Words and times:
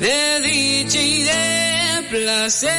de 0.00 0.40
dicha 0.40 1.00
y 1.00 1.22
de 1.22 2.08
placer. 2.10 2.72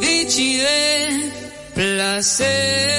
Dicha 0.00 0.40
y 0.40 0.56
de 0.56 1.32
placer. 1.74 2.93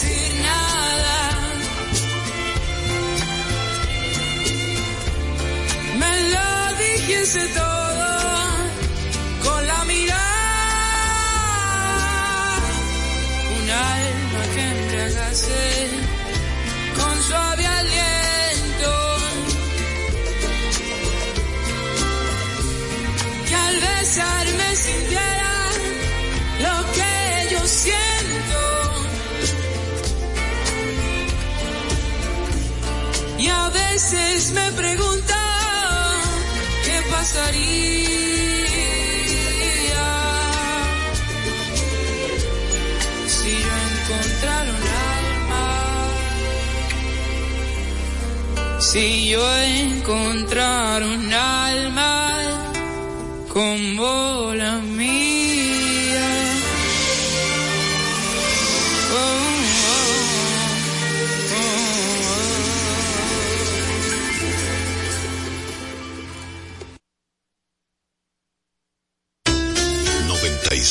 Decir 0.00 0.42
nada 0.42 1.18
me 5.98 6.12
lo 6.34 6.48
dijese 6.84 7.42
todo 7.48 8.10
con 9.44 9.66
la 9.66 9.84
mirada. 9.84 10.22
Un 13.56 13.70
alma 13.70 14.42
que 14.54 14.62
embriagase 14.70 15.77
me 34.10 34.72
pregunto 34.72 35.34
qué 36.84 37.02
pasaría 37.10 37.58
si 43.26 43.50
yo 43.50 43.74
encontrara 43.90 44.70
un 44.70 44.86
alma. 45.12 45.66
Si 48.80 49.28
yo 49.28 49.58
encontrara 49.62 51.04
un 51.06 51.32
alma 51.34 52.14
como 53.52 54.54
la 54.54 54.78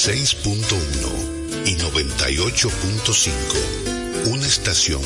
96.1 0.07 1.65
y 1.65 1.75
98.5. 1.75 4.27
Una 4.27 4.47
estación 4.47 5.01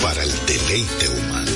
para 0.00 0.22
el 0.22 0.30
deleite 0.46 1.08
humano. 1.08 1.50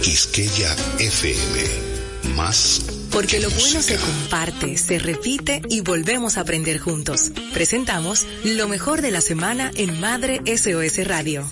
Quisqueya 0.00 0.74
FM. 0.98 1.90
Más 2.36 2.80
Porque 3.10 3.36
que 3.36 3.42
lo 3.42 3.50
bueno 3.50 3.82
se 3.82 3.96
comparte, 3.96 4.78
se 4.78 4.98
repite 4.98 5.60
y 5.68 5.82
volvemos 5.82 6.38
a 6.38 6.40
aprender 6.40 6.78
juntos. 6.78 7.32
Presentamos 7.52 8.24
lo 8.44 8.66
mejor 8.66 9.02
de 9.02 9.10
la 9.10 9.20
semana 9.20 9.70
en 9.74 10.00
Madre 10.00 10.40
SOS 10.46 11.06
Radio. 11.06 11.46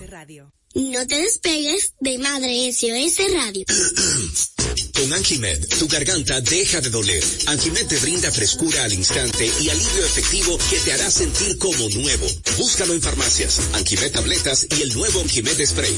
No 0.74 1.06
te 1.06 1.20
despegues 1.20 1.92
de 2.00 2.16
Madre 2.16 2.72
SOS 2.72 3.18
Radio. 3.34 3.66
Con 4.98 5.12
Anjimed, 5.12 5.64
tu 5.78 5.86
garganta 5.86 6.40
deja 6.40 6.80
de 6.80 6.90
doler. 6.90 7.22
Anjimed 7.46 7.86
te 7.86 7.98
brinda 7.98 8.32
frescura 8.32 8.82
al 8.82 8.92
instante 8.92 9.48
y 9.60 9.68
alivio 9.68 10.04
efectivo 10.04 10.58
que 10.68 10.80
te 10.80 10.92
hará 10.92 11.08
sentir 11.08 11.56
como 11.56 11.88
nuevo. 11.90 12.26
Búscalo 12.56 12.94
en 12.94 13.00
farmacias, 13.00 13.60
Anjimed 13.74 14.10
tabletas 14.10 14.66
y 14.76 14.82
el 14.82 14.92
nuevo 14.94 15.20
Anjimed 15.20 15.64
spray. 15.64 15.94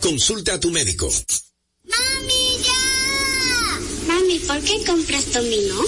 Consulta 0.00 0.54
a 0.54 0.60
tu 0.60 0.70
médico. 0.70 1.10
¡Mami, 1.82 2.58
ya! 2.62 3.80
Mami, 4.06 4.38
¿por 4.38 4.60
qué 4.60 4.84
compras 4.84 5.32
dominó? 5.32 5.82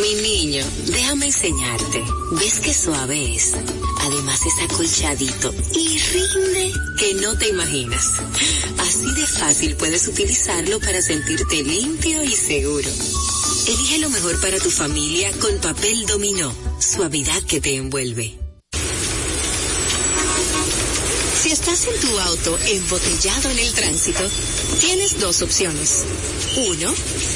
Mi 0.00 0.14
niño, 0.22 0.64
déjame 0.86 1.26
enseñarte. 1.26 2.02
¿Ves 2.40 2.60
qué 2.60 2.72
suave 2.72 3.34
es? 3.34 3.52
Además 4.00 4.40
es 4.46 4.70
acolchadito 4.70 5.54
y 5.74 5.98
rinde 5.98 6.72
que 6.98 7.14
no 7.14 7.36
te 7.36 7.48
imaginas. 7.48 8.06
Así 8.78 8.97
fácil 9.30 9.76
puedes 9.76 10.06
utilizarlo 10.08 10.80
para 10.80 11.02
sentirte 11.02 11.62
limpio 11.62 12.22
y 12.22 12.34
seguro. 12.34 12.88
Elige 13.66 13.98
lo 13.98 14.10
mejor 14.10 14.40
para 14.40 14.58
tu 14.58 14.70
familia 14.70 15.30
con 15.40 15.58
papel 15.58 16.06
dominó. 16.06 16.54
Suavidad 16.78 17.42
que 17.42 17.60
te 17.60 17.74
envuelve. 17.76 18.38
Si 21.42 21.50
estás 21.50 21.86
en 21.86 22.00
tu 22.00 22.18
auto 22.18 22.58
embotellado 22.66 23.50
en 23.50 23.58
el 23.58 23.72
tránsito, 23.72 24.28
tienes 24.80 25.20
dos 25.20 25.42
opciones. 25.42 26.04
Uno, 26.56 26.92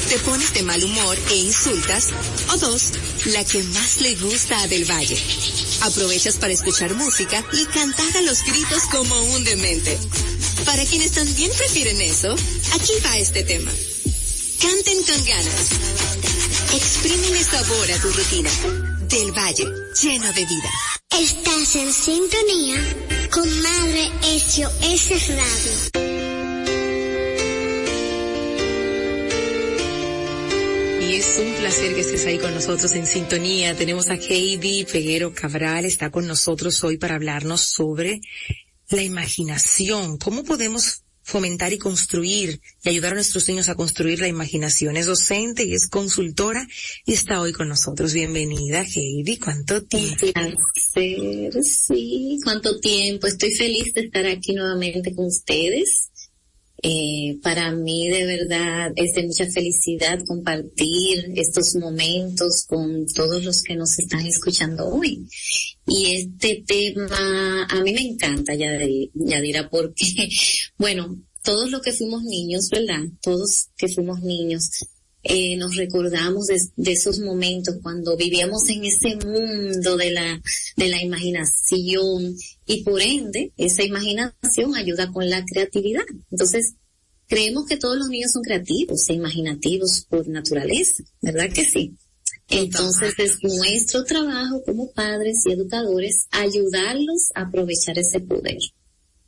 te 0.09 0.19
pones 0.19 0.53
de 0.53 0.63
mal 0.63 0.83
humor 0.83 1.17
e 1.31 1.35
insultas. 1.35 2.09
O 2.53 2.57
dos, 2.57 2.91
la 3.25 3.43
que 3.45 3.63
más 3.63 4.01
le 4.01 4.15
gusta 4.15 4.61
a 4.61 4.67
Del 4.67 4.89
Valle. 4.89 5.17
Aprovechas 5.81 6.35
para 6.35 6.53
escuchar 6.53 6.93
música 6.95 7.45
y 7.53 7.65
cantar 7.65 8.17
a 8.17 8.21
los 8.21 8.43
gritos 8.43 8.83
como 8.91 9.19
un 9.35 9.43
demente. 9.43 9.97
Para 10.65 10.85
quienes 10.85 11.11
también 11.11 11.51
prefieren 11.57 12.01
eso, 12.01 12.33
aquí 12.73 12.93
va 13.05 13.17
este 13.17 13.43
tema. 13.43 13.71
Canten 14.61 14.97
con 15.03 15.25
ganas. 15.25 15.69
Exprímele 16.73 17.43
sabor 17.43 17.91
a 17.91 17.97
tu 17.99 18.09
rutina. 18.11 18.49
Del 19.09 19.31
Valle, 19.31 19.65
lleno 20.01 20.31
de 20.33 20.45
vida. 20.45 20.71
Estás 21.19 21.75
en 21.75 21.93
sintonía 21.93 22.77
con 23.29 23.47
Madre 23.61 24.09
SOS 24.39 25.27
Radio. 25.29 26.13
Y 31.01 31.15
es 31.15 31.27
Es 31.27 31.39
un 31.39 31.53
placer 31.55 31.93
que 31.93 32.01
estés 32.01 32.25
ahí 32.25 32.39
con 32.39 32.53
nosotros 32.53 32.93
en 32.93 33.05
sintonía. 33.05 33.75
Tenemos 33.75 34.09
a 34.09 34.15
Heidi 34.15 34.85
Peguero 34.85 35.33
Cabral, 35.33 35.85
está 35.85 36.09
con 36.09 36.25
nosotros 36.25 36.83
hoy 36.83 36.97
para 36.97 37.15
hablarnos 37.15 37.61
sobre 37.61 38.21
la 38.93 39.03
imaginación. 39.03 40.17
¿Cómo 40.17 40.43
podemos 40.43 41.03
fomentar 41.23 41.71
y 41.71 41.77
construir 41.77 42.59
y 42.83 42.89
ayudar 42.89 43.13
a 43.13 43.15
nuestros 43.15 43.47
niños 43.47 43.69
a 43.69 43.75
construir 43.75 44.19
la 44.19 44.27
imaginación. 44.27 44.97
Es 44.97 45.05
docente 45.05 45.63
y 45.65 45.73
es 45.73 45.87
consultora 45.87 46.67
y 47.05 47.13
está 47.13 47.39
hoy 47.39 47.53
con 47.53 47.69
nosotros. 47.69 48.13
Bienvenida, 48.13 48.83
Heidi. 48.83 49.37
¿Cuánto 49.37 49.83
tiempo? 49.83 50.27
sí, 51.63 52.39
cuánto 52.43 52.79
tiempo. 52.79 53.27
Estoy 53.27 53.55
feliz 53.55 53.93
de 53.93 54.01
estar 54.01 54.25
aquí 54.27 54.53
nuevamente 54.53 55.15
con 55.15 55.27
ustedes. 55.27 56.11
Eh, 56.85 57.39
para 57.41 57.71
mí 57.71 58.09
de 58.09 58.25
verdad 58.25 58.91
es 58.97 59.13
de 59.13 59.23
mucha 59.23 59.45
felicidad 59.45 60.19
compartir 60.25 61.31
estos 61.33 61.75
momentos 61.77 62.65
con 62.67 63.05
todos 63.07 63.41
los 63.45 63.63
que 63.63 63.77
nos 63.77 63.97
están 63.97 64.25
escuchando 64.25 64.89
hoy. 64.89 65.25
Y 65.87 66.07
este 66.15 66.61
tema 66.67 67.63
a 67.69 67.81
mí 67.81 67.93
me 67.93 68.01
encanta, 68.01 68.53
Yadira, 68.53 69.69
porque, 69.69 70.29
bueno, 70.77 71.17
todos 71.41 71.71
los 71.71 71.81
que 71.81 71.93
fuimos 71.93 72.23
niños, 72.23 72.69
¿verdad? 72.69 73.03
Todos 73.21 73.69
que 73.77 73.87
fuimos 73.87 74.21
niños, 74.21 74.69
eh, 75.23 75.55
nos 75.55 75.75
recordamos 75.77 76.47
de, 76.47 76.61
de, 76.75 76.91
esos 76.91 77.19
momentos 77.19 77.77
cuando 77.81 78.17
vivíamos 78.17 78.67
en 78.67 78.83
ese 78.83 79.15
mundo 79.15 79.95
de 79.95 80.11
la, 80.11 80.41
de 80.75 80.87
la 80.89 81.01
imaginación 81.01 82.35
y 82.65 82.83
por 82.83 83.01
ende 83.01 83.53
esa 83.55 83.83
imaginación 83.83 84.75
ayuda 84.75 85.11
con 85.11 85.29
la 85.29 85.45
creatividad. 85.45 86.03
Entonces, 86.29 86.73
creemos 87.27 87.65
que 87.65 87.77
todos 87.77 87.97
los 87.97 88.09
niños 88.09 88.33
son 88.33 88.43
creativos 88.43 89.09
e 89.09 89.13
imaginativos 89.13 90.05
por 90.09 90.27
naturaleza, 90.27 91.03
¿verdad 91.21 91.49
que 91.53 91.65
sí? 91.65 91.95
Entonces 92.49 93.13
es 93.17 93.37
nuestro 93.41 94.03
trabajo 94.03 94.61
como 94.65 94.91
padres 94.91 95.43
y 95.45 95.53
educadores 95.53 96.27
ayudarlos 96.31 97.31
a 97.33 97.43
aprovechar 97.43 97.97
ese 97.97 98.19
poder. 98.19 98.59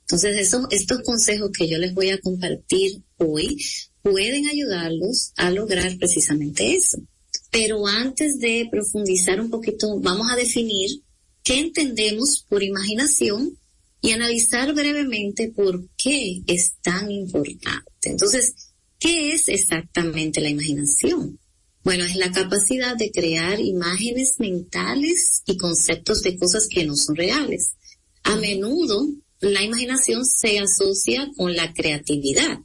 Entonces 0.01 0.37
eso, 0.37 0.67
estos 0.69 1.01
consejos 1.01 1.51
que 1.57 1.67
yo 1.67 1.77
les 1.77 1.93
voy 1.93 2.09
a 2.09 2.19
compartir 2.19 3.01
hoy 3.17 3.57
pueden 4.05 4.45
ayudarlos 4.45 5.31
a 5.35 5.49
lograr 5.49 5.97
precisamente 5.97 6.75
eso. 6.75 6.99
Pero 7.49 7.87
antes 7.87 8.37
de 8.37 8.67
profundizar 8.69 9.41
un 9.41 9.49
poquito, 9.49 9.99
vamos 9.99 10.31
a 10.31 10.35
definir 10.35 11.01
qué 11.43 11.59
entendemos 11.59 12.45
por 12.47 12.61
imaginación 12.61 13.57
y 14.01 14.11
analizar 14.11 14.75
brevemente 14.75 15.49
por 15.49 15.89
qué 15.97 16.43
es 16.45 16.73
tan 16.83 17.09
importante. 17.09 17.81
Entonces, 18.03 18.53
¿qué 18.99 19.33
es 19.33 19.49
exactamente 19.49 20.39
la 20.39 20.49
imaginación? 20.49 21.39
Bueno, 21.83 22.03
es 22.03 22.15
la 22.15 22.31
capacidad 22.31 22.95
de 22.95 23.09
crear 23.09 23.59
imágenes 23.59 24.35
mentales 24.37 25.41
y 25.47 25.57
conceptos 25.57 26.21
de 26.21 26.37
cosas 26.37 26.67
que 26.67 26.85
no 26.85 26.95
son 26.95 27.15
reales. 27.15 27.73
A 28.21 28.35
menudo, 28.35 29.07
la 29.39 29.63
imaginación 29.63 30.25
se 30.25 30.59
asocia 30.59 31.31
con 31.35 31.55
la 31.55 31.73
creatividad 31.73 32.59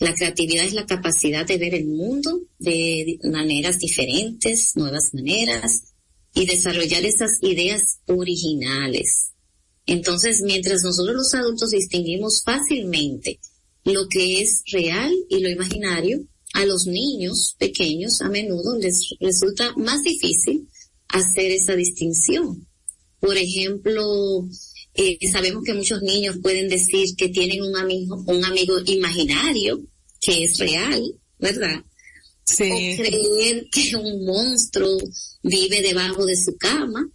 la 0.00 0.14
creatividad 0.14 0.64
es 0.64 0.72
la 0.72 0.86
capacidad 0.86 1.46
de 1.46 1.58
ver 1.58 1.74
el 1.74 1.86
mundo 1.86 2.40
de 2.58 3.18
maneras 3.22 3.78
diferentes, 3.78 4.74
nuevas 4.74 5.12
maneras, 5.12 5.92
y 6.34 6.46
desarrollar 6.46 7.04
esas 7.04 7.38
ideas 7.42 7.98
originales. 8.06 9.32
Entonces, 9.84 10.40
mientras 10.40 10.82
nosotros 10.82 11.14
los 11.14 11.34
adultos 11.34 11.70
distinguimos 11.70 12.42
fácilmente 12.42 13.40
lo 13.84 14.08
que 14.08 14.40
es 14.40 14.62
real 14.72 15.12
y 15.28 15.40
lo 15.40 15.50
imaginario, 15.50 16.20
a 16.54 16.64
los 16.64 16.86
niños 16.86 17.54
pequeños 17.58 18.22
a 18.22 18.28
menudo 18.28 18.78
les 18.78 19.14
resulta 19.20 19.74
más 19.76 20.02
difícil 20.02 20.68
hacer 21.08 21.50
esa 21.52 21.76
distinción. 21.76 22.66
Por 23.20 23.36
ejemplo, 23.36 24.48
eh, 24.94 25.18
sabemos 25.30 25.62
que 25.64 25.74
muchos 25.74 26.02
niños 26.02 26.38
pueden 26.42 26.68
decir 26.68 27.14
que 27.16 27.28
tienen 27.28 27.62
un 27.62 27.76
amigo, 27.76 28.24
un 28.26 28.44
amigo 28.44 28.74
imaginario 28.86 29.80
que 30.20 30.44
es 30.44 30.58
real, 30.58 31.02
¿verdad? 31.38 31.84
Sí. 32.44 32.64
O 32.64 33.02
creer 33.02 33.66
que 33.70 33.96
un 33.96 34.24
monstruo 34.24 34.98
vive 35.42 35.82
debajo 35.82 36.26
de 36.26 36.36
su 36.36 36.56
cama. 36.56 37.08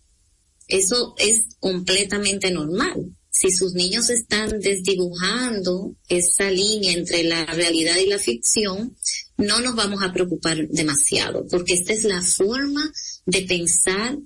Eso 0.68 1.14
es 1.18 1.44
completamente 1.60 2.50
normal. 2.52 3.12
Si 3.30 3.52
sus 3.52 3.74
niños 3.74 4.10
están 4.10 4.60
desdibujando 4.60 5.96
esa 6.08 6.50
línea 6.50 6.94
entre 6.94 7.24
la 7.24 7.46
realidad 7.46 7.98
y 7.98 8.08
la 8.08 8.18
ficción, 8.18 8.96
no 9.38 9.60
nos 9.60 9.76
vamos 9.76 10.02
a 10.02 10.14
preocupar 10.14 10.68
demasiado, 10.70 11.46
porque 11.48 11.74
esta 11.74 11.92
es 11.94 12.06
la 12.06 12.22
forma 12.22 12.92
de 13.26 13.42
pensar 13.42 14.18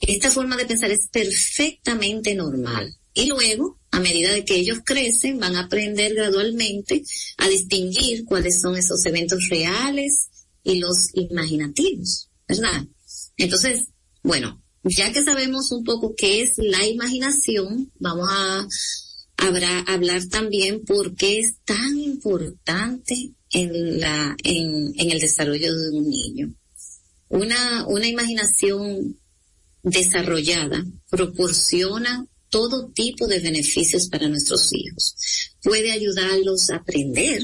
esta 0.00 0.30
forma 0.30 0.56
de 0.56 0.66
pensar 0.66 0.90
es 0.90 1.08
perfectamente 1.10 2.34
normal. 2.34 2.94
Y 3.14 3.26
luego, 3.26 3.78
a 3.94 4.00
medida 4.00 4.32
de 4.32 4.44
que 4.44 4.56
ellos 4.56 4.78
crecen, 4.84 5.38
van 5.38 5.54
a 5.54 5.64
aprender 5.66 6.14
gradualmente 6.14 7.04
a 7.38 7.48
distinguir 7.48 8.24
cuáles 8.24 8.60
son 8.60 8.76
esos 8.76 9.06
eventos 9.06 9.48
reales 9.48 10.30
y 10.64 10.80
los 10.80 11.10
imaginativos, 11.14 12.28
¿verdad? 12.48 12.84
Entonces, 13.36 13.84
bueno, 14.22 14.60
ya 14.82 15.12
que 15.12 15.22
sabemos 15.22 15.70
un 15.70 15.84
poco 15.84 16.14
qué 16.16 16.42
es 16.42 16.54
la 16.56 16.84
imaginación, 16.84 17.92
vamos 18.00 18.28
a, 18.30 18.66
hablar 19.36 20.24
también 20.28 20.84
por 20.84 21.14
qué 21.14 21.40
es 21.40 21.56
tan 21.64 21.98
importante 21.98 23.32
en 23.50 23.76
el 25.10 25.20
desarrollo 25.20 25.76
de 25.76 25.90
un 25.90 26.08
niño. 26.08 26.54
Una 27.28 28.06
imaginación 28.06 29.18
desarrollada 29.82 30.84
proporciona 31.10 32.26
todo 32.54 32.86
tipo 32.90 33.26
de 33.26 33.40
beneficios 33.40 34.06
para 34.06 34.28
nuestros 34.28 34.72
hijos. 34.72 35.16
Puede 35.60 35.90
ayudarlos 35.90 36.70
a 36.70 36.76
aprender 36.76 37.42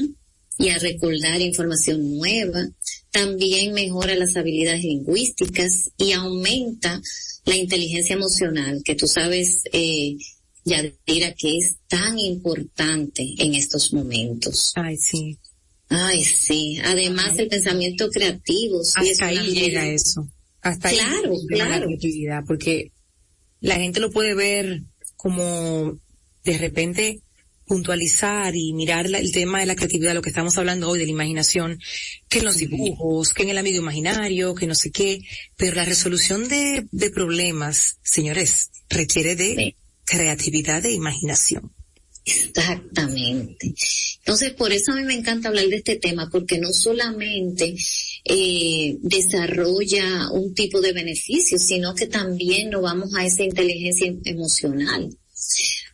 y 0.57 0.69
a 0.69 0.79
recordar 0.79 1.41
información 1.41 2.15
nueva. 2.15 2.69
También 3.11 3.73
mejora 3.73 4.15
las 4.15 4.37
habilidades 4.37 4.85
lingüísticas 4.85 5.91
y 5.97 6.13
aumenta 6.13 7.01
la 7.43 7.57
inteligencia 7.57 8.13
emocional, 8.13 8.83
que 8.85 8.95
tú 8.95 9.05
sabes, 9.05 9.63
eh, 9.73 10.15
Yadira, 10.63 11.33
que 11.33 11.57
es 11.57 11.75
tan 11.89 12.17
importante 12.17 13.35
en 13.37 13.55
estos 13.55 13.91
momentos. 13.91 14.71
Ay, 14.75 14.95
sí. 14.95 15.37
Ay, 15.89 16.23
sí. 16.23 16.79
Además, 16.85 17.37
el 17.37 17.49
pensamiento 17.49 18.09
creativo. 18.09 18.81
Sí 18.81 19.09
Hasta 19.09 19.25
ahí 19.25 19.51
llega 19.51 19.85
eso 19.89 20.25
hasta 20.61 20.89
claro, 20.89 21.33
claro. 21.49 21.69
la 21.71 21.85
creatividad, 21.85 22.43
porque 22.47 22.93
la 23.59 23.75
gente 23.75 23.99
lo 23.99 24.09
puede 24.09 24.35
ver 24.35 24.83
como 25.21 25.99
de 26.43 26.57
repente 26.57 27.21
puntualizar 27.67 28.55
y 28.55 28.73
mirar 28.73 29.05
el 29.05 29.31
tema 29.31 29.59
de 29.59 29.67
la 29.67 29.75
creatividad, 29.75 30.15
lo 30.15 30.23
que 30.23 30.29
estamos 30.29 30.57
hablando 30.57 30.89
hoy 30.89 30.97
de 30.97 31.05
la 31.05 31.11
imaginación, 31.11 31.79
que 32.27 32.39
en 32.39 32.45
los 32.45 32.57
dibujos, 32.57 33.31
que 33.31 33.43
en 33.43 33.49
el 33.49 33.59
amigo 33.59 33.77
imaginario, 33.77 34.55
que 34.55 34.65
no 34.65 34.73
sé 34.73 34.89
qué, 34.89 35.21
pero 35.57 35.75
la 35.75 35.85
resolución 35.85 36.49
de, 36.49 36.87
de 36.91 37.11
problemas, 37.11 37.99
señores, 38.01 38.71
requiere 38.89 39.35
de 39.35 39.77
creatividad 40.05 40.83
e 40.85 40.91
imaginación. 40.91 41.71
Exactamente. 42.25 43.73
Entonces, 44.19 44.51
por 44.53 44.71
eso 44.71 44.91
a 44.91 44.95
mí 44.95 45.03
me 45.03 45.15
encanta 45.15 45.49
hablar 45.49 45.67
de 45.67 45.77
este 45.77 45.95
tema, 45.95 46.29
porque 46.31 46.59
no 46.59 46.71
solamente 46.71 47.75
eh, 48.25 48.97
desarrolla 49.01 50.29
un 50.31 50.53
tipo 50.53 50.81
de 50.81 50.93
beneficio, 50.93 51.57
sino 51.57 51.95
que 51.95 52.07
también 52.07 52.69
nos 52.69 52.83
vamos 52.83 53.15
a 53.15 53.25
esa 53.25 53.43
inteligencia 53.43 54.13
emocional. 54.25 55.09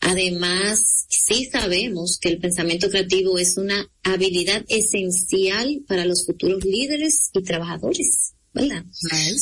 Además, 0.02 1.06
sí 1.10 1.46
sabemos 1.46 2.20
que 2.20 2.30
el 2.30 2.40
pensamiento 2.40 2.90
creativo 2.90 3.38
es 3.38 3.58
una 3.58 3.90
habilidad 4.04 4.66
esencial 4.68 5.84
para 5.88 6.06
los 6.06 6.26
futuros 6.26 6.64
líderes 6.66 7.30
y 7.34 7.42
trabajadores, 7.44 8.34
¿verdad? 8.54 8.86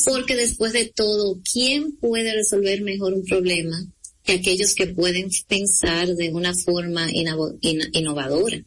Porque 0.04 0.36
después 0.36 0.72
de 0.72 0.86
todo, 0.86 1.40
¿quién 1.52 1.96
puede 1.96 2.32
resolver 2.32 2.82
mejor 2.82 3.14
un 3.14 3.24
problema 3.24 3.76
que 4.26 4.34
aquellos 4.34 4.74
que 4.74 4.88
pueden 4.88 5.30
pensar 5.46 6.08
de 6.08 6.32
una 6.32 6.52
forma 6.54 7.08
innovadora. 7.12 8.62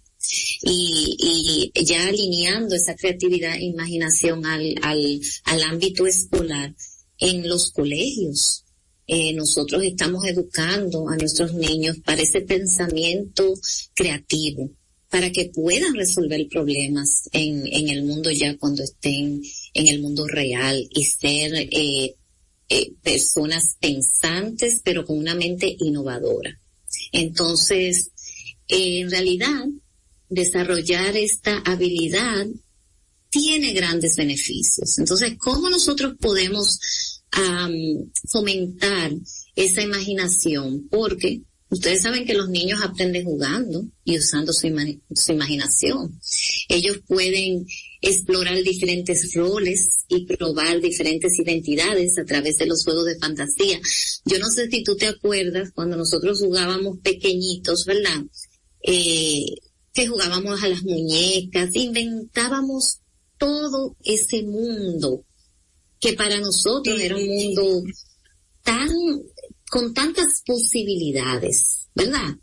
Y, 0.61 1.71
y, 1.73 1.85
ya 1.85 2.07
alineando 2.07 2.75
esa 2.75 2.95
creatividad 2.95 3.55
e 3.55 3.65
imaginación 3.65 4.45
al, 4.45 4.75
al, 4.81 5.63
ámbito 5.63 6.07
escolar 6.07 6.73
en 7.17 7.47
los 7.47 7.71
colegios. 7.71 8.63
Eh, 9.07 9.33
nosotros 9.33 9.83
estamos 9.83 10.25
educando 10.25 11.09
a 11.09 11.15
nuestros 11.15 11.53
niños 11.53 11.97
para 12.05 12.21
ese 12.21 12.41
pensamiento 12.41 13.53
creativo, 13.95 14.69
para 15.09 15.31
que 15.31 15.51
puedan 15.53 15.95
resolver 15.95 16.47
problemas 16.49 17.29
en, 17.31 17.65
en 17.65 17.89
el 17.89 18.03
mundo 18.03 18.29
ya 18.29 18.55
cuando 18.57 18.83
estén 18.83 19.41
en 19.73 19.87
el 19.87 20.01
mundo 20.01 20.27
real 20.27 20.87
y 20.91 21.03
ser 21.05 21.51
eh, 21.55 22.15
eh, 22.69 22.93
personas 23.01 23.75
pensantes, 23.79 24.81
pero 24.83 25.05
con 25.05 25.17
una 25.17 25.35
mente 25.35 25.75
innovadora. 25.79 26.57
Entonces, 27.11 28.11
en 28.67 29.09
realidad, 29.09 29.65
desarrollar 30.29 31.17
esta 31.17 31.57
habilidad 31.65 32.45
tiene 33.29 33.73
grandes 33.73 34.15
beneficios. 34.15 34.97
Entonces, 34.99 35.35
¿cómo 35.37 35.69
nosotros 35.69 36.15
podemos 36.19 36.79
fomentar 38.27 39.11
esa 39.55 39.81
imaginación? 39.81 40.87
Porque 40.89 41.41
ustedes 41.69 42.01
saben 42.01 42.25
que 42.25 42.33
los 42.33 42.49
niños 42.49 42.81
aprenden 42.83 43.25
jugando 43.25 43.85
y 44.03 44.17
usando 44.17 44.53
su, 44.53 44.67
su 45.15 45.31
imaginación. 45.31 46.19
Ellos 46.67 46.99
pueden 47.07 47.65
explorar 48.01 48.61
diferentes 48.63 49.33
roles 49.33 50.05
y 50.07 50.25
probar 50.25 50.79
diferentes 50.79 51.37
identidades 51.37 52.17
a 52.17 52.25
través 52.25 52.57
de 52.57 52.65
los 52.65 52.83
juegos 52.83 53.05
de 53.05 53.19
fantasía. 53.19 53.79
Yo 54.25 54.39
no 54.39 54.49
sé 54.49 54.69
si 54.69 54.83
tú 54.83 54.95
te 54.95 55.07
acuerdas 55.07 55.71
cuando 55.73 55.97
nosotros 55.97 56.39
jugábamos 56.39 56.99
pequeñitos, 56.99 57.85
¿verdad? 57.85 58.23
Eh, 58.83 59.45
que 59.93 60.07
jugábamos 60.07 60.63
a 60.63 60.69
las 60.69 60.83
muñecas, 60.83 61.75
inventábamos 61.75 62.99
todo 63.37 63.95
ese 64.03 64.43
mundo 64.43 65.25
que 65.99 66.13
para 66.13 66.39
nosotros 66.39 66.99
era 66.99 67.15
un 67.15 67.27
mundo 67.27 67.83
tan, 68.63 68.89
con 69.69 69.93
tantas 69.93 70.41
posibilidades, 70.45 71.87
¿verdad? 71.95 72.35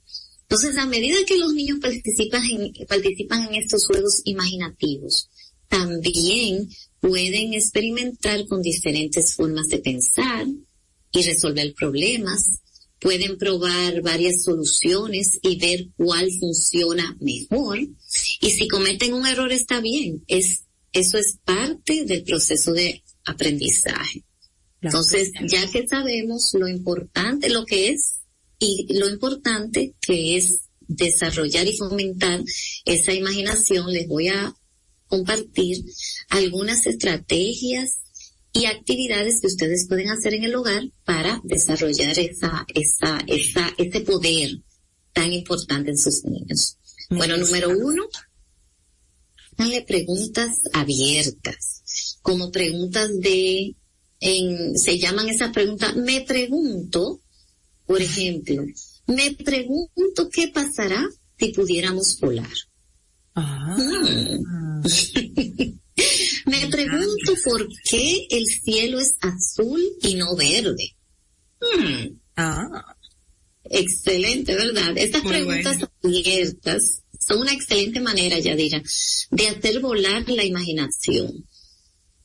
Entonces, 0.42 0.78
a 0.78 0.87
medida 0.87 1.16
que 1.26 1.37
los 1.37 1.52
niños 1.52 1.78
participan 1.80 2.45
en, 2.45 2.87
participan 2.87 3.49
en 3.49 3.56
estos 3.56 3.87
juegos 3.87 4.23
imaginativos, 4.25 5.28
también 5.68 6.68
pueden 7.00 7.54
experimentar 7.54 8.47
con 8.47 8.62
diferentes 8.62 9.35
formas 9.35 9.68
de 9.68 9.78
pensar 9.78 10.47
y 11.12 11.23
resolver 11.23 11.75
problemas, 11.75 12.61
pueden 13.00 13.38
probar 13.38 14.02
varias 14.02 14.45
soluciones 14.45 15.38
y 15.42 15.56
ver 15.56 15.88
cuál 15.97 16.30
funciona 16.38 17.16
mejor. 17.21 17.80
Y 18.40 18.50
si 18.50 18.68
cometen 18.68 19.14
un 19.14 19.26
error 19.26 19.50
está 19.50 19.80
bien, 19.80 20.25
es, 20.28 20.62
eso 20.92 21.18
es 21.18 21.38
parte 21.45 22.04
del 22.04 22.23
proceso 22.23 22.73
de 22.73 23.02
aprendizaje. 23.25 24.25
Entonces, 24.87 25.33
ya 25.47 25.69
que 25.71 25.87
sabemos 25.87 26.55
lo 26.55 26.69
importante, 26.69 27.49
lo 27.49 27.64
que 27.64 27.90
es 27.90 28.21
y 28.59 28.87
lo 28.95 29.09
importante 29.09 29.95
que 30.00 30.37
es 30.37 30.61
desarrollar 30.81 31.66
y 31.66 31.76
fomentar 31.76 32.43
esa 32.85 33.12
imaginación, 33.12 33.93
les 33.93 34.07
voy 34.07 34.28
a 34.28 34.55
compartir 35.09 35.85
algunas 36.31 36.87
estrategias 36.87 37.99
y 38.52 38.66
actividades 38.66 39.40
que 39.40 39.49
ustedes 39.49 39.87
pueden 39.88 40.09
hacer 40.09 40.35
en 40.35 40.45
el 40.45 40.55
hogar 40.55 40.85
para 41.05 41.40
desarrollar 41.45 42.19
esa, 42.19 42.64
esa, 42.75 43.19
esa, 43.26 43.75
ese 43.76 44.00
poder 44.00 44.50
tan 45.12 45.33
importante 45.33 45.90
en 45.90 45.99
sus 45.99 46.25
niños. 46.25 46.78
Bueno, 47.11 47.37
número 47.37 47.71
uno, 47.71 48.05
dale 49.57 49.83
preguntas 49.83 50.59
abiertas, 50.73 52.19
como 52.23 52.50
preguntas 52.50 53.11
de, 53.21 53.76
en, 54.20 54.78
se 54.78 54.99
llaman 54.99 55.28
esas 55.28 55.52
preguntas, 55.52 55.96
me 55.96 56.23
pregunto, 56.23 57.20
por 57.87 58.00
ejemplo, 58.00 58.64
me 59.06 59.32
pregunto 59.35 60.28
qué 60.32 60.49
pasará 60.49 61.06
si 61.38 61.52
pudiéramos 61.52 62.18
volar. 62.20 62.52
Ah. 63.35 63.76
Mm. 63.78 64.82
Me 66.46 66.68
pregunto 66.68 67.35
por 67.44 67.68
qué 67.90 68.26
el 68.30 68.46
cielo 68.46 69.00
es 69.00 69.16
azul 69.20 69.82
y 70.00 70.14
no 70.14 70.37
verde. 70.37 70.94
Mm. 71.61 72.18
Ah. 72.37 72.96
Excelente, 73.64 74.54
¿verdad? 74.54 74.96
Estas 74.96 75.23
preguntas 75.23 75.78
abiertas 76.02 77.02
son 77.18 77.40
una 77.40 77.52
excelente 77.52 78.00
manera, 78.00 78.38
Yadira, 78.38 78.80
de 79.30 79.49
hacer 79.49 79.80
volar 79.80 80.28
la 80.28 80.44
imaginación. 80.44 81.44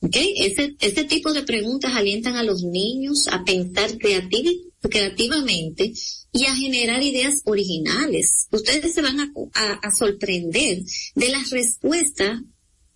¿Ok? 0.02 0.16
Ese, 0.16 0.74
ese 0.80 1.04
tipo 1.04 1.32
de 1.32 1.44
preguntas 1.44 1.92
alientan 1.94 2.34
a 2.34 2.42
los 2.42 2.64
niños 2.64 3.28
a 3.30 3.44
pensar 3.44 3.96
creativamente 3.98 5.92
y 6.32 6.44
a 6.44 6.56
generar 6.56 7.02
ideas 7.02 7.42
originales. 7.44 8.48
Ustedes 8.50 8.94
se 8.94 9.00
van 9.00 9.20
a, 9.20 9.32
a, 9.54 9.90
sorprender 9.92 10.82
de 11.14 11.28
las 11.28 11.50
respuestas 11.50 12.40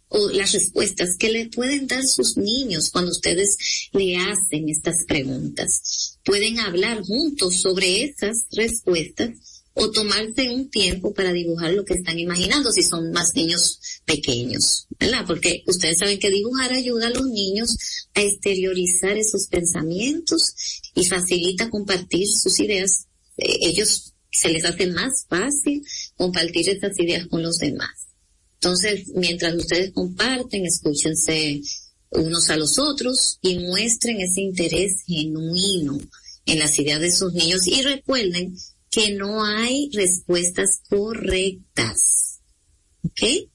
o 0.08 0.30
las 0.30 0.52
respuestas 0.52 1.16
que 1.16 1.30
le 1.30 1.46
pueden 1.46 1.86
dar 1.86 2.02
sus 2.04 2.36
niños 2.36 2.90
cuando 2.90 3.12
ustedes 3.12 3.56
le 3.92 4.16
hacen 4.16 4.68
estas 4.68 5.04
preguntas. 5.06 6.18
Pueden 6.24 6.58
hablar 6.58 7.02
juntos 7.02 7.54
sobre 7.56 8.02
esas 8.02 8.46
respuestas 8.50 9.55
o 9.76 9.90
tomarse 9.90 10.48
un 10.50 10.68
tiempo 10.70 11.14
para 11.14 11.32
dibujar 11.32 11.72
lo 11.72 11.84
que 11.84 11.94
están 11.94 12.18
imaginando 12.18 12.72
si 12.72 12.82
son 12.82 13.12
más 13.12 13.34
niños 13.34 13.78
pequeños, 14.04 14.86
¿verdad? 14.98 15.24
Porque 15.26 15.62
ustedes 15.66 15.98
saben 15.98 16.18
que 16.18 16.30
dibujar 16.30 16.72
ayuda 16.72 17.06
a 17.06 17.10
los 17.10 17.26
niños 17.26 17.76
a 18.14 18.22
exteriorizar 18.22 19.16
esos 19.16 19.46
pensamientos 19.48 20.54
y 20.94 21.06
facilita 21.06 21.70
compartir 21.70 22.26
sus 22.26 22.58
ideas 22.58 23.06
eh, 23.36 23.58
ellos 23.60 24.14
se 24.30 24.48
les 24.48 24.64
hace 24.64 24.86
más 24.88 25.26
fácil 25.28 25.82
compartir 26.16 26.68
estas 26.68 26.98
ideas 26.98 27.26
con 27.26 27.42
los 27.42 27.58
demás. 27.58 28.08
Entonces, 28.54 29.08
mientras 29.14 29.54
ustedes 29.54 29.92
comparten, 29.92 30.66
escúchense 30.66 31.60
unos 32.10 32.50
a 32.50 32.56
los 32.56 32.78
otros 32.78 33.38
y 33.42 33.58
muestren 33.58 34.20
ese 34.20 34.40
interés 34.40 35.02
genuino 35.06 35.98
en 36.46 36.58
las 36.58 36.78
ideas 36.78 37.00
de 37.00 37.12
sus 37.12 37.32
niños 37.34 37.66
y 37.66 37.82
recuerden 37.82 38.56
que 38.96 39.12
no 39.12 39.44
hay 39.44 39.90
respuestas 39.92 40.80
correctas. 40.88 42.40
¿Ok? 43.02 43.50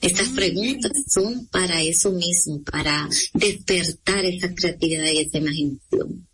Estas 0.00 0.28
preguntas 0.28 0.92
son 1.12 1.48
para 1.48 1.82
eso 1.82 2.12
mismo, 2.12 2.62
para 2.62 3.08
despertar 3.32 4.24
esa 4.24 4.54
creatividad 4.54 5.10
y 5.10 5.18
esa 5.18 5.38
imaginación. 5.38 6.28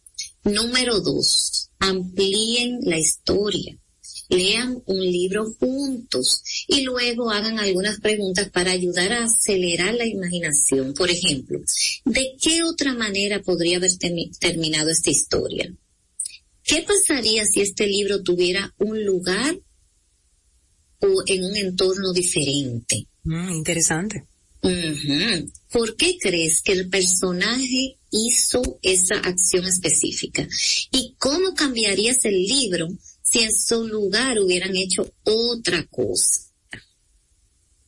Número 0.44 1.00
dos, 1.00 1.70
amplíen 1.78 2.80
la 2.82 2.98
historia. 2.98 3.78
Lean 4.28 4.82
un 4.84 5.00
libro 5.00 5.54
juntos 5.58 6.42
y 6.68 6.82
luego 6.82 7.30
hagan 7.30 7.58
algunas 7.58 7.98
preguntas 7.98 8.50
para 8.50 8.72
ayudar 8.72 9.10
a 9.14 9.24
acelerar 9.24 9.94
la 9.94 10.04
imaginación. 10.04 10.92
Por 10.92 11.10
ejemplo, 11.10 11.60
¿de 12.04 12.36
qué 12.38 12.62
otra 12.62 12.92
manera 12.92 13.40
podría 13.40 13.78
haber 13.78 13.92
terminado 14.38 14.90
esta 14.90 15.08
historia? 15.08 15.74
¿Qué 16.70 16.82
pasaría 16.82 17.44
si 17.46 17.62
este 17.62 17.84
libro 17.88 18.22
tuviera 18.22 18.72
un 18.78 19.04
lugar 19.04 19.58
o 21.00 21.22
en 21.26 21.44
un 21.44 21.56
entorno 21.56 22.12
diferente? 22.12 23.08
Mm, 23.24 23.50
interesante. 23.54 24.24
¿Por 25.72 25.96
qué 25.96 26.16
crees 26.20 26.62
que 26.62 26.70
el 26.70 26.88
personaje 26.88 27.98
hizo 28.12 28.78
esa 28.82 29.16
acción 29.16 29.64
específica? 29.64 30.46
¿Y 30.92 31.16
cómo 31.18 31.54
cambiarías 31.54 32.24
el 32.24 32.40
libro 32.40 32.86
si 33.20 33.40
en 33.40 33.50
su 33.52 33.88
lugar 33.88 34.38
hubieran 34.38 34.76
hecho 34.76 35.12
otra 35.24 35.84
cosa? 35.86 36.52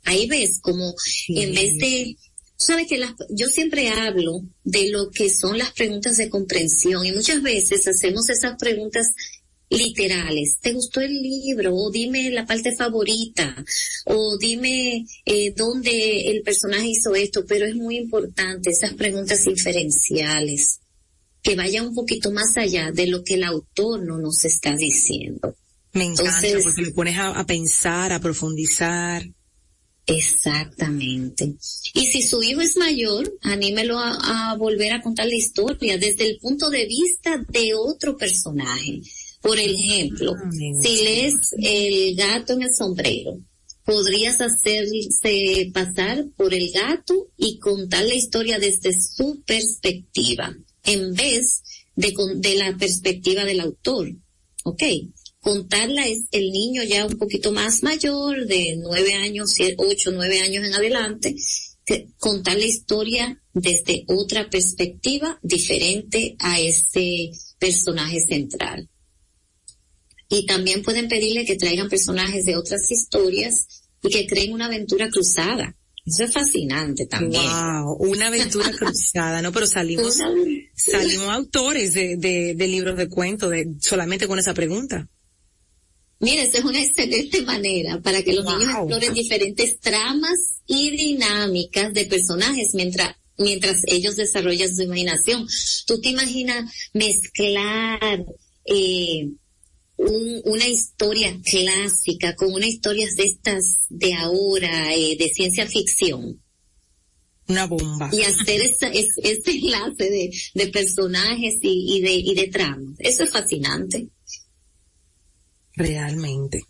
Ahí 0.03 0.27
ves 0.27 0.59
como 0.61 0.93
en 1.29 1.55
vez 1.55 1.77
de, 1.77 2.17
sabes 2.63 2.87
que 2.89 3.03
yo 3.31 3.49
siempre 3.49 3.91
hablo 3.91 4.43
de 4.65 4.91
lo 4.91 5.11
que 5.11 5.31
son 5.31 5.59
las 5.59 5.73
preguntas 5.73 6.17
de 6.17 6.31
comprensión 6.31 7.05
y 7.05 7.13
muchas 7.13 7.43
veces 7.43 7.87
hacemos 7.87 8.29
esas 8.31 8.57
preguntas 8.57 9.09
literales. 9.73 10.59
¿Te 10.61 10.73
gustó 10.73 11.01
el 11.01 11.13
libro? 11.13 11.75
O 11.75 11.91
dime 11.91 12.31
la 12.31 12.47
parte 12.47 12.75
favorita. 12.77 13.65
O 14.07 14.37
dime 14.39 15.07
eh, 15.25 15.53
dónde 15.57 16.31
el 16.31 16.43
personaje 16.43 16.89
hizo 16.89 17.15
esto. 17.15 17.45
Pero 17.47 17.67
es 17.67 17.75
muy 17.75 17.97
importante 17.97 18.71
esas 18.71 18.95
preguntas 18.95 19.47
inferenciales 19.47 20.81
que 21.43 21.57
vayan 21.57 21.89
un 21.89 21.95
poquito 21.95 22.31
más 22.31 22.57
allá 22.57 22.93
de 22.93 23.09
lo 23.09 23.25
que 23.25 23.35
el 23.35 23.45
autor 23.45 24.03
no 24.03 24.19
nos 24.19 24.45
está 24.45 24.77
diciendo. 24.77 25.57
Me 25.93 26.05
encanta 26.05 26.49
porque 26.63 26.83
le 26.83 26.93
pones 26.93 27.19
a, 27.19 27.45
pensar, 27.45 28.13
a 28.13 28.21
profundizar. 28.21 29.25
Exactamente. 30.07 31.55
Y 31.95 32.07
si 32.07 32.23
su 32.23 32.43
hijo 32.43 32.61
es 32.61 32.77
mayor, 32.77 33.33
anímelo 33.43 33.99
a, 33.99 34.51
a, 34.51 34.57
volver 34.57 34.93
a 34.93 35.01
contar 35.01 35.27
la 35.27 35.37
historia 35.37 35.97
desde 35.97 36.29
el 36.29 36.39
punto 36.39 36.71
de 36.71 36.87
vista 36.87 37.45
de 37.49 37.75
otro 37.75 38.17
personaje. 38.17 39.01
Por 39.41 39.59
ejemplo, 39.59 40.35
si 40.81 41.03
lees 41.03 41.35
El 41.59 42.15
gato 42.15 42.53
en 42.53 42.63
el 42.63 42.75
sombrero, 42.75 43.39
podrías 43.85 44.41
hacerse 44.41 45.71
pasar 45.75 46.27
por 46.37 46.55
el 46.55 46.71
gato 46.71 47.29
y 47.37 47.59
contar 47.59 48.05
la 48.05 48.15
historia 48.15 48.61
desde 48.61 48.93
su 48.93 49.43
perspectiva, 49.45 50.55
en 50.85 51.13
vez 51.15 51.63
de, 51.97 52.15
de 52.37 52.55
la 52.55 52.77
perspectiva 52.77 53.45
del 53.45 53.61
autor. 53.61 54.13
¿Ok? 54.65 54.83
Contarla 55.43 56.07
es 56.07 56.21
el 56.31 56.53
niño 56.53 56.85
ya 56.85 57.05
un 57.05 57.19
poquito 57.19 57.51
más 57.51 57.83
mayor, 57.83 58.47
de 58.47 58.77
nueve 58.77 59.15
años, 59.15 59.57
ocho, 59.77 60.13
nueve 60.13 60.39
años 60.39 60.65
en 60.65 60.73
adelante, 60.73 61.35
contar 62.19 62.57
la 62.57 62.65
historia 62.65 63.43
desde 63.53 64.05
otra 64.07 64.49
perspectiva 64.49 65.41
diferente 65.43 66.37
a 66.39 66.61
ese 66.61 67.33
personaje 67.59 68.21
central. 68.21 68.89
Y 70.29 70.47
también 70.47 70.85
pueden 70.85 71.09
pedirle 71.09 71.45
que 71.45 71.57
traigan 71.57 71.89
personajes 71.89 72.45
de 72.45 72.57
otras 72.57 72.89
historias 72.93 73.67
y 74.01 74.11
que 74.11 74.29
creen 74.29 74.53
una 74.53 74.67
aventura 74.67 75.11
cruzada. 75.11 75.77
Eso 76.07 76.23
es 76.23 76.33
fascinante 76.33 77.07
también. 77.07 77.43
Wow, 77.43 77.97
una 77.99 78.29
aventura 78.29 78.71
cruzada, 78.79 79.43
¿no? 79.43 79.51
Pero 79.51 79.67
salimos, 79.67 80.19
salimos 80.77 81.29
autores 81.31 81.95
de, 81.95 82.17
de, 82.17 82.55
de 82.55 82.69
libros 82.69 82.97
de 82.97 83.09
cuentos 83.09 83.51
de, 83.51 83.75
solamente 83.81 84.29
con 84.29 84.39
esa 84.39 84.55
pregunta. 84.55 85.09
Mira, 86.23 86.45
esa 86.45 86.59
es 86.59 86.65
una 86.65 86.81
excelente 86.81 87.43
manera 87.43 88.01
para 88.01 88.23
que 88.23 88.33
los 88.33 88.45
niños 88.45 88.71
exploren 88.71 89.13
diferentes 89.13 89.81
tramas 89.81 90.39
y 90.69 90.91
dinámicas 90.91 91.93
de 91.93 92.07
personajes 92.07 92.69
mientras 92.75 93.17
mientras 93.39 93.83
ellos 93.89 94.15
desarrollan 94.15 94.75
su 94.75 94.83
imaginación. 94.83 95.47
Tú 95.87 96.01
te 96.01 96.11
imaginas 96.11 96.73
mezclar 96.93 98.25
eh, 98.65 99.31
una 99.97 100.69
historia 100.69 101.37
clásica 101.45 102.37
con 102.37 102.53
una 102.53 102.67
historia 102.67 103.09
de 103.17 103.25
estas 103.25 103.87
de 103.89 104.15
ahora, 104.15 104.95
eh, 104.95 105.17
de 105.19 105.29
ciencia 105.29 105.67
ficción. 105.67 106.41
Una 107.49 107.67
bomba. 107.67 108.09
Y 108.13 108.23
hacer 108.23 108.61
este 108.63 109.51
enlace 109.51 110.09
de, 110.09 110.31
de 110.55 110.67
personajes 110.69 111.57
y, 111.63 111.97
y, 111.97 112.01
de, 112.01 112.13
y 112.13 112.35
de 112.35 112.47
tramas. 112.47 112.95
Eso 113.01 113.25
es 113.25 113.31
fascinante. 113.31 114.09
Realmente. 115.75 116.67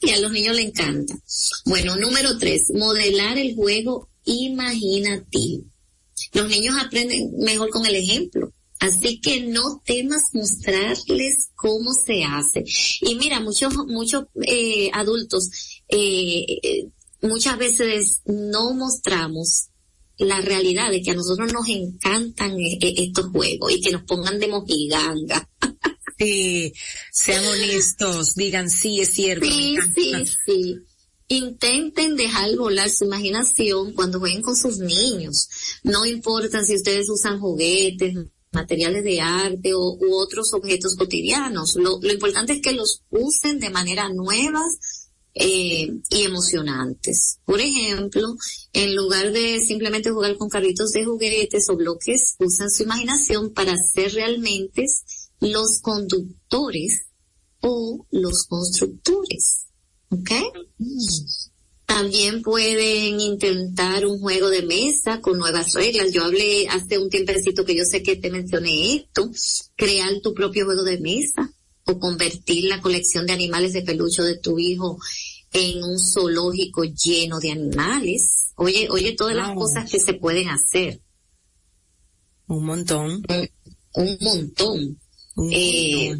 Y 0.00 0.10
a 0.10 0.20
los 0.20 0.30
niños 0.30 0.56
les 0.56 0.66
encanta. 0.66 1.18
Bueno, 1.64 1.96
número 1.96 2.38
tres, 2.38 2.70
modelar 2.74 3.38
el 3.38 3.54
juego 3.54 4.08
imaginativo. 4.24 5.64
Los 6.32 6.48
niños 6.48 6.76
aprenden 6.80 7.38
mejor 7.38 7.70
con 7.70 7.86
el 7.86 7.96
ejemplo. 7.96 8.52
Así 8.78 9.20
que 9.20 9.40
no 9.40 9.82
temas 9.84 10.22
mostrarles 10.34 11.48
cómo 11.54 11.92
se 11.94 12.24
hace. 12.24 12.62
Y 13.00 13.14
mira, 13.14 13.40
muchos, 13.40 13.74
muchos 13.86 14.26
eh, 14.46 14.90
adultos 14.92 15.48
eh, 15.88 16.44
muchas 17.22 17.58
veces 17.58 18.22
no 18.26 18.74
mostramos 18.74 19.68
la 20.18 20.40
realidad 20.40 20.90
de 20.90 21.02
que 21.02 21.10
a 21.10 21.14
nosotros 21.14 21.52
nos 21.52 21.68
encantan 21.68 22.58
eh, 22.58 22.78
estos 22.80 23.26
juegos 23.26 23.72
y 23.72 23.80
que 23.80 23.90
nos 23.90 24.02
pongan 24.02 24.38
de 24.38 24.48
mojiganga. 24.48 25.48
Sí, 26.18 26.72
sean 27.12 27.44
honestos, 27.44 28.34
digan 28.34 28.70
sí, 28.70 29.00
es 29.00 29.12
cierto. 29.12 29.46
Sí, 29.46 29.76
sí, 29.94 30.12
sí. 30.46 30.76
Intenten 31.28 32.16
dejar 32.16 32.54
volar 32.56 32.88
su 32.88 33.04
imaginación 33.04 33.92
cuando 33.92 34.20
jueguen 34.20 34.42
con 34.42 34.56
sus 34.56 34.78
niños. 34.78 35.48
No 35.82 36.06
importa 36.06 36.64
si 36.64 36.76
ustedes 36.76 37.08
usan 37.10 37.40
juguetes, 37.40 38.14
materiales 38.52 39.04
de 39.04 39.20
arte 39.20 39.74
o, 39.74 39.96
u 40.00 40.14
otros 40.14 40.52
objetos 40.54 40.96
cotidianos. 40.96 41.76
Lo, 41.76 41.98
lo 42.00 42.12
importante 42.12 42.54
es 42.54 42.62
que 42.62 42.72
los 42.72 43.02
usen 43.10 43.58
de 43.58 43.70
manera 43.70 44.08
nuevas 44.08 44.78
eh, 45.38 45.92
y 46.08 46.22
emocionantes. 46.22 47.40
Por 47.44 47.60
ejemplo, 47.60 48.36
en 48.72 48.96
lugar 48.96 49.32
de 49.32 49.60
simplemente 49.60 50.10
jugar 50.10 50.36
con 50.38 50.48
carritos 50.48 50.92
de 50.92 51.04
juguetes 51.04 51.68
o 51.68 51.76
bloques, 51.76 52.36
usan 52.38 52.70
su 52.70 52.84
imaginación 52.84 53.52
para 53.52 53.76
ser 53.76 54.14
realmente 54.14 54.86
los 55.40 55.80
conductores 55.80 57.06
o 57.60 58.06
los 58.10 58.44
constructores. 58.44 59.66
¿Ok? 60.10 60.30
También 61.86 62.42
pueden 62.42 63.20
intentar 63.20 64.06
un 64.06 64.18
juego 64.18 64.48
de 64.48 64.62
mesa 64.62 65.20
con 65.20 65.38
nuevas 65.38 65.72
reglas. 65.72 66.12
Yo 66.12 66.24
hablé 66.24 66.68
hace 66.68 66.98
un 66.98 67.08
tiempecito 67.08 67.64
que 67.64 67.76
yo 67.76 67.84
sé 67.84 68.02
que 68.02 68.16
te 68.16 68.30
mencioné 68.30 68.96
esto. 68.96 69.30
Crear 69.76 70.20
tu 70.20 70.34
propio 70.34 70.64
juego 70.64 70.82
de 70.82 70.98
mesa 70.98 71.52
o 71.84 71.98
convertir 71.98 72.64
la 72.64 72.80
colección 72.80 73.26
de 73.26 73.32
animales 73.32 73.72
de 73.72 73.82
peluche 73.82 74.22
de 74.22 74.38
tu 74.38 74.58
hijo 74.58 74.98
en 75.52 75.82
un 75.82 75.98
zoológico 75.98 76.84
lleno 76.84 77.38
de 77.38 77.52
animales. 77.52 78.52
Oye, 78.56 78.88
oye 78.90 79.12
todas 79.12 79.36
las 79.36 79.54
cosas 79.54 79.90
que 79.90 80.00
se 80.00 80.14
pueden 80.14 80.48
hacer. 80.48 81.00
Un 82.48 82.64
montón. 82.64 83.22
Un, 83.94 84.18
montón. 84.20 85.00
Eh, 85.50 86.16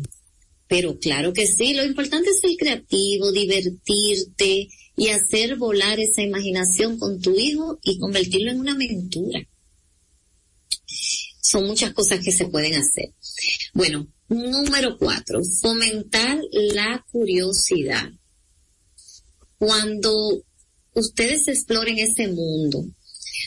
pero 0.68 0.98
claro 0.98 1.32
que 1.32 1.46
sí, 1.46 1.74
lo 1.74 1.84
importante 1.84 2.30
es 2.30 2.40
ser 2.40 2.56
creativo, 2.56 3.32
divertirte 3.32 4.68
y 4.96 5.08
hacer 5.08 5.56
volar 5.56 6.00
esa 6.00 6.22
imaginación 6.22 6.98
con 6.98 7.20
tu 7.20 7.34
hijo 7.38 7.78
y 7.82 7.98
convertirlo 7.98 8.50
en 8.50 8.60
una 8.60 8.72
aventura. 8.72 9.40
Son 11.40 11.66
muchas 11.66 11.92
cosas 11.92 12.20
que 12.24 12.32
se 12.32 12.46
pueden 12.46 12.74
hacer. 12.74 13.14
Bueno, 13.72 14.08
número 14.28 14.98
cuatro, 14.98 15.40
fomentar 15.60 16.40
la 16.50 17.04
curiosidad. 17.12 18.10
Cuando 19.58 20.42
ustedes 20.94 21.46
exploren 21.46 21.98
ese 21.98 22.28
mundo, 22.28 22.84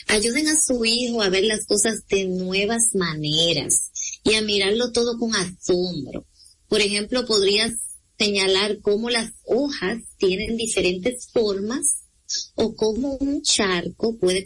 ayuden 0.06 0.48
a 0.48 0.58
su 0.58 0.84
hijo 0.84 1.20
a 1.20 1.28
ver 1.28 1.44
las 1.44 1.66
cosas 1.66 2.06
de 2.08 2.24
nuevas 2.24 2.94
maneras 2.94 3.90
y 4.24 4.34
a 4.34 4.42
mirarlo 4.42 4.92
todo 4.92 5.18
con 5.18 5.34
asombro. 5.34 6.26
Por 6.68 6.80
ejemplo, 6.80 7.26
podrías 7.26 7.72
señalar 8.18 8.80
cómo 8.80 9.10
las 9.10 9.32
hojas 9.46 9.98
tienen 10.18 10.56
diferentes 10.56 11.28
formas 11.32 12.00
o 12.54 12.74
cómo 12.74 13.16
un 13.16 13.42
charco 13.42 14.16
puede 14.18 14.44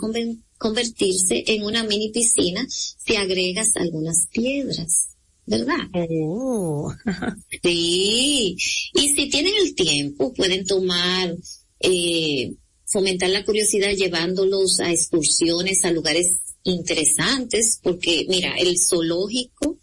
convertirse 0.58 1.44
en 1.48 1.64
una 1.64 1.84
mini 1.84 2.10
piscina 2.10 2.66
si 2.68 3.16
agregas 3.16 3.76
algunas 3.76 4.28
piedras. 4.32 5.08
¿Verdad? 5.46 5.76
Oh. 5.92 6.90
sí. 7.62 8.56
Y 8.94 9.08
si 9.14 9.28
tienen 9.28 9.52
el 9.60 9.74
tiempo, 9.74 10.32
pueden 10.32 10.64
tomar, 10.64 11.36
eh, 11.80 12.54
fomentar 12.86 13.28
la 13.28 13.44
curiosidad 13.44 13.90
llevándolos 13.90 14.80
a 14.80 14.90
excursiones 14.90 15.84
a 15.84 15.90
lugares 15.90 16.28
interesantes, 16.64 17.78
porque 17.82 18.26
mira, 18.28 18.56
el 18.56 18.78
zoológico 18.78 19.78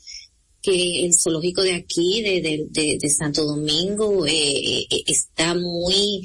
que 0.61 1.05
el 1.05 1.13
zoológico 1.13 1.63
de 1.63 1.73
aquí, 1.73 2.21
de, 2.21 3.09
Santo 3.09 3.45
Domingo, 3.45 4.27
eh, 4.27 4.85
eh, 4.89 5.03
está 5.07 5.55
muy 5.55 6.21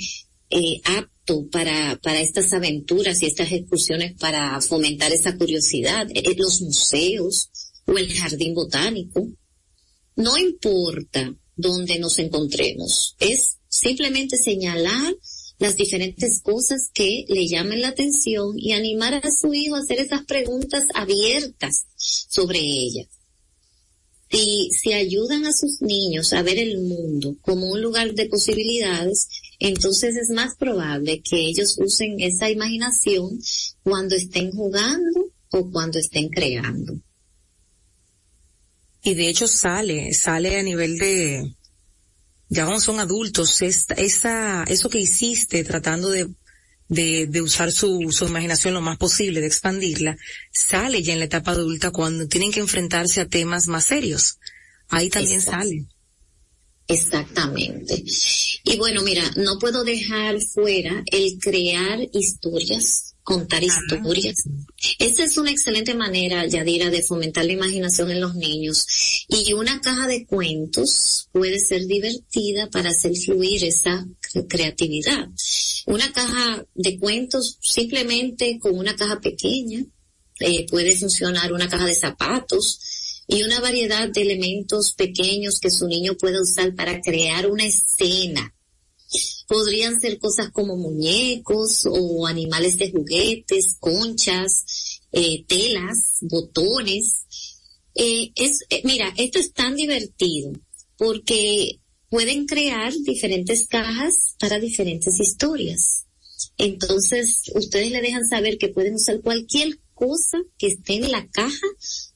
eh, 0.51 0.81
apto 0.85 1.49
para, 1.51 1.99
para 2.03 2.21
estas 2.21 2.53
aventuras 2.53 3.23
y 3.23 3.27
estas 3.27 3.51
excursiones 3.51 4.14
para 4.19 4.61
fomentar 4.61 5.12
esa 5.12 5.37
curiosidad. 5.37 6.07
Eh, 6.14 6.35
los 6.37 6.61
museos 6.61 7.49
o 7.87 7.97
el 7.99 8.12
jardín 8.12 8.55
botánico. 8.55 9.27
No 10.16 10.37
importa 10.38 11.35
dónde 11.57 11.99
nos 11.99 12.19
encontremos, 12.19 13.16
es 13.19 13.59
simplemente 13.69 14.37
señalar 14.37 15.14
las 15.59 15.77
diferentes 15.77 16.40
cosas 16.40 16.90
que 16.92 17.25
le 17.29 17.47
llamen 17.49 17.81
la 17.81 17.88
atención 17.88 18.59
y 18.59 18.73
animar 18.73 19.14
a 19.14 19.31
su 19.31 19.55
hijo 19.55 19.77
a 19.77 19.81
hacer 19.81 20.01
esas 20.01 20.25
preguntas 20.25 20.85
abiertas 20.95 21.87
sobre 21.97 22.59
ellas 22.59 23.09
si, 24.31 24.71
si 24.71 24.92
ayudan 24.92 25.47
a 25.47 25.53
sus 25.53 25.81
niños 25.81 26.33
a 26.33 26.42
ver 26.42 26.59
el 26.59 26.79
mundo 26.79 27.37
como 27.42 27.71
un 27.71 27.81
lugar 27.81 28.12
de 28.14 28.27
posibilidades, 28.27 29.29
entonces 29.59 30.16
es 30.16 30.31
más 30.31 30.57
probable 30.57 31.23
que 31.23 31.37
ellos 31.37 31.77
usen 31.79 32.21
esa 32.21 32.51
imaginación 32.51 33.38
cuando 33.83 34.14
estén 34.14 34.51
jugando 34.53 35.33
o 35.51 35.71
cuando 35.71 35.99
estén 35.99 36.29
creando. 36.29 36.99
Y 39.03 39.14
de 39.14 39.29
hecho 39.29 39.47
sale, 39.47 40.12
sale 40.14 40.59
a 40.59 40.62
nivel 40.62 40.99
de, 40.99 41.55
ya 42.49 42.65
cuando 42.65 42.81
son 42.81 43.01
adultos, 43.01 43.63
esa, 43.63 43.95
esa, 43.95 44.65
eso 44.65 44.89
que 44.89 45.01
hiciste 45.01 45.65
tratando 45.65 46.09
de 46.11 46.29
de, 46.89 47.27
de 47.27 47.43
usar 47.43 47.73
su, 47.73 48.11
su 48.11 48.27
imaginación 48.27 48.75
lo 48.75 48.81
más 48.81 48.99
posible, 48.99 49.41
de 49.41 49.47
expandirla, 49.47 50.17
sale 50.53 51.03
ya 51.03 51.13
en 51.13 51.19
la 51.19 51.25
etapa 51.25 51.53
adulta 51.53 51.91
cuando 51.91 52.29
tienen 52.29 52.53
que 52.53 52.61
enfrentarse 52.61 53.21
a 53.21 53.29
temas 53.29 53.67
más 53.67 53.87
serios. 53.87 54.39
Ahí 54.89 55.11
también 55.11 55.41
sale. 55.41 55.87
Exactamente. 56.87 58.05
Y 58.63 58.77
bueno, 58.77 59.03
mira, 59.03 59.25
no 59.37 59.59
puedo 59.59 59.83
dejar 59.83 60.41
fuera 60.41 61.03
el 61.07 61.39
crear 61.41 61.99
historias 62.13 63.16
contar 63.27 63.65
historias. 63.65 64.45
Esa 65.01 65.25
es 65.25 65.37
una 65.37 65.51
excelente 65.51 65.95
manera, 65.95 66.47
Yadira, 66.47 66.91
de 66.91 67.03
fomentar 67.03 67.45
la 67.45 67.55
imaginación 67.55 68.12
en 68.12 68.21
los 68.21 68.37
niños. 68.37 68.87
Y 69.29 69.53
una 69.53 69.81
caja 69.81 70.07
de 70.07 70.25
cuentos 70.27 71.29
puede 71.33 71.59
ser 71.59 71.87
divertida 71.87 72.71
para 72.71 72.91
hacer 72.91 73.17
fluir 73.17 73.65
esa 73.65 74.07
creatividad. 74.49 75.29
Una 75.87 76.12
caja 76.12 76.65
de 76.75 76.99
cuentos 77.01 77.59
simplemente 77.61 78.61
con 78.61 78.79
una 78.79 78.95
caja 78.95 79.21
pequeña, 79.21 79.85
eh, 80.39 80.65
puede 80.71 80.97
funcionar 80.97 81.53
una 81.53 81.69
caja 81.69 81.87
de 81.87 81.97
zapatos, 81.97 82.79
y 83.29 83.43
una 83.43 83.59
variedad 83.59 84.09
de 84.09 84.23
elementos 84.23 84.93
pequeños 84.93 85.59
que 85.59 85.73
su 85.73 85.89
niño 85.89 86.15
pueda 86.17 86.41
usar 86.41 86.77
para 86.77 87.01
crear 87.01 87.51
una 87.51 87.65
escena 87.65 88.55
Podrían 89.47 90.01
ser 90.01 90.19
cosas 90.19 90.51
como 90.51 90.77
muñecos 90.77 91.87
o 91.87 92.27
animales 92.27 92.77
de 92.77 92.91
juguetes, 92.91 93.77
conchas, 93.81 94.65
eh, 95.13 95.45
telas, 95.47 96.19
botones. 96.23 97.27
Eh, 97.95 98.33
es, 98.35 98.65
eh, 98.71 98.83
mira, 98.85 99.13
esto 99.17 99.39
es 99.39 99.53
tan 99.53 99.77
divertido 99.77 100.53
porque 100.97 101.81
pueden 102.09 102.47
crear 102.47 102.93
diferentes 103.05 103.67
cajas 103.69 104.37
para 104.39 104.59
diferentes 104.59 105.21
historias. 105.21 106.07
Entonces, 106.59 107.43
ustedes 107.55 107.91
le 107.91 108.01
dejan 108.01 108.27
saber 108.27 108.59
que 108.59 108.69
pueden 108.69 108.95
usar 108.95 109.21
cualquier 109.21 109.79
cosa 109.95 110.39
que 110.59 110.69
esté 110.69 110.95
en 110.95 111.11
la 111.11 111.27
caja 111.29 111.67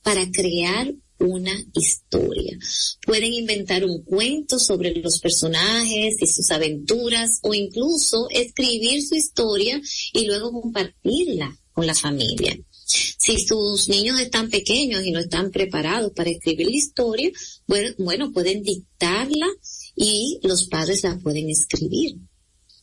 para 0.02 0.30
crear 0.30 0.94
una 1.20 1.52
historia. 1.74 2.58
Pueden 3.06 3.32
inventar 3.32 3.84
un 3.84 4.02
cuento 4.02 4.58
sobre 4.58 4.94
los 4.96 5.20
personajes 5.20 6.16
y 6.20 6.26
sus 6.26 6.50
aventuras 6.50 7.38
o 7.42 7.54
incluso 7.54 8.28
escribir 8.30 9.02
su 9.06 9.14
historia 9.14 9.80
y 10.12 10.26
luego 10.26 10.50
compartirla 10.50 11.56
con 11.72 11.86
la 11.86 11.94
familia. 11.94 12.58
Si 12.84 13.38
sus 13.38 13.88
niños 13.88 14.18
están 14.18 14.50
pequeños 14.50 15.04
y 15.04 15.12
no 15.12 15.20
están 15.20 15.50
preparados 15.50 16.12
para 16.12 16.30
escribir 16.30 16.66
la 16.66 16.76
historia, 16.76 17.30
bueno, 17.98 18.32
pueden 18.32 18.62
dictarla 18.62 19.46
y 19.94 20.40
los 20.42 20.66
padres 20.68 21.04
la 21.04 21.18
pueden 21.18 21.48
escribir. 21.48 22.16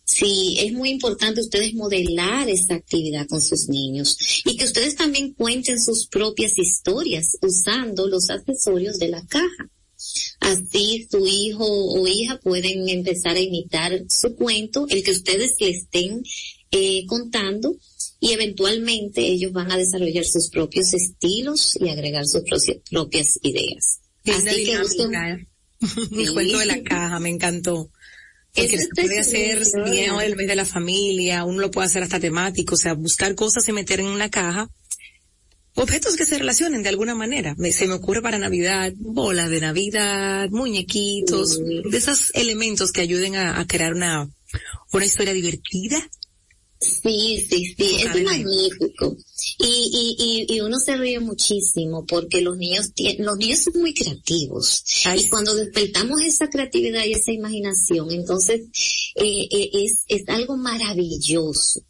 Sí, 0.08 0.56
es 0.60 0.72
muy 0.72 0.89
importante 0.89 1.41
ustedes 1.41 1.74
modelar 1.74 2.48
esta 2.50 2.76
actividad 2.76 3.28
con 3.28 3.41
sus 3.41 3.67
niños 3.67 4.17
y 4.46 4.56
que 4.56 4.63
ustedes 4.63 4.96
también 4.96 5.34
cuenten 5.34 5.82
sus 5.82 6.08
propias 6.08 6.58
historias 6.58 7.38
usando 7.41 8.08
los 8.08 8.30
accesorios 8.30 9.00
de 9.00 9.10
la 9.10 9.26
caja. 9.28 9.70
Así 10.39 11.08
su 11.12 11.28
hijo 11.28 11.65
o 11.65 12.08
hija 12.08 12.39
pueden 12.39 12.88
empezar 12.88 13.36
a 13.36 13.41
imitar 13.41 14.06
su 14.10 14.34
cuento, 14.36 14.88
el 14.89 15.04
que 15.04 15.12
ustedes 15.12 15.56
le 15.60 15.72
estén 15.72 16.24
eh, 16.72 17.06
contando 17.06 17.76
y 18.22 18.32
eventualmente 18.32 19.22
ellos 19.28 19.52
van 19.52 19.74
a 19.74 19.78
desarrollar 19.78 20.24
sus 20.24 20.50
propios 20.50 20.93
estilos 20.93 21.78
y 21.82 21.89
agregar 21.89 22.26
sus 22.26 22.43
propias 22.89 23.39
ideas. 23.41 24.00
Así 24.26 24.63
que 24.63 24.78
Mi 26.12 26.28
cuento 26.34 26.60
de 26.60 26.65
la 26.65 26.82
caja, 26.82 27.20
me 27.20 27.30
encantó. 27.30 27.91
Porque 28.58 28.78
se 28.78 28.88
puede 28.89 29.20
hacer 29.20 29.63
bien 29.86 30.20
el 30.20 30.36
mes 30.36 30.48
de 30.48 30.56
la 30.56 30.65
familia, 30.65 31.46
uno 31.46 31.60
lo 31.60 31.72
puede 31.72 31.88
hacer 31.88 32.04
hasta 32.04 32.20
temático, 32.20 32.76
o 32.76 32.78
sea, 32.78 32.93
buscar 32.93 33.36
cosas 33.36 33.67
y 33.67 33.72
meter 33.72 34.00
en 34.00 34.08
una 34.08 34.30
caja. 34.30 34.70
Objetos 35.76 36.17
que 36.17 36.26
se 36.26 36.39
relacionen 36.39 36.82
de 36.82 36.89
alguna 36.89 37.13
manera. 37.13 37.56
se 37.72 37.88
me 37.88 37.93
ocurre 37.93 38.22
para 38.24 38.39
Navidad, 38.39 38.91
bolas 38.98 39.52
de 39.52 39.62
Navidad, 39.62 40.50
muñequitos, 40.50 41.60
de 41.60 41.98
esos 41.98 42.32
elementos 42.34 42.91
que 42.91 43.02
ayuden 43.02 43.36
a, 43.36 43.60
a 43.60 43.67
crear 43.67 43.93
una, 43.93 44.28
una 44.91 45.06
historia 45.06 45.34
divertida 45.34 46.10
Sí, 46.80 47.44
sí, 47.50 47.74
sí, 47.76 47.98
es 48.04 48.24
magnífico. 48.24 49.18
Y, 49.60 50.46
y, 50.48 50.56
y, 50.56 50.62
uno 50.62 50.80
se 50.80 50.96
ríe 50.96 51.20
muchísimo 51.20 52.06
porque 52.06 52.42
los 52.42 52.56
niños, 52.58 52.92
los 53.18 53.38
niños 53.38 53.60
son 53.60 53.82
muy 53.82 53.94
creativos. 53.94 54.84
y 55.18 55.28
cuando 55.28 55.56
despertamos 55.56 56.22
esa 56.22 56.50
creatividad 56.50 57.04
y 57.06 57.13
esa 57.13 57.32
imaginación, 57.32 58.12
entonces 58.12 58.62
eh, 59.16 59.48
eh, 59.50 59.70
es, 59.74 60.04
es 60.08 60.30
algo 60.30 60.56
maravilloso. 60.56 61.82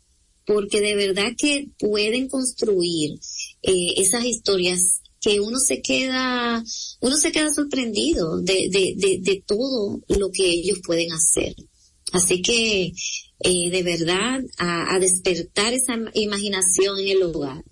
Porque 0.45 0.79
de 0.79 0.95
verdad 0.95 1.33
que 1.37 1.67
pueden 1.77 2.29
construir 2.29 3.19
eh, 3.63 3.93
esas 3.97 4.23
historias 4.23 5.01
que 5.19 5.41
uno 5.41 5.59
se 5.59 5.81
queda, 5.81 6.63
uno 7.01 7.17
se 7.17 7.31
queda 7.33 7.53
sorprendido 7.53 8.39
de, 8.39 8.69
de, 8.69 8.93
de, 8.95 9.19
de 9.19 9.43
todo 9.45 9.99
lo 10.07 10.31
que 10.31 10.49
ellos 10.49 10.79
pueden 10.85 11.11
hacer. 11.11 11.53
Así 12.13 12.41
que 12.41 12.93
eh, 13.39 13.69
de 13.69 13.83
verdad 13.83 14.41
a, 14.57 14.97
despertar 14.99 15.73
esa 15.73 15.95
imaginación 16.13 16.99
en 16.99 17.09
el 17.09 17.23
hogar. 17.23 17.63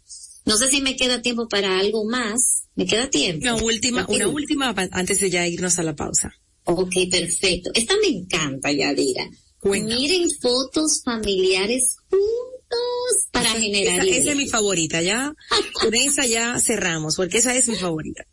No 0.46 0.58
sé 0.58 0.70
si 0.70 0.82
me 0.82 0.96
queda 0.96 1.22
tiempo 1.22 1.48
para 1.48 1.80
algo 1.80 2.06
más. 2.06 2.64
¿Me 2.76 2.86
queda 2.86 3.10
tiempo? 3.10 3.44
Una 3.44 3.56
última, 3.56 4.06
una 4.08 4.28
última 4.28 4.76
antes 4.92 5.20
de 5.20 5.30
ya 5.30 5.48
irnos 5.48 5.80
a 5.80 5.84
la 5.84 5.96
pausa. 5.96 6.34
Ok, 6.66 6.94
perfecto. 7.10 7.72
Esta 7.74 7.96
me 8.02 8.08
encanta, 8.08 8.72
Yadira. 8.72 9.30
Miren 9.64 10.30
fotos 10.30 11.02
familiares 11.04 11.98
juntos 12.10 13.28
para 13.32 13.50
generar. 13.52 14.06
Esa, 14.06 14.18
esa, 14.18 14.32
es 14.32 14.38
mi 14.38 14.48
favorita, 14.48 15.02
ya. 15.02 15.34
Con 15.74 15.96
esa 15.96 16.26
ya 16.26 16.60
cerramos, 16.60 17.16
porque 17.16 17.40
esa 17.40 17.56
es 17.56 17.68
mi 17.68 17.76
favorita. 17.76 18.26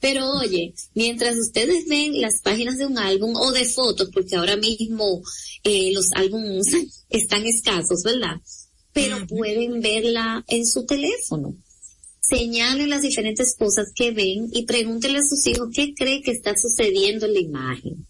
Pero 0.00 0.30
oye, 0.30 0.74
mientras 0.94 1.36
ustedes 1.36 1.86
ven 1.88 2.20
las 2.20 2.40
páginas 2.40 2.78
de 2.78 2.86
un 2.86 2.98
álbum 2.98 3.34
o 3.34 3.50
de 3.52 3.64
fotos, 3.64 4.10
porque 4.12 4.36
ahora 4.36 4.56
mismo 4.56 5.22
eh, 5.64 5.92
los 5.92 6.12
álbumes 6.14 6.68
están 7.08 7.44
escasos, 7.46 8.02
¿verdad? 8.04 8.36
Pero 8.92 9.26
pueden 9.26 9.80
verla 9.80 10.44
en 10.48 10.66
su 10.66 10.86
teléfono. 10.86 11.56
Señalen 12.20 12.90
las 12.90 13.02
diferentes 13.02 13.56
cosas 13.56 13.90
que 13.94 14.10
ven 14.10 14.48
y 14.52 14.66
pregúntenle 14.66 15.18
a 15.18 15.26
sus 15.26 15.46
hijos 15.46 15.68
qué 15.74 15.94
creen 15.94 16.22
que 16.22 16.32
está 16.32 16.56
sucediendo 16.56 17.26
en 17.26 17.34
la 17.34 17.40
imagen. 17.40 18.06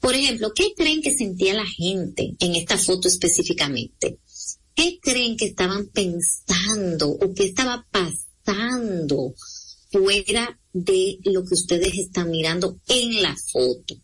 Por 0.00 0.14
ejemplo, 0.14 0.52
¿qué 0.54 0.72
creen 0.76 1.02
que 1.02 1.14
sentía 1.14 1.54
la 1.54 1.66
gente 1.66 2.34
en 2.38 2.54
esta 2.54 2.78
foto 2.78 3.08
específicamente? 3.08 4.18
¿Qué 4.74 4.98
creen 5.00 5.36
que 5.36 5.46
estaban 5.46 5.88
pensando 5.88 7.10
o 7.10 7.34
qué 7.34 7.44
estaba 7.44 7.86
pasando 7.90 9.34
fuera 9.92 10.58
de 10.72 11.18
lo 11.24 11.44
que 11.44 11.54
ustedes 11.54 11.94
están 11.94 12.30
mirando 12.30 12.78
en 12.88 13.22
la 13.22 13.36
foto. 13.52 13.94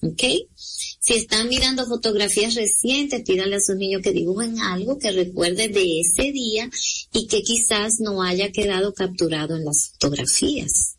¿Ok? 0.00 0.22
Si 0.54 1.14
están 1.14 1.48
mirando 1.48 1.86
fotografías 1.86 2.54
recientes, 2.54 3.22
pídanle 3.22 3.56
a 3.56 3.60
sus 3.60 3.76
niños 3.76 4.02
que 4.02 4.12
dibujen 4.12 4.60
algo 4.60 4.98
que 4.98 5.12
recuerde 5.12 5.68
de 5.68 6.00
ese 6.00 6.30
día 6.30 6.70
y 7.12 7.26
que 7.26 7.42
quizás 7.42 8.00
no 8.00 8.22
haya 8.22 8.52
quedado 8.52 8.92
capturado 8.94 9.56
en 9.56 9.64
las 9.64 9.90
fotografías. 9.90 10.96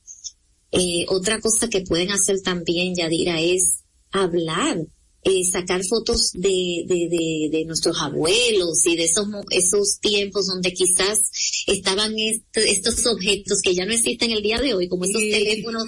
Eh, 0.71 1.05
otra 1.09 1.39
cosa 1.39 1.69
que 1.69 1.81
pueden 1.81 2.11
hacer 2.11 2.41
también, 2.41 2.95
Yadira, 2.95 3.39
es 3.39 3.83
hablar 4.11 4.85
eh, 5.25 5.43
sacar 5.43 5.81
fotos 5.83 6.33
de, 6.33 6.83
de, 6.85 7.09
de, 7.09 7.49
de, 7.51 7.65
nuestros 7.65 7.99
abuelos 7.99 8.85
y 8.85 8.95
de 8.95 9.05
esos, 9.05 9.27
esos 9.49 9.99
tiempos 9.99 10.45
donde 10.45 10.71
quizás 10.71 11.19
estaban 11.65 12.13
estos 12.53 13.07
objetos 13.07 13.59
que 13.63 13.73
ya 13.73 13.85
no 13.85 13.93
existen 13.93 14.29
el 14.29 14.43
día 14.43 14.59
de 14.59 14.75
hoy, 14.75 14.87
como 14.87 15.05
esos 15.05 15.19
teléfonos 15.19 15.87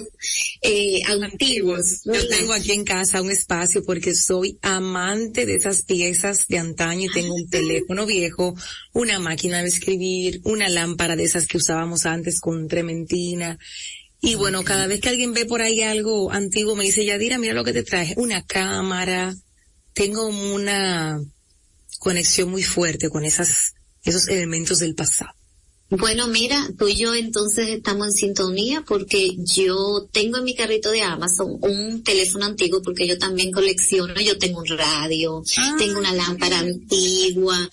eh, 0.60 1.02
antiguos. 1.06 2.02
Yo 2.04 2.26
tengo 2.26 2.52
aquí 2.52 2.72
en 2.72 2.84
casa 2.84 3.22
un 3.22 3.30
espacio 3.30 3.84
porque 3.84 4.12
soy 4.12 4.58
amante 4.60 5.46
de 5.46 5.54
esas 5.54 5.82
piezas 5.82 6.48
de 6.48 6.58
antaño 6.58 7.06
y 7.08 7.14
tengo 7.14 7.32
un 7.32 7.44
ah. 7.46 7.50
teléfono 7.50 8.06
viejo, 8.06 8.56
una 8.92 9.20
máquina 9.20 9.62
de 9.62 9.68
escribir, 9.68 10.40
una 10.42 10.68
lámpara 10.68 11.14
de 11.14 11.22
esas 11.22 11.46
que 11.46 11.58
usábamos 11.58 12.06
antes 12.06 12.40
con 12.40 12.66
trementina 12.66 13.56
y 14.20 14.34
bueno, 14.34 14.64
cada 14.64 14.86
vez 14.86 15.00
que 15.00 15.08
alguien 15.08 15.32
ve 15.32 15.46
por 15.46 15.62
ahí 15.62 15.82
algo 15.82 16.32
antiguo, 16.32 16.74
me 16.74 16.84
dice, 16.84 17.04
Yadira, 17.04 17.38
mira 17.38 17.54
lo 17.54 17.64
que 17.64 17.72
te 17.72 17.84
traje, 17.84 18.14
una 18.16 18.44
cámara. 18.44 19.34
Tengo 19.92 20.26
una 20.26 21.20
conexión 21.98 22.50
muy 22.50 22.62
fuerte 22.62 23.10
con 23.10 23.24
esas, 23.24 23.74
esos 24.02 24.28
elementos 24.28 24.80
del 24.80 24.94
pasado. 24.94 25.32
Bueno, 25.90 26.26
mira, 26.26 26.68
tú 26.78 26.86
y 26.86 26.96
yo 26.96 27.14
entonces 27.14 27.68
estamos 27.70 28.08
en 28.08 28.12
sintonía 28.12 28.84
porque 28.86 29.36
yo 29.38 30.06
tengo 30.12 30.36
en 30.36 30.44
mi 30.44 30.54
carrito 30.54 30.90
de 30.90 31.00
Amazon 31.00 31.56
un 31.62 32.02
teléfono 32.02 32.44
antiguo 32.44 32.82
porque 32.82 33.06
yo 33.06 33.16
también 33.18 33.52
colecciono, 33.52 34.20
yo 34.20 34.36
tengo 34.36 34.58
un 34.58 34.66
radio, 34.66 35.42
ah, 35.56 35.76
tengo 35.78 35.98
una 35.98 36.12
lámpara 36.12 36.58
antigua, 36.58 37.70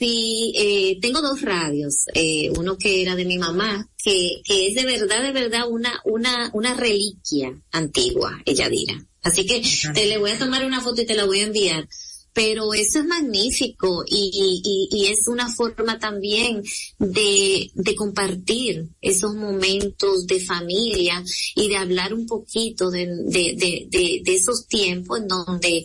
Sí, 0.00 0.54
eh, 0.56 0.98
tengo 1.02 1.20
dos 1.20 1.42
radios, 1.42 2.06
eh, 2.14 2.50
uno 2.56 2.78
que 2.78 3.02
era 3.02 3.14
de 3.14 3.26
mi 3.26 3.36
mamá, 3.36 3.86
que, 4.02 4.40
que 4.42 4.68
es 4.68 4.74
de 4.74 4.86
verdad, 4.86 5.22
de 5.22 5.30
verdad 5.30 5.68
una, 5.68 6.00
una, 6.06 6.50
una 6.54 6.72
reliquia 6.72 7.52
antigua, 7.70 8.40
ella 8.46 8.70
dirá. 8.70 9.06
Así 9.22 9.44
que 9.44 9.62
te 9.92 10.06
le 10.06 10.16
voy 10.16 10.30
a 10.30 10.38
tomar 10.38 10.64
una 10.64 10.80
foto 10.80 11.02
y 11.02 11.04
te 11.04 11.14
la 11.14 11.26
voy 11.26 11.40
a 11.40 11.44
enviar. 11.44 11.86
Pero 12.32 12.72
eso 12.72 13.00
es 13.00 13.04
magnífico 13.04 14.02
y, 14.06 14.62
y, 14.64 14.88
y 14.96 15.06
es 15.08 15.28
una 15.28 15.52
forma 15.52 15.98
también 15.98 16.62
de, 16.98 17.70
de 17.74 17.94
compartir 17.94 18.88
esos 19.02 19.34
momentos 19.34 20.26
de 20.26 20.40
familia 20.40 21.22
y 21.56 21.68
de 21.68 21.76
hablar 21.76 22.14
un 22.14 22.26
poquito 22.26 22.90
de, 22.90 23.04
de, 23.06 23.54
de, 23.54 23.86
de, 23.90 24.22
de 24.24 24.34
esos 24.34 24.66
tiempos 24.66 25.18
en 25.18 25.28
donde 25.28 25.84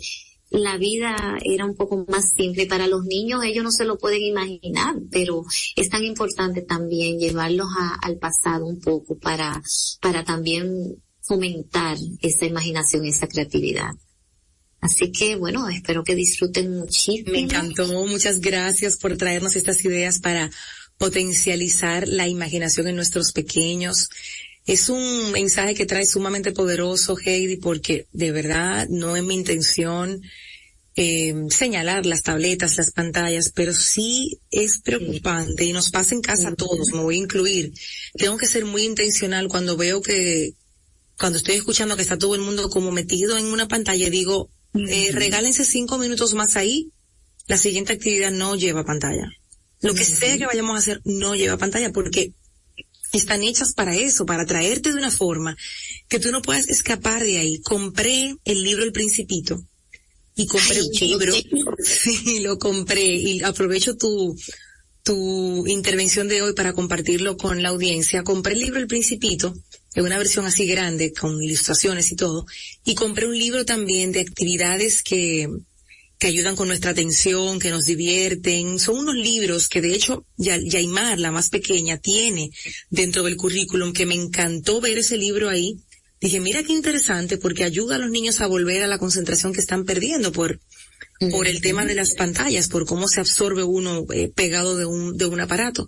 la 0.55 0.77
vida 0.77 1.37
era 1.43 1.65
un 1.65 1.75
poco 1.75 2.05
más 2.07 2.31
simple. 2.35 2.65
Para 2.65 2.87
los 2.87 3.03
niños 3.05 3.43
ellos 3.43 3.63
no 3.63 3.71
se 3.71 3.85
lo 3.85 3.97
pueden 3.97 4.21
imaginar, 4.21 4.95
pero 5.11 5.43
es 5.75 5.89
tan 5.89 6.03
importante 6.03 6.61
también 6.61 7.19
llevarlos 7.19 7.67
al 8.01 8.17
pasado 8.17 8.65
un 8.65 8.79
poco 8.79 9.17
para, 9.17 9.61
para 10.01 10.23
también 10.23 11.01
fomentar 11.21 11.97
esa 12.21 12.45
imaginación, 12.45 13.05
esa 13.05 13.27
creatividad. 13.27 13.91
Así 14.79 15.11
que 15.11 15.35
bueno, 15.35 15.67
espero 15.69 16.03
que 16.03 16.15
disfruten 16.15 16.77
muchísimo. 16.77 17.31
Me 17.31 17.39
encantó, 17.39 17.87
muchas 18.07 18.39
gracias 18.39 18.97
por 18.97 19.17
traernos 19.17 19.55
estas 19.55 19.83
ideas 19.83 20.19
para 20.19 20.51
potencializar 20.97 22.07
la 22.07 22.27
imaginación 22.27 22.87
en 22.87 22.95
nuestros 22.95 23.31
pequeños. 23.31 24.09
Es 24.65 24.89
un 24.89 25.31
mensaje 25.31 25.75
que 25.75 25.85
trae 25.85 26.05
sumamente 26.05 26.51
poderoso, 26.51 27.17
Heidi, 27.23 27.57
porque 27.57 28.07
de 28.13 28.31
verdad 28.31 28.87
no 28.89 29.15
es 29.15 29.23
mi 29.23 29.35
intención 29.35 30.21
eh, 30.95 31.33
señalar 31.49 32.05
las 32.05 32.23
tabletas, 32.23 32.77
las 32.77 32.91
pantallas, 32.91 33.51
pero 33.53 33.73
sí 33.73 34.39
es 34.49 34.79
preocupante 34.79 35.65
y 35.65 35.73
nos 35.73 35.89
pasa 35.89 36.15
en 36.15 36.21
casa 36.21 36.49
a 36.49 36.55
todos, 36.55 36.91
me 36.93 37.01
voy 37.01 37.15
a 37.15 37.23
incluir. 37.23 37.73
Tengo 38.13 38.37
que 38.37 38.47
ser 38.47 38.65
muy 38.65 38.83
intencional 38.83 39.49
cuando 39.49 39.75
veo 39.75 40.01
que, 40.01 40.53
cuando 41.17 41.37
estoy 41.37 41.55
escuchando 41.55 41.95
que 41.95 42.01
está 42.01 42.17
todo 42.17 42.35
el 42.35 42.41
mundo 42.41 42.69
como 42.69 42.91
metido 42.91 43.37
en 43.37 43.45
una 43.45 43.67
pantalla, 43.67 44.09
digo, 44.09 44.49
eh, 44.73 45.09
regálense 45.11 45.65
cinco 45.65 45.97
minutos 45.97 46.33
más 46.33 46.55
ahí 46.55 46.91
la 47.47 47.57
siguiente 47.57 47.93
actividad 47.93 48.31
no 48.31 48.55
lleva 48.55 48.85
pantalla. 48.85 49.31
Lo 49.81 49.93
que 49.93 50.03
sea 50.03 50.37
que 50.37 50.47
vayamos 50.47 50.75
a 50.75 50.79
hacer 50.79 51.01
no 51.03 51.35
lleva 51.35 51.57
pantalla 51.57 51.91
porque 51.91 52.33
están 53.13 53.43
hechas 53.43 53.73
para 53.73 53.95
eso, 53.95 54.25
para 54.25 54.45
traerte 54.45 54.91
de 54.91 54.97
una 54.97 55.11
forma 55.11 55.55
que 56.07 56.19
tú 56.19 56.31
no 56.31 56.41
puedas 56.41 56.69
escapar 56.69 57.23
de 57.23 57.37
ahí. 57.37 57.61
Compré 57.61 58.35
el 58.45 58.63
libro 58.63 58.83
El 58.83 58.93
Principito 58.93 59.63
y 60.35 60.47
compré 60.47 60.81
un 60.81 60.91
libro, 60.91 61.33
sí, 61.79 62.39
lo 62.39 62.59
compré 62.59 63.05
y 63.05 63.41
aprovecho 63.43 63.97
tu, 63.97 64.35
tu 65.03 65.65
intervención 65.67 66.27
de 66.27 66.41
hoy 66.41 66.53
para 66.53 66.73
compartirlo 66.73 67.37
con 67.37 67.61
la 67.61 67.69
audiencia. 67.69 68.23
Compré 68.23 68.53
el 68.53 68.59
libro 68.59 68.79
El 68.79 68.87
Principito, 68.87 69.53
en 69.93 70.03
una 70.03 70.17
versión 70.17 70.45
así 70.45 70.65
grande, 70.65 71.13
con 71.13 71.41
ilustraciones 71.41 72.11
y 72.11 72.15
todo, 72.15 72.45
y 72.83 72.95
compré 72.95 73.27
un 73.27 73.37
libro 73.37 73.65
también 73.65 74.11
de 74.11 74.21
actividades 74.21 75.03
que, 75.03 75.47
que 76.17 76.27
ayudan 76.27 76.55
con 76.55 76.67
nuestra 76.67 76.91
atención, 76.91 77.59
que 77.59 77.69
nos 77.69 77.85
divierten. 77.85 78.79
Son 78.79 78.97
unos 78.97 79.15
libros 79.15 79.67
que 79.67 79.81
de 79.81 79.93
hecho 79.93 80.25
Yaimar, 80.37 81.19
la 81.19 81.31
más 81.31 81.49
pequeña, 81.49 81.97
tiene 81.97 82.51
dentro 82.89 83.23
del 83.23 83.37
currículum, 83.37 83.93
que 83.93 84.05
me 84.05 84.15
encantó 84.15 84.81
ver 84.81 84.97
ese 84.97 85.17
libro 85.17 85.49
ahí. 85.49 85.77
Dije, 86.25 86.39
mira 86.39 86.63
qué 86.63 86.73
interesante, 86.73 87.37
porque 87.37 87.63
ayuda 87.63 87.97
a 87.97 87.99
los 87.99 88.09
niños 88.09 88.41
a 88.41 88.47
volver 88.47 88.81
a 88.81 88.87
la 88.87 88.97
concentración 88.97 89.53
que 89.53 89.59
están 89.59 89.85
perdiendo 89.85 90.31
por, 90.31 90.59
por 91.29 91.47
el 91.47 91.61
tema 91.61 91.85
de 91.85 91.93
las 91.93 92.15
pantallas, 92.15 92.67
por 92.67 92.87
cómo 92.87 93.07
se 93.07 93.19
absorbe 93.19 93.61
uno 93.61 94.07
eh, 94.11 94.31
pegado 94.33 94.75
de 94.75 94.87
un, 94.87 95.17
de 95.17 95.27
un 95.27 95.39
aparato. 95.39 95.87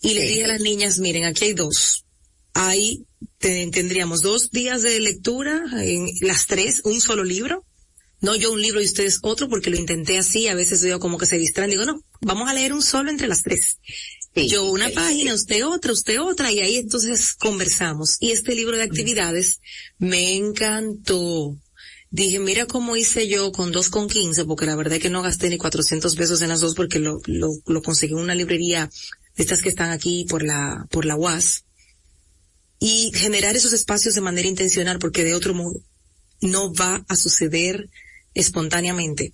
Y 0.00 0.14
le 0.14 0.22
dije 0.22 0.44
a 0.44 0.48
las 0.48 0.62
niñas, 0.62 0.98
miren, 0.98 1.24
aquí 1.24 1.44
hay 1.44 1.52
dos. 1.52 2.06
Ahí 2.54 3.04
tendríamos 3.38 4.22
dos 4.22 4.50
días 4.50 4.80
de 4.80 4.98
lectura, 4.98 5.62
en 5.82 6.08
las 6.22 6.46
tres, 6.46 6.80
un 6.84 6.98
solo 7.02 7.22
libro. 7.22 7.66
No 8.22 8.34
yo 8.34 8.54
un 8.54 8.62
libro 8.62 8.80
y 8.80 8.86
ustedes 8.86 9.18
otro, 9.20 9.46
porque 9.46 9.68
lo 9.68 9.76
intenté 9.76 10.16
así, 10.16 10.48
a 10.48 10.54
veces 10.54 10.80
veo 10.80 10.98
como 11.00 11.18
que 11.18 11.26
se 11.26 11.36
distraen, 11.36 11.72
digo, 11.72 11.84
no, 11.84 12.00
vamos 12.22 12.48
a 12.48 12.54
leer 12.54 12.72
un 12.72 12.80
solo 12.80 13.10
entre 13.10 13.28
las 13.28 13.42
tres. 13.42 13.78
Yo 14.36 14.70
una 14.70 14.90
página, 14.90 15.34
usted 15.34 15.66
otra, 15.66 15.92
usted 15.92 16.20
otra, 16.20 16.52
y 16.52 16.60
ahí 16.60 16.76
entonces 16.76 17.34
conversamos. 17.34 18.16
Y 18.20 18.32
este 18.32 18.54
libro 18.54 18.76
de 18.76 18.82
actividades 18.82 19.60
me 19.98 20.34
encantó 20.34 21.56
dije, 22.10 22.38
mira 22.38 22.66
cómo 22.66 22.96
hice 22.96 23.28
yo 23.28 23.52
con 23.52 23.72
dos 23.72 23.88
con 23.90 24.08
quince, 24.08 24.44
porque 24.44 24.66
la 24.66 24.76
verdad 24.76 24.94
es 24.94 25.02
que 25.02 25.10
no 25.10 25.22
gasté 25.22 25.50
ni 25.50 25.58
400 25.58 26.14
pesos 26.16 26.40
en 26.40 26.48
las 26.48 26.60
dos 26.60 26.74
porque 26.74 26.98
lo, 26.98 27.20
lo, 27.26 27.50
lo 27.66 27.82
conseguí 27.82 28.14
en 28.14 28.20
una 28.20 28.34
librería 28.34 28.90
de 29.36 29.42
estas 29.42 29.62
que 29.62 29.68
están 29.68 29.90
aquí 29.90 30.26
por 30.28 30.42
la, 30.42 30.86
por 30.90 31.04
la 31.04 31.16
UAS. 31.16 31.64
Y 32.78 33.10
generar 33.14 33.56
esos 33.56 33.72
espacios 33.72 34.14
de 34.14 34.20
manera 34.20 34.48
intencional 34.48 34.98
porque 34.98 35.24
de 35.24 35.34
otro 35.34 35.54
modo 35.54 35.80
no 36.40 36.72
va 36.74 37.04
a 37.08 37.16
suceder 37.16 37.88
espontáneamente. 38.34 39.32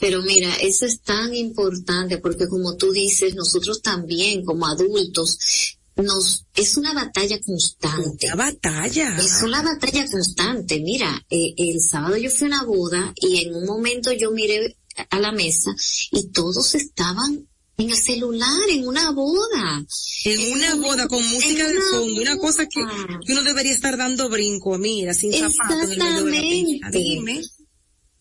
Pero 0.00 0.22
mira, 0.22 0.54
eso 0.56 0.86
es 0.86 1.00
tan 1.00 1.34
importante 1.34 2.18
porque 2.18 2.48
como 2.48 2.76
tú 2.76 2.92
dices, 2.92 3.34
nosotros 3.34 3.80
también 3.82 4.44
como 4.44 4.66
adultos 4.66 5.78
nos 5.96 6.44
es 6.54 6.76
una 6.76 6.92
batalla 6.92 7.40
constante. 7.40 8.26
Una 8.26 8.36
batalla. 8.36 9.16
Es 9.16 9.42
una 9.42 9.62
batalla 9.62 10.08
constante. 10.10 10.80
Mira, 10.80 11.24
eh, 11.30 11.54
el 11.56 11.80
sábado 11.80 12.16
yo 12.16 12.30
fui 12.30 12.46
a 12.46 12.48
una 12.48 12.64
boda 12.64 13.12
y 13.16 13.42
en 13.44 13.54
un 13.54 13.66
momento 13.66 14.12
yo 14.12 14.30
miré 14.32 14.76
a 15.10 15.18
la 15.20 15.32
mesa 15.32 15.70
y 16.10 16.28
todos 16.28 16.74
estaban 16.74 17.48
en 17.76 17.90
el 17.90 17.96
celular, 17.96 18.68
en 18.70 18.86
una 18.86 19.10
boda. 19.10 19.84
En, 20.24 20.52
una 20.52 20.74
boda 20.76 21.08
con 21.08 21.24
música 21.28 21.66
de 21.66 21.80
fondo, 21.80 22.20
una 22.20 22.38
cosa 22.38 22.66
que, 22.66 22.80
uno 22.80 23.42
debería 23.42 23.72
estar 23.72 23.96
dando 23.96 24.28
brinco, 24.28 24.78
mira, 24.78 25.12
sin 25.12 25.32
zapatos 25.32 25.90
en 25.90 26.02
el 26.02 26.24
medio 26.24 26.78
de 26.90 27.30
la 27.32 27.40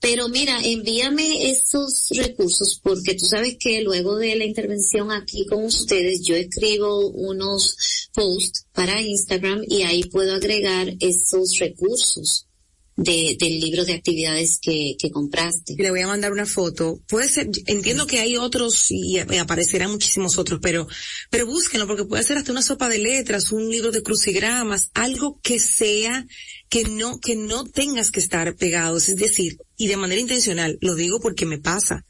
pero 0.04 0.28
mira, 0.28 0.60
envíame 0.62 1.50
esos 1.50 2.10
recursos 2.10 2.78
porque 2.84 3.16
tú 3.16 3.26
sabes 3.26 3.56
que 3.58 3.82
luego 3.84 4.18
de 4.18 4.36
la 4.36 4.44
intervención 4.44 5.14
aquí 5.14 5.46
con 5.46 5.64
ustedes 5.64 6.24
yo 6.26 6.36
escribo 6.36 7.08
unos 7.12 8.10
posts 8.14 8.66
para 8.74 9.02
Instagram 9.02 9.64
y 9.66 9.84
ahí 9.84 10.04
puedo 10.04 10.36
agregar 10.36 10.94
esos 11.00 11.58
recursos 11.58 12.48
de, 12.96 13.38
del 13.40 13.60
libro 13.60 13.86
de 13.86 13.94
actividades 13.94 14.60
que, 14.62 14.96
compraste. 15.12 15.76
Le 15.78 15.90
voy 15.90 16.02
a 16.02 16.08
mandar 16.08 16.32
una 16.32 16.46
foto. 16.46 17.00
Puede 17.08 17.30
ser, 17.30 17.50
entiendo 17.66 18.08
que 18.08 18.20
hay 18.20 18.38
otros 18.38 18.92
y, 18.92 19.20
aparecerán 19.20 19.92
muchísimos 19.92 20.38
otros, 20.38 20.60
pero, 20.62 20.88
pero 21.30 21.46
búsquenlo 21.46 21.88
porque 21.88 22.06
puede 22.06 22.24
ser 22.24 22.38
hasta 22.38 22.52
una 22.52 22.62
sopa 22.62 22.90
de 22.90 23.00
letras, 23.00 23.52
un 23.52 23.70
libro 23.70 23.92
de 23.92 24.04
crucigramas, 24.04 24.90
algo 24.94 25.40
que 25.42 25.60
sea, 25.60 26.26
que 26.74 26.86
no, 26.86 27.20
que 27.20 27.36
no 27.36 27.66
tengas 27.66 28.10
que 28.10 28.20
estar 28.20 28.56
pegados, 28.56 29.08
es 29.08 29.18
decir, 29.18 29.60
y 29.78 29.90
de 29.90 29.96
manera 29.96 30.20
intencional, 30.20 30.80
lo 30.82 30.96
digo 30.96 31.20
porque 31.20 31.46
me 31.46 31.60
pasa. 31.60 32.04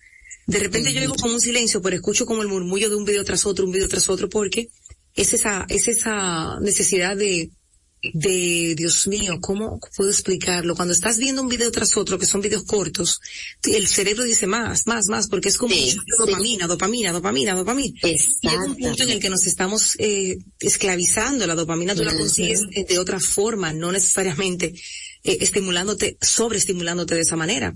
De 0.47 0.57
repente 0.57 0.93
yo 0.93 1.01
digo 1.01 1.15
como 1.15 1.33
un 1.33 1.41
silencio, 1.41 1.81
pero 1.81 1.97
escucho 1.97 2.25
como 2.25 2.43
el 2.43 2.47
murmullo 2.47 2.89
de 2.89 2.95
un 2.95 3.03
video 3.03 3.25
tras 3.25 3.45
otro, 3.45 3.65
un 3.65 3.73
video 3.73 3.89
tras 3.89 4.07
otro, 4.07 4.29
porque 4.29 4.69
es 5.15 5.33
esa, 5.33 5.65
es 5.67 5.89
esa 5.89 6.61
necesidad 6.61 7.17
de, 7.17 7.51
de, 8.11 8.75
Dios 8.75 9.07
mío, 9.07 9.39
¿cómo 9.39 9.79
puedo 9.95 10.09
explicarlo? 10.09 10.75
Cuando 10.75 10.93
estás 10.93 11.17
viendo 11.17 11.41
un 11.41 11.47
video 11.47 11.71
tras 11.71 11.95
otro, 11.95 12.19
que 12.19 12.25
son 12.25 12.41
videos 12.41 12.63
cortos, 12.63 13.21
el 13.63 13.87
cerebro 13.87 14.23
dice 14.23 14.45
más, 14.45 14.85
más, 14.87 15.07
más, 15.07 15.27
porque 15.27 15.49
es 15.49 15.57
como 15.57 15.73
dopamina, 16.17 16.67
dopamina, 16.67 17.11
dopamina, 17.13 17.55
dopamina. 17.55 17.99
Y 18.03 18.13
es 18.13 18.39
un 18.43 18.75
punto 18.75 19.03
en 19.03 19.09
el 19.09 19.19
que 19.19 19.29
nos 19.29 19.45
estamos 19.45 19.95
eh, 19.99 20.37
esclavizando. 20.59 21.47
La 21.47 21.55
dopamina 21.55 21.95
tú 21.95 22.03
la 22.03 22.15
consigues 22.15 22.61
de 22.69 22.99
otra 22.99 23.19
forma, 23.19 23.71
no 23.71 23.91
necesariamente 23.91 24.73
eh, 25.23 25.37
estimulándote, 25.39 26.17
sobreestimulándote 26.19 27.15
de 27.15 27.21
esa 27.21 27.37
manera. 27.37 27.73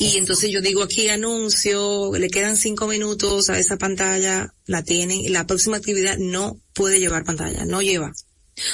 Y 0.00 0.16
entonces 0.16 0.52
yo 0.52 0.60
digo 0.60 0.84
aquí 0.84 1.08
anuncio, 1.08 2.12
le 2.16 2.30
quedan 2.30 2.56
cinco 2.56 2.86
minutos 2.86 3.50
a 3.50 3.58
esa 3.58 3.76
pantalla, 3.78 4.54
la 4.66 4.84
tienen, 4.84 5.32
la 5.32 5.44
próxima 5.44 5.76
actividad 5.76 6.16
no 6.18 6.60
puede 6.72 7.00
llevar 7.00 7.24
pantalla, 7.24 7.64
no 7.64 7.82
lleva. 7.82 8.12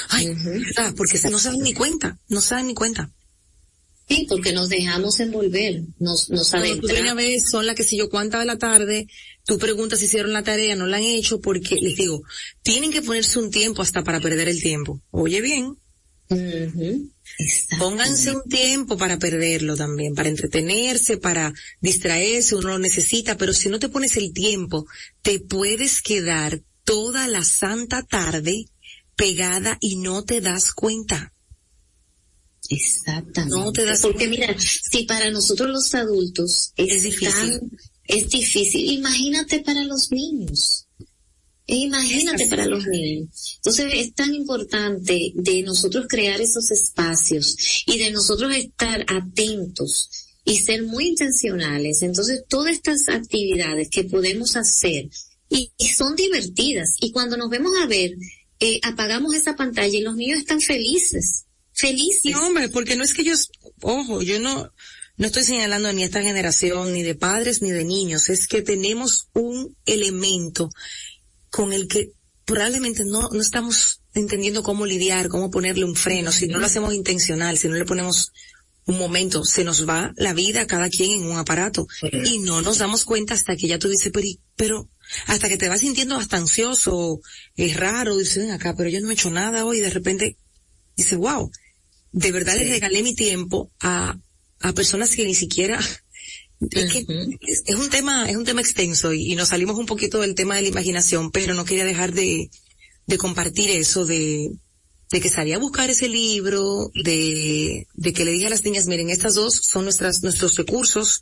Ay, 0.09 0.35
porque 0.95 1.19
no 1.29 1.39
se 1.39 1.49
dan 1.49 1.59
ni 1.59 1.73
cuenta, 1.73 2.19
no 2.27 2.41
se 2.41 2.55
dan 2.55 2.67
ni 2.67 2.73
cuenta. 2.73 3.11
Sí, 4.07 4.27
porque 4.29 4.53
nos 4.53 4.69
dejamos 4.69 5.19
envolver, 5.19 5.81
nos, 5.97 6.29
nos 6.29 6.53
adentramos. 6.53 7.01
una 7.01 7.15
vez 7.15 7.49
son 7.49 7.65
las 7.65 7.75
que 7.75 7.83
si 7.83 7.97
yo 7.97 8.09
cuánta 8.09 8.39
de 8.39 8.45
la 8.45 8.57
tarde, 8.57 9.07
tú 9.45 9.57
preguntas 9.57 9.97
si 9.97 10.05
hicieron 10.05 10.31
la 10.31 10.43
tarea, 10.43 10.75
no 10.75 10.85
la 10.85 10.97
han 10.97 11.03
hecho, 11.03 11.41
porque 11.41 11.75
les 11.81 11.95
digo, 11.95 12.21
tienen 12.61 12.91
que 12.91 13.01
ponerse 13.01 13.39
un 13.39 13.49
tiempo 13.49 13.81
hasta 13.81 14.03
para 14.03 14.21
perder 14.21 14.47
el 14.47 14.61
tiempo. 14.61 15.01
Oye 15.09 15.41
bien. 15.41 15.75
Pónganse 17.79 18.31
un 18.31 18.43
tiempo 18.43 18.95
para 18.97 19.17
perderlo 19.17 19.75
también, 19.75 20.13
para 20.13 20.29
entretenerse, 20.29 21.17
para 21.17 21.53
distraerse, 21.81 22.55
uno 22.55 22.69
lo 22.69 22.79
necesita, 22.79 23.37
pero 23.37 23.53
si 23.53 23.69
no 23.69 23.79
te 23.79 23.89
pones 23.89 24.17
el 24.17 24.33
tiempo, 24.33 24.85
te 25.23 25.39
puedes 25.39 26.01
quedar 26.03 26.61
toda 26.83 27.27
la 27.27 27.43
santa 27.43 28.03
tarde 28.03 28.65
pegada 29.15 29.77
y 29.81 29.97
no 29.97 30.23
te 30.23 30.41
das 30.41 30.71
cuenta. 30.71 31.33
Exactamente. 32.69 33.55
No 33.55 33.71
te 33.71 33.85
das 33.85 34.01
Porque 34.01 34.27
mira, 34.27 34.55
si 34.59 35.03
para 35.03 35.29
nosotros 35.31 35.69
los 35.69 35.93
adultos 35.93 36.73
es, 36.75 37.03
difícil, 37.03 37.59
es 38.05 38.29
difícil, 38.29 38.91
imagínate 38.91 39.59
para 39.59 39.83
los 39.83 40.11
niños. 40.11 40.87
Imagínate 41.67 42.45
para 42.47 42.67
los 42.67 42.85
niños. 42.85 43.55
Entonces 43.57 43.91
es 43.95 44.13
tan 44.13 44.33
importante 44.35 45.31
de 45.33 45.63
nosotros 45.63 46.05
crear 46.07 46.39
esos 46.39 46.69
espacios 46.69 47.83
y 47.87 47.97
de 47.97 48.11
nosotros 48.11 48.55
estar 48.55 49.03
atentos 49.07 50.09
y 50.43 50.59
ser 50.59 50.83
muy 50.83 51.07
intencionales. 51.07 52.03
Entonces 52.03 52.43
todas 52.47 52.73
estas 52.73 53.09
actividades 53.09 53.89
que 53.89 54.03
podemos 54.03 54.55
hacer 54.55 55.09
y, 55.49 55.71
y 55.77 55.87
son 55.87 56.15
divertidas 56.15 56.97
y 56.99 57.11
cuando 57.11 57.35
nos 57.35 57.49
vemos 57.49 57.71
a 57.81 57.87
ver 57.87 58.11
eh, 58.65 58.79
apagamos 58.83 59.33
esa 59.33 59.55
pantalla 59.55 59.97
y 59.97 60.01
los 60.01 60.15
niños 60.15 60.39
están 60.39 60.61
felices, 60.61 61.45
felices. 61.73 62.31
No, 62.31 62.47
hombre, 62.47 62.69
porque 62.69 62.95
no 62.95 63.03
es 63.03 63.13
que 63.13 63.21
ellos, 63.21 63.49
ojo, 63.81 64.21
yo 64.21 64.39
no, 64.39 64.71
no 65.17 65.27
estoy 65.27 65.43
señalando 65.43 65.91
ni 65.93 66.03
a 66.03 66.05
esta 66.05 66.21
generación, 66.21 66.93
ni 66.93 67.03
de 67.03 67.15
padres, 67.15 67.61
ni 67.61 67.71
de 67.71 67.83
niños, 67.83 68.29
es 68.29 68.47
que 68.47 68.61
tenemos 68.61 69.29
un 69.33 69.75
elemento 69.85 70.69
con 71.49 71.73
el 71.73 71.87
que 71.87 72.11
probablemente 72.43 73.05
no, 73.05 73.29
no 73.29 73.41
estamos 73.41 74.01
entendiendo 74.13 74.63
cómo 74.63 74.85
lidiar, 74.85 75.29
cómo 75.29 75.51
ponerle 75.51 75.85
un 75.85 75.95
freno, 75.95 76.31
si 76.31 76.47
no 76.47 76.59
lo 76.59 76.65
hacemos 76.65 76.93
intencional, 76.93 77.57
si 77.57 77.67
no 77.67 77.75
le 77.75 77.85
ponemos 77.85 78.31
un 78.85 78.97
momento, 78.97 79.43
se 79.43 79.63
nos 79.63 79.87
va 79.87 80.13
la 80.15 80.33
vida 80.33 80.67
cada 80.67 80.89
quien 80.89 81.11
en 81.11 81.25
un 81.25 81.37
aparato. 81.37 81.87
Y 82.25 82.39
no 82.39 82.61
nos 82.61 82.77
damos 82.77 83.03
cuenta 83.03 83.33
hasta 83.33 83.55
que 83.55 83.67
ya 83.67 83.79
tú 83.79 83.89
dices, 83.89 84.11
pero, 84.13 84.27
pero 84.55 84.89
hasta 85.27 85.49
que 85.49 85.57
te 85.57 85.69
vas 85.69 85.81
sintiendo 85.81 86.15
hasta 86.15 86.37
ansioso, 86.37 87.21
es 87.55 87.77
raro, 87.77 88.17
dices, 88.17 88.37
ven 88.37 88.51
acá, 88.51 88.75
pero 88.75 88.89
yo 88.89 89.01
no 89.01 89.09
he 89.09 89.13
hecho 89.13 89.29
nada 89.29 89.65
hoy 89.65 89.77
y 89.77 89.81
de 89.81 89.89
repente 89.89 90.37
dices, 90.95 91.17
wow, 91.17 91.51
de 92.11 92.31
verdad 92.31 92.55
le 92.55 92.69
regalé 92.69 93.03
mi 93.03 93.15
tiempo 93.15 93.71
a, 93.81 94.17
a 94.61 94.73
personas 94.73 95.15
que 95.15 95.25
ni 95.25 95.35
siquiera 95.35 95.79
es, 96.71 96.91
que 96.91 97.05
es, 97.41 97.75
un 97.75 97.89
tema, 97.89 98.29
es 98.29 98.35
un 98.35 98.45
tema 98.45 98.61
extenso 98.61 99.13
y, 99.13 99.31
y, 99.31 99.35
nos 99.35 99.49
salimos 99.49 99.77
un 99.77 99.85
poquito 99.85 100.21
del 100.21 100.35
tema 100.35 100.55
de 100.55 100.63
la 100.63 100.69
imaginación, 100.69 101.31
pero 101.31 101.53
no 101.53 101.65
quería 101.65 101.85
dejar 101.85 102.13
de, 102.13 102.49
de 103.05 103.17
compartir 103.17 103.69
eso 103.71 104.05
de, 104.05 104.51
de 105.11 105.21
que 105.21 105.29
salía 105.29 105.57
a 105.57 105.59
buscar 105.59 105.89
ese 105.89 106.07
libro, 106.07 106.91
de, 107.03 107.87
de 107.93 108.13
que 108.13 108.25
le 108.25 108.31
dije 108.31 108.47
a 108.47 108.49
las 108.49 108.63
niñas, 108.63 108.87
miren, 108.87 109.09
estas 109.09 109.35
dos 109.35 109.55
son 109.55 109.83
nuestras, 109.83 110.23
nuestros 110.23 110.55
recursos 110.55 111.21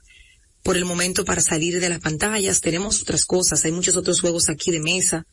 por 0.63 0.77
el 0.77 0.85
momento 0.85 1.25
para 1.25 1.41
salir 1.41 1.79
de 1.79 1.89
las 1.89 1.99
pantallas. 1.99 2.61
Tenemos 2.61 3.01
otras 3.01 3.25
cosas, 3.25 3.63
hay 3.65 3.71
muchos 3.71 3.95
otros 3.95 4.21
juegos 4.21 4.49
aquí 4.49 4.71
de 4.71 4.79
mesa 4.79 5.27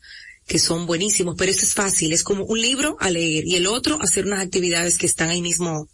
que 0.45 0.59
son 0.59 0.85
buenísimos, 0.85 1.35
pero 1.37 1.51
este 1.51 1.65
es 1.65 1.73
fácil, 1.73 2.11
es 2.13 2.23
como 2.23 2.43
un 2.43 2.59
libro 2.59 2.97
a 2.99 3.09
leer 3.09 3.45
y 3.45 3.55
el 3.55 3.67
otro 3.67 3.99
hacer 4.01 4.25
unas 4.25 4.41
actividades 4.41 4.97
que 4.97 5.05
están 5.05 5.29
ahí 5.29 5.41
mismo 5.41 5.87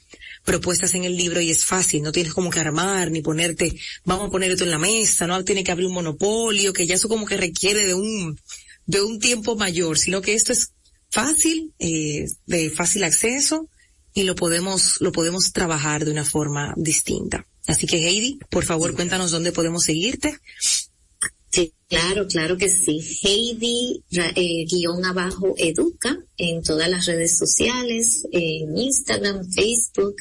propuestas 0.46 0.96
en 0.96 1.04
el 1.04 1.18
libro 1.18 1.42
y 1.42 1.52
es 1.52 1.66
fácil, 1.66 2.02
no 2.02 2.14
tienes 2.14 2.34
como 2.34 2.50
que 2.50 2.60
armar 2.60 3.12
ni 3.12 3.22
ponerte, 3.22 3.78
vamos 4.06 4.28
a 4.28 4.32
poner 4.32 4.50
esto 4.50 4.64
en 4.64 4.72
la 4.72 4.78
mesa, 4.78 5.28
no 5.28 5.44
tiene 5.44 5.64
que 5.64 5.72
abrir 5.72 5.88
un 5.88 5.94
monopolio, 5.94 6.72
que 6.72 6.88
ya 6.88 6.96
eso 6.96 7.10
como 7.10 7.26
que 7.26 7.36
requiere 7.36 7.86
de 7.86 7.94
un, 7.94 8.40
de 8.86 9.02
un 9.02 9.20
tiempo 9.20 9.58
mayor, 9.58 10.00
sino 10.00 10.22
que 10.22 10.34
esto 10.34 10.54
es 10.54 10.72
fácil, 11.12 11.74
eh, 11.80 12.26
de 12.46 12.70
fácil 12.70 13.04
acceso 13.04 13.70
y 14.14 14.24
lo 14.24 14.36
podemos, 14.36 15.02
lo 15.02 15.12
podemos 15.12 15.52
trabajar 15.52 16.06
de 16.06 16.12
una 16.12 16.26
forma 16.26 16.74
distinta. 16.78 17.46
Así 17.68 17.86
que 17.86 17.98
Heidi, 17.98 18.40
por 18.50 18.66
favor, 18.66 18.96
cuéntanos 18.96 19.32
dónde 19.32 19.52
podemos 19.52 19.84
seguirte. 19.84 20.40
Sí, 21.50 21.74
claro, 21.88 22.28
claro 22.28 22.58
que 22.58 22.70
sí. 22.70 23.00
Heidi, 23.24 24.04
eh, 24.12 24.66
guion 24.66 25.06
abajo, 25.06 25.54
educa 25.58 26.18
en 26.38 26.62
todas 26.62 26.90
las 26.90 27.06
redes 27.06 27.38
sociales, 27.38 28.26
en 28.32 28.78
Instagram, 28.78 29.50
Facebook, 29.52 30.16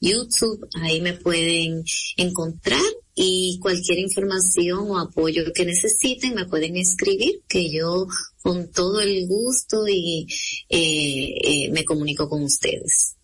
YouTube, 0.00 0.66
ahí 0.80 1.00
me 1.00 1.12
pueden 1.12 1.84
encontrar 2.16 2.82
y 3.14 3.58
cualquier 3.60 3.98
información 3.98 4.90
o 4.90 4.98
apoyo 4.98 5.52
que 5.54 5.66
necesiten 5.66 6.34
me 6.34 6.46
pueden 6.46 6.76
escribir, 6.76 7.42
que 7.46 7.70
yo 7.70 8.06
con 8.42 8.70
todo 8.70 9.00
el 9.00 9.26
gusto 9.26 9.86
y 9.86 10.26
eh, 10.68 11.34
eh, 11.44 11.70
me 11.70 11.84
comunico 11.84 12.28
con 12.28 12.42
ustedes. 12.42 13.16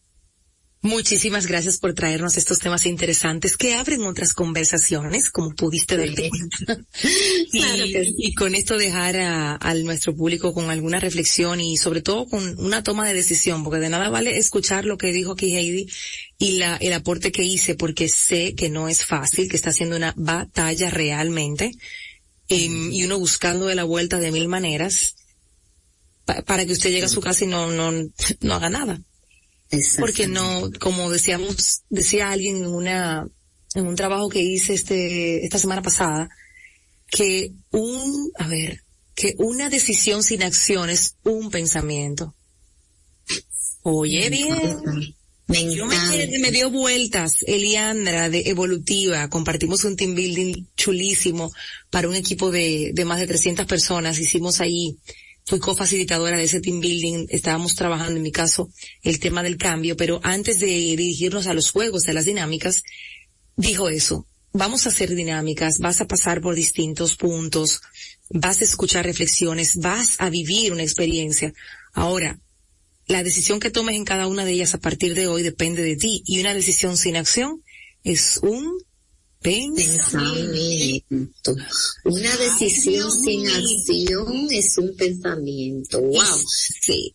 Muchísimas 0.86 1.46
gracias 1.46 1.78
por 1.78 1.94
traernos 1.94 2.36
estos 2.36 2.60
temas 2.60 2.86
interesantes 2.86 3.56
que 3.56 3.74
abren 3.74 4.02
otras 4.02 4.32
conversaciones, 4.32 5.30
como 5.30 5.52
pudiste 5.52 5.96
ver. 5.96 6.14
y, 7.52 8.34
con 8.34 8.54
esto 8.54 8.78
dejar 8.78 9.16
a, 9.16 9.74
nuestro 9.82 10.14
público 10.14 10.54
con 10.54 10.70
alguna 10.70 11.00
reflexión 11.00 11.60
y 11.60 11.76
sobre 11.76 12.02
todo 12.02 12.28
con 12.28 12.56
una 12.60 12.84
toma 12.84 13.08
de 13.08 13.14
decisión, 13.14 13.64
porque 13.64 13.80
de 13.80 13.88
nada 13.88 14.10
vale 14.10 14.38
escuchar 14.38 14.84
lo 14.84 14.96
que 14.96 15.12
dijo 15.12 15.32
aquí 15.32 15.56
Heidi 15.56 15.88
y 16.38 16.58
la, 16.58 16.76
el 16.76 16.92
aporte 16.92 17.32
que 17.32 17.42
hice, 17.42 17.74
porque 17.74 18.08
sé 18.08 18.54
que 18.54 18.70
no 18.70 18.88
es 18.88 19.04
fácil, 19.04 19.48
que 19.48 19.56
está 19.56 19.70
haciendo 19.70 19.96
una 19.96 20.14
batalla 20.16 20.88
realmente, 20.90 21.72
em, 22.48 22.92
y 22.92 23.02
uno 23.02 23.18
buscando 23.18 23.66
de 23.66 23.74
la 23.74 23.82
vuelta 23.82 24.20
de 24.20 24.30
mil 24.30 24.46
maneras 24.46 25.16
para 26.46 26.64
que 26.64 26.72
usted 26.72 26.90
llegue 26.90 27.06
a 27.06 27.08
su 27.08 27.20
casa 27.20 27.44
y 27.44 27.48
no, 27.48 27.72
no, 27.72 27.90
no 28.40 28.54
haga 28.54 28.70
nada. 28.70 29.00
Porque 29.98 30.26
no, 30.26 30.70
como 30.78 31.10
decíamos, 31.10 31.82
decía 31.90 32.30
alguien 32.30 32.58
en 32.58 32.66
una, 32.66 33.28
en 33.74 33.86
un 33.86 33.96
trabajo 33.96 34.28
que 34.28 34.40
hice 34.40 34.74
este, 34.74 35.44
esta 35.44 35.58
semana 35.58 35.82
pasada, 35.82 36.28
que 37.08 37.52
un, 37.72 38.30
a 38.38 38.48
ver, 38.48 38.82
que 39.14 39.34
una 39.38 39.68
decisión 39.70 40.22
sin 40.22 40.42
acción 40.42 40.90
es 40.90 41.16
un 41.24 41.50
pensamiento. 41.50 42.34
Oye 43.82 44.30
bien. 44.30 45.14
Me, 45.48 45.72
Yo 45.72 45.86
me, 45.86 46.38
me, 46.40 46.50
dio 46.50 46.70
vueltas, 46.70 47.44
Eliandra 47.46 48.28
de 48.28 48.42
Evolutiva, 48.46 49.30
compartimos 49.30 49.84
un 49.84 49.94
team 49.94 50.16
building 50.16 50.66
chulísimo 50.76 51.52
para 51.88 52.08
un 52.08 52.16
equipo 52.16 52.50
de, 52.50 52.90
de 52.92 53.04
más 53.04 53.20
de 53.20 53.28
300 53.28 53.64
personas, 53.64 54.18
hicimos 54.18 54.60
ahí 54.60 54.98
fui 55.46 55.60
cofacilitadora 55.60 56.36
de 56.36 56.44
ese 56.44 56.60
team 56.60 56.80
building, 56.80 57.26
estábamos 57.30 57.76
trabajando 57.76 58.16
en 58.16 58.22
mi 58.22 58.32
caso 58.32 58.68
el 59.02 59.20
tema 59.20 59.44
del 59.44 59.56
cambio, 59.56 59.96
pero 59.96 60.20
antes 60.24 60.58
de 60.58 60.66
dirigirnos 60.66 61.46
a 61.46 61.54
los 61.54 61.70
juegos, 61.70 62.08
a 62.08 62.12
las 62.12 62.24
dinámicas, 62.24 62.82
dijo 63.56 63.88
eso, 63.88 64.26
vamos 64.52 64.86
a 64.86 64.88
hacer 64.88 65.14
dinámicas, 65.14 65.78
vas 65.78 66.00
a 66.00 66.06
pasar 66.06 66.40
por 66.40 66.56
distintos 66.56 67.16
puntos, 67.16 67.80
vas 68.28 68.60
a 68.60 68.64
escuchar 68.64 69.04
reflexiones, 69.04 69.76
vas 69.76 70.16
a 70.18 70.30
vivir 70.30 70.72
una 70.72 70.82
experiencia. 70.82 71.54
Ahora, 71.92 72.40
la 73.06 73.22
decisión 73.22 73.60
que 73.60 73.70
tomes 73.70 73.94
en 73.94 74.04
cada 74.04 74.26
una 74.26 74.44
de 74.44 74.50
ellas 74.50 74.74
a 74.74 74.80
partir 74.80 75.14
de 75.14 75.28
hoy 75.28 75.44
depende 75.44 75.82
de 75.82 75.94
ti 75.94 76.24
y 76.26 76.40
una 76.40 76.54
decisión 76.54 76.96
sin 76.96 77.16
acción 77.16 77.62
es 78.02 78.40
un 78.42 78.78
Pensamiento. 79.46 81.06
Una 82.02 82.36
decisión 82.36 83.12
sin 83.12 83.46
acción 83.46 84.48
es 84.50 84.76
un 84.76 84.96
pensamiento. 84.96 86.00
Wow. 86.00 86.40
Sí. 86.48 87.14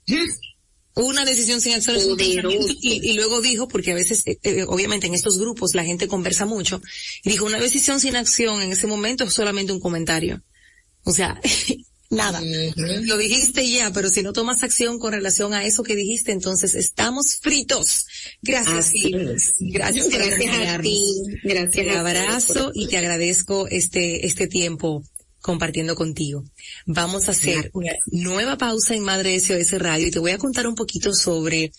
Una 0.96 1.26
decisión 1.26 1.60
sin 1.60 1.74
acción 1.74 1.98
es 1.98 2.06
un 2.06 2.15
pensamiento. 2.15 2.74
Y, 2.82 3.12
luego 3.15 3.41
dijo, 3.41 3.67
porque 3.67 3.91
a 3.91 3.96
veces, 3.96 4.26
eh, 4.28 4.39
eh, 4.44 4.63
obviamente 4.65 5.08
en 5.08 5.13
estos 5.13 5.38
grupos 5.38 5.76
la 5.76 5.84
gente 5.84 6.08
conversa 6.08 6.46
mucho, 6.46 6.82
y 7.26 7.32
dijo, 7.32 7.44
una 7.46 7.60
decisión 7.60 8.00
sin 8.00 8.15
acción 8.15 8.62
en 8.62 8.72
ese 8.72 8.88
momento 8.88 9.26
es 9.26 9.34
solamente 9.34 9.74
un 9.74 9.82
comentario. 9.82 10.41
O 11.04 11.12
sea, 11.12 11.38
nada. 12.12 12.41
Lo 12.76 13.17
dijiste 13.17 13.67
ya, 13.69 13.91
pero 13.91 14.10
si 14.10 14.21
no 14.21 14.34
tomas 14.34 14.63
acción 14.63 15.00
con 15.00 15.13
relación 15.13 15.54
a 15.54 15.65
eso 15.65 15.84
que 15.84 15.95
dijiste, 15.95 16.32
entonces 16.32 16.76
estamos 16.76 17.39
fritos. 17.41 18.06
Gracias. 18.41 18.91
Gracias, 19.60 20.10
gracias 20.10 20.67
a 20.67 20.80
ti. 20.80 21.04
Gracias. 21.43 21.71
Te 21.71 21.89
abrazo 21.91 22.71
y 22.76 22.88
te 22.88 22.97
agradezco 22.97 23.67
este, 23.67 24.26
este 24.28 24.47
tiempo 24.47 25.04
compartiendo 25.41 25.95
contigo. 25.95 26.43
Vamos 26.86 27.28
a 27.28 27.32
hacer 27.32 27.71
una 27.74 27.93
nueva 28.08 28.58
pausa 28.58 28.93
en 28.93 29.04
Madre 29.04 29.39
SOS 29.39 29.71
Radio 29.80 30.08
y 30.08 30.12
te 30.12 30.19
voy 30.19 30.32
a 30.32 30.38
contar 30.38 30.67
un 30.67 30.76
poquito 30.76 31.13
sobre 31.13 31.71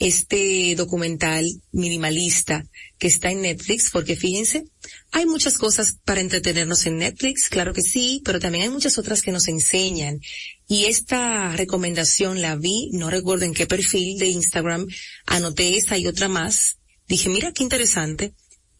este 0.00 0.74
documental 0.76 1.44
minimalista 1.72 2.66
que 2.98 3.06
está 3.06 3.30
en 3.30 3.42
Netflix, 3.42 3.90
porque 3.90 4.16
fíjense, 4.16 4.64
hay 5.12 5.26
muchas 5.26 5.58
cosas 5.58 5.98
para 6.04 6.22
entretenernos 6.22 6.86
en 6.86 6.98
Netflix, 6.98 7.50
claro 7.50 7.74
que 7.74 7.82
sí, 7.82 8.22
pero 8.24 8.40
también 8.40 8.64
hay 8.64 8.70
muchas 8.70 8.96
otras 8.96 9.20
que 9.20 9.30
nos 9.30 9.46
enseñan. 9.46 10.20
Y 10.66 10.86
esta 10.86 11.54
recomendación 11.54 12.40
la 12.40 12.56
vi, 12.56 12.88
no 12.92 13.10
recuerdo 13.10 13.44
en 13.44 13.52
qué 13.52 13.66
perfil 13.66 14.18
de 14.18 14.28
Instagram, 14.28 14.86
anoté 15.26 15.76
esta 15.76 15.98
y 15.98 16.06
otra 16.06 16.28
más. 16.28 16.78
Dije, 17.06 17.28
mira 17.28 17.52
qué 17.52 17.62
interesante. 17.62 18.32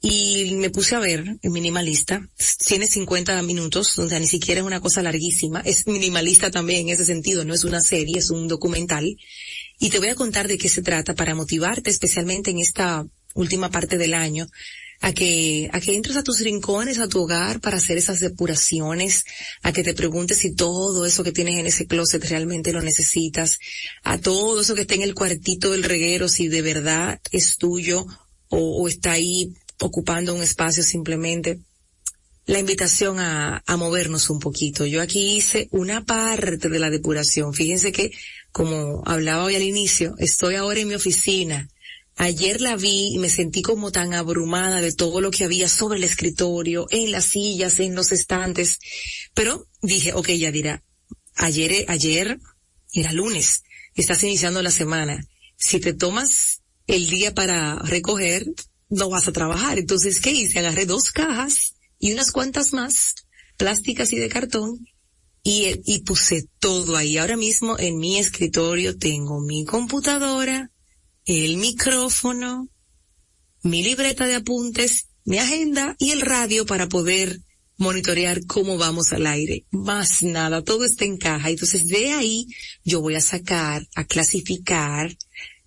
Y 0.02 0.54
me 0.54 0.70
puse 0.70 0.94
a 0.94 0.98
ver 0.98 1.36
el 1.42 1.50
minimalista. 1.50 2.26
Tiene 2.66 2.86
50 2.86 3.42
minutos, 3.42 3.98
o 3.98 4.08
sea, 4.08 4.18
ni 4.18 4.26
siquiera 4.26 4.62
es 4.62 4.66
una 4.66 4.80
cosa 4.80 5.02
larguísima. 5.02 5.60
Es 5.60 5.86
minimalista 5.86 6.50
también 6.50 6.88
en 6.88 6.94
ese 6.94 7.04
sentido, 7.04 7.44
no 7.44 7.52
es 7.52 7.64
una 7.64 7.82
serie, 7.82 8.18
es 8.18 8.30
un 8.30 8.48
documental. 8.48 9.14
Y 9.82 9.88
te 9.88 9.98
voy 9.98 10.08
a 10.08 10.14
contar 10.14 10.46
de 10.46 10.58
qué 10.58 10.68
se 10.68 10.82
trata 10.82 11.14
para 11.14 11.34
motivarte 11.34 11.88
especialmente 11.88 12.50
en 12.50 12.58
esta 12.58 13.06
última 13.34 13.70
parte 13.70 13.96
del 13.96 14.12
año 14.12 14.46
a 15.00 15.14
que, 15.14 15.70
a 15.72 15.80
que 15.80 15.96
entres 15.96 16.16
a 16.16 16.22
tus 16.22 16.40
rincones, 16.40 16.98
a 16.98 17.08
tu 17.08 17.22
hogar 17.22 17.60
para 17.60 17.78
hacer 17.78 17.96
esas 17.96 18.20
depuraciones, 18.20 19.24
a 19.62 19.72
que 19.72 19.82
te 19.82 19.94
preguntes 19.94 20.36
si 20.36 20.54
todo 20.54 21.06
eso 21.06 21.24
que 21.24 21.32
tienes 21.32 21.58
en 21.58 21.66
ese 21.66 21.86
closet 21.86 22.22
realmente 22.26 22.74
lo 22.74 22.82
necesitas, 22.82 23.58
a 24.02 24.18
todo 24.18 24.60
eso 24.60 24.74
que 24.74 24.82
está 24.82 24.96
en 24.96 25.02
el 25.02 25.14
cuartito 25.14 25.72
del 25.72 25.84
reguero, 25.84 26.28
si 26.28 26.48
de 26.48 26.60
verdad 26.60 27.18
es 27.32 27.56
tuyo 27.56 28.06
o, 28.48 28.86
está 28.86 29.12
ahí 29.12 29.54
ocupando 29.78 30.34
un 30.34 30.42
espacio 30.42 30.82
simplemente. 30.82 31.58
La 32.44 32.58
invitación 32.58 33.18
a, 33.18 33.62
a 33.64 33.76
movernos 33.76 34.28
un 34.28 34.40
poquito. 34.40 34.84
Yo 34.84 35.00
aquí 35.00 35.36
hice 35.36 35.68
una 35.70 36.04
parte 36.04 36.68
de 36.68 36.78
la 36.78 36.90
depuración. 36.90 37.54
Fíjense 37.54 37.92
que, 37.92 38.10
como 38.52 39.02
hablaba 39.06 39.44
hoy 39.44 39.56
al 39.56 39.62
inicio, 39.62 40.14
estoy 40.18 40.56
ahora 40.56 40.80
en 40.80 40.88
mi 40.88 40.94
oficina 40.94 41.68
Ayer 42.20 42.60
la 42.60 42.76
vi 42.76 43.14
y 43.14 43.18
me 43.18 43.30
sentí 43.30 43.62
como 43.62 43.92
tan 43.92 44.12
abrumada 44.12 44.82
de 44.82 44.92
todo 44.92 45.22
lo 45.22 45.30
que 45.30 45.44
había 45.44 45.70
sobre 45.70 45.96
el 45.96 46.04
escritorio, 46.04 46.86
en 46.90 47.12
las 47.12 47.24
sillas, 47.24 47.80
en 47.80 47.94
los 47.94 48.12
estantes. 48.12 48.78
Pero 49.32 49.66
dije, 49.80 50.12
ok, 50.12 50.28
ya 50.32 50.52
dirá, 50.52 50.84
ayer, 51.36 51.86
ayer 51.88 52.38
era 52.92 53.12
lunes, 53.14 53.62
estás 53.94 54.22
iniciando 54.22 54.60
la 54.60 54.70
semana. 54.70 55.26
Si 55.56 55.80
te 55.80 55.94
tomas 55.94 56.60
el 56.86 57.08
día 57.08 57.34
para 57.34 57.76
recoger, 57.76 58.44
no 58.90 59.08
vas 59.08 59.26
a 59.26 59.32
trabajar. 59.32 59.78
Entonces, 59.78 60.20
¿qué 60.20 60.30
hice? 60.30 60.58
Agarré 60.58 60.84
dos 60.84 61.12
cajas 61.12 61.76
y 61.98 62.12
unas 62.12 62.32
cuantas 62.32 62.74
más, 62.74 63.14
plásticas 63.56 64.12
y 64.12 64.18
de 64.18 64.28
cartón, 64.28 64.86
y, 65.42 65.98
puse 66.00 66.46
todo 66.58 66.96
ahí. 66.96 67.18
Ahora 67.18 67.36
mismo 67.36 67.78
en 67.78 67.98
mi 67.98 68.18
escritorio 68.18 68.96
tengo 68.96 69.40
mi 69.40 69.64
computadora, 69.64 70.70
el 71.24 71.56
micrófono, 71.56 72.68
mi 73.62 73.82
libreta 73.82 74.26
de 74.26 74.36
apuntes, 74.36 75.06
mi 75.24 75.38
agenda 75.38 75.96
y 75.98 76.10
el 76.10 76.20
radio 76.20 76.66
para 76.66 76.88
poder 76.88 77.40
monitorear 77.76 78.44
cómo 78.46 78.76
vamos 78.76 79.12
al 79.12 79.26
aire. 79.26 79.64
Más 79.70 80.22
nada, 80.22 80.62
todo 80.62 80.84
está 80.84 81.04
en 81.04 81.16
caja. 81.16 81.50
Entonces 81.50 81.86
de 81.86 82.12
ahí 82.12 82.46
yo 82.84 83.00
voy 83.00 83.14
a 83.14 83.20
sacar, 83.20 83.86
a 83.94 84.04
clasificar 84.04 85.16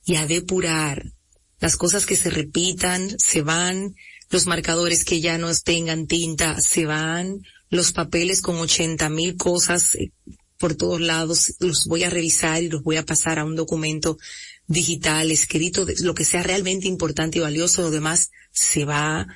y 0.06 0.16
a 0.16 0.28
depurar 0.28 1.12
las 1.60 1.78
cosas 1.78 2.06
que 2.06 2.16
se 2.16 2.30
repitan, 2.30 3.18
se 3.18 3.42
van, 3.42 3.96
los 4.30 4.48
marcadores 4.48 5.06
que 5.06 5.22
ya 5.22 5.38
no 5.38 5.50
tengan 5.56 6.08
tinta, 6.08 6.60
se 6.60 6.86
van, 6.86 7.42
los 7.74 7.92
papeles 7.92 8.42
con 8.42 8.56
ochenta 8.58 9.10
mil 9.10 9.36
cosas 9.36 9.96
eh, 9.96 10.12
por 10.60 10.76
todos 10.76 11.02
lados, 11.02 11.56
los 11.60 11.86
voy 11.88 12.04
a 12.04 12.10
revisar 12.10 12.62
y 12.62 12.70
los 12.70 12.84
voy 12.84 12.98
a 12.98 13.06
pasar 13.06 13.40
a 13.40 13.46
un 13.46 13.56
documento 13.56 14.18
digital, 14.68 15.32
escrito, 15.32 15.86
lo 16.02 16.14
que 16.14 16.24
sea 16.24 16.44
realmente 16.44 16.88
importante 16.88 17.40
y 17.40 17.42
valioso, 17.42 17.82
lo 17.82 17.92
demás 17.92 18.30
se 18.52 18.86
va. 18.86 19.28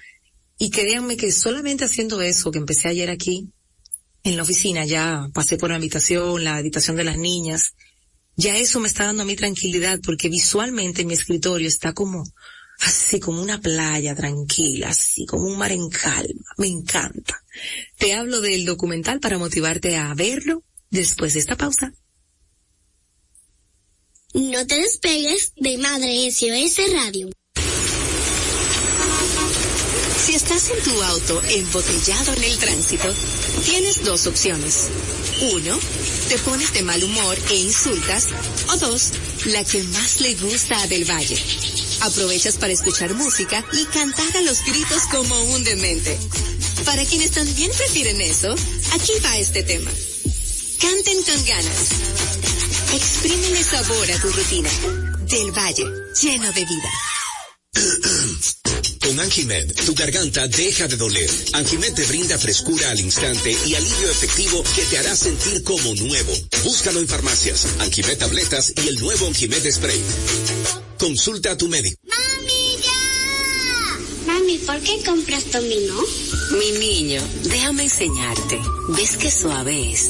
Y 0.57 0.69
créanme 0.69 1.17
que 1.17 1.31
solamente 1.31 1.83
haciendo 1.83 2.21
eso, 2.21 2.51
que 2.51 2.59
empecé 2.59 2.87
ayer 2.87 3.09
aquí, 3.09 3.49
en 4.23 4.37
la 4.37 4.43
oficina, 4.43 4.85
ya 4.85 5.27
pasé 5.33 5.57
por 5.57 5.71
la 5.71 5.75
habitación, 5.75 6.43
la 6.43 6.57
habitación 6.57 6.95
de 6.95 7.03
las 7.03 7.17
niñas, 7.17 7.73
ya 8.35 8.55
eso 8.55 8.79
me 8.79 8.87
está 8.87 9.05
dando 9.05 9.23
a 9.23 9.25
mí 9.25 9.35
tranquilidad 9.35 9.99
porque 10.05 10.29
visualmente 10.29 11.05
mi 11.05 11.15
escritorio 11.15 11.67
está 11.67 11.93
como, 11.93 12.23
así 12.79 13.19
como 13.19 13.41
una 13.41 13.59
playa 13.59 14.15
tranquila, 14.15 14.89
así 14.89 15.25
como 15.25 15.43
un 15.43 15.57
mar 15.57 15.71
en 15.71 15.89
calma. 15.89 16.45
Me 16.57 16.67
encanta. 16.67 17.43
Te 17.97 18.13
hablo 18.13 18.41
del 18.41 18.65
documental 18.65 19.19
para 19.19 19.37
motivarte 19.37 19.97
a 19.97 20.13
verlo 20.13 20.63
después 20.89 21.33
de 21.33 21.39
esta 21.39 21.55
pausa. 21.55 21.93
No 24.33 24.67
te 24.67 24.75
despegues 24.75 25.53
de 25.55 25.77
Madre 25.77 26.31
SOS 26.31 26.91
Radio. 26.93 27.29
Si 30.25 30.35
estás 30.35 30.69
en 30.69 30.83
tu 30.83 31.01
auto 31.01 31.41
embotellado 31.49 32.33
en 32.33 32.43
el 32.43 32.57
tránsito, 32.57 33.13
tienes 33.65 34.03
dos 34.03 34.27
opciones. 34.27 34.89
Uno, 35.39 35.79
te 36.29 36.37
pones 36.39 36.73
de 36.73 36.81
mal 36.81 37.03
humor 37.03 37.37
e 37.49 37.55
insultas. 37.55 38.29
O 38.69 38.77
dos, 38.77 39.11
la 39.45 39.63
que 39.63 39.83
más 39.83 40.19
le 40.19 40.33
gusta 40.35 40.81
a 40.81 40.87
Del 40.87 41.05
Valle. 41.05 41.37
Aprovechas 42.01 42.57
para 42.57 42.73
escuchar 42.73 43.13
música 43.13 43.63
y 43.73 43.85
cantar 43.85 44.37
a 44.37 44.41
los 44.41 44.63
gritos 44.65 45.03
como 45.11 45.39
un 45.53 45.63
demente. 45.63 46.17
Para 46.85 47.05
quienes 47.05 47.31
también 47.31 47.71
prefieren 47.71 48.19
eso, 48.21 48.55
aquí 48.93 49.13
va 49.23 49.37
este 49.37 49.61
tema. 49.61 49.91
Canten 50.81 51.23
con 51.23 51.45
ganas. 51.45 51.89
Exprímele 52.93 53.63
sabor 53.63 54.11
a 54.11 54.21
tu 54.21 54.31
rutina. 54.31 54.69
Del 55.29 55.51
Valle, 55.51 55.85
lleno 56.19 56.51
de 56.51 56.65
vida. 56.65 56.91
Con 59.01 59.19
Anjimed, 59.19 59.73
tu 59.85 59.93
garganta 59.95 60.47
deja 60.47 60.87
de 60.87 60.97
doler. 60.97 61.29
Anjimed 61.53 61.93
te 61.93 62.05
brinda 62.05 62.37
frescura 62.37 62.91
al 62.91 62.99
instante 62.99 63.55
y 63.65 63.75
alivio 63.75 64.09
efectivo 64.09 64.63
que 64.75 64.83
te 64.83 64.97
hará 64.97 65.15
sentir 65.15 65.63
como 65.63 65.93
nuevo. 65.95 66.33
Búscalo 66.63 66.99
en 66.99 67.07
farmacias, 67.07 67.67
Anjimed 67.79 68.17
tabletas 68.17 68.73
y 68.83 68.87
el 68.87 68.99
nuevo 68.99 69.27
Anjimed 69.27 69.71
spray. 69.71 70.01
Consulta 70.97 71.51
a 71.51 71.57
tu 71.57 71.67
médico. 71.67 71.97
¡Mami, 72.03 72.77
ya! 72.83 74.33
Mami, 74.33 74.57
¿por 74.59 74.79
qué 74.81 75.03
compras 75.05 75.51
dominó? 75.51 76.01
Mi 76.59 76.71
niño, 76.79 77.21
déjame 77.43 77.83
enseñarte. 77.83 78.59
¿Ves 78.89 79.17
qué 79.17 79.31
suave 79.31 79.91
es? 79.91 80.09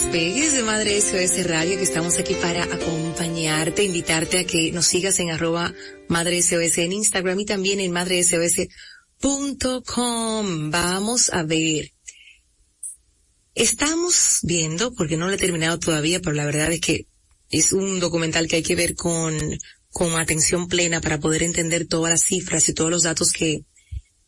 Despegues 0.00 0.52
de 0.52 0.62
Madre 0.62 1.00
SOS 1.00 1.44
Radio, 1.44 1.76
que 1.76 1.82
estamos 1.82 2.20
aquí 2.20 2.34
para 2.34 2.62
acompañarte, 2.62 3.82
invitarte 3.82 4.38
a 4.38 4.44
que 4.44 4.70
nos 4.70 4.86
sigas 4.86 5.18
en 5.18 5.32
arroba 5.32 5.74
Madre 6.06 6.40
SOS 6.40 6.78
en 6.78 6.92
Instagram 6.92 7.40
y 7.40 7.44
también 7.44 7.80
en 7.80 7.90
madresos.com. 7.90 10.70
Vamos 10.70 11.30
a 11.30 11.42
ver. 11.42 11.90
Estamos 13.56 14.38
viendo, 14.44 14.94
porque 14.94 15.16
no 15.16 15.26
lo 15.26 15.32
he 15.32 15.38
terminado 15.38 15.80
todavía, 15.80 16.20
pero 16.20 16.36
la 16.36 16.46
verdad 16.46 16.70
es 16.70 16.80
que 16.80 17.08
es 17.50 17.72
un 17.72 17.98
documental 17.98 18.46
que 18.46 18.54
hay 18.56 18.62
que 18.62 18.76
ver 18.76 18.94
con, 18.94 19.36
con 19.90 20.14
atención 20.14 20.68
plena 20.68 21.00
para 21.00 21.18
poder 21.18 21.42
entender 21.42 21.88
todas 21.88 22.12
las 22.12 22.22
cifras 22.22 22.68
y 22.68 22.72
todos 22.72 22.92
los 22.92 23.02
datos 23.02 23.32
que, 23.32 23.64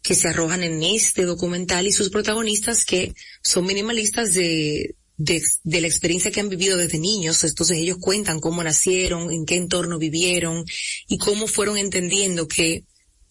que 0.03 0.17
se 0.17 0.27
arrojan 0.27 0.65
en 0.65 0.83
este 0.83 1.27
documental 1.27 1.87
y 1.87 1.93
sus 1.93 2.11
protagonistas 2.11 2.85
que 2.85 3.15
son 3.41 3.67
minimalistas 3.67 4.35
de, 4.35 4.97
de, 5.21 5.43
de, 5.65 5.81
la 5.83 5.87
experiencia 5.87 6.31
que 6.31 6.41
han 6.41 6.49
vivido 6.49 6.79
desde 6.79 6.99
niños. 6.99 7.45
Entonces 7.45 7.77
ellos 7.77 7.99
cuentan 8.01 8.41
cómo 8.41 8.65
nacieron, 8.65 9.31
en 9.31 9.45
qué 9.45 9.57
entorno 9.57 9.99
vivieron 9.99 10.65
y 11.09 11.19
cómo 11.19 11.47
fueron 11.47 11.77
entendiendo 11.77 12.49
que 12.49 12.85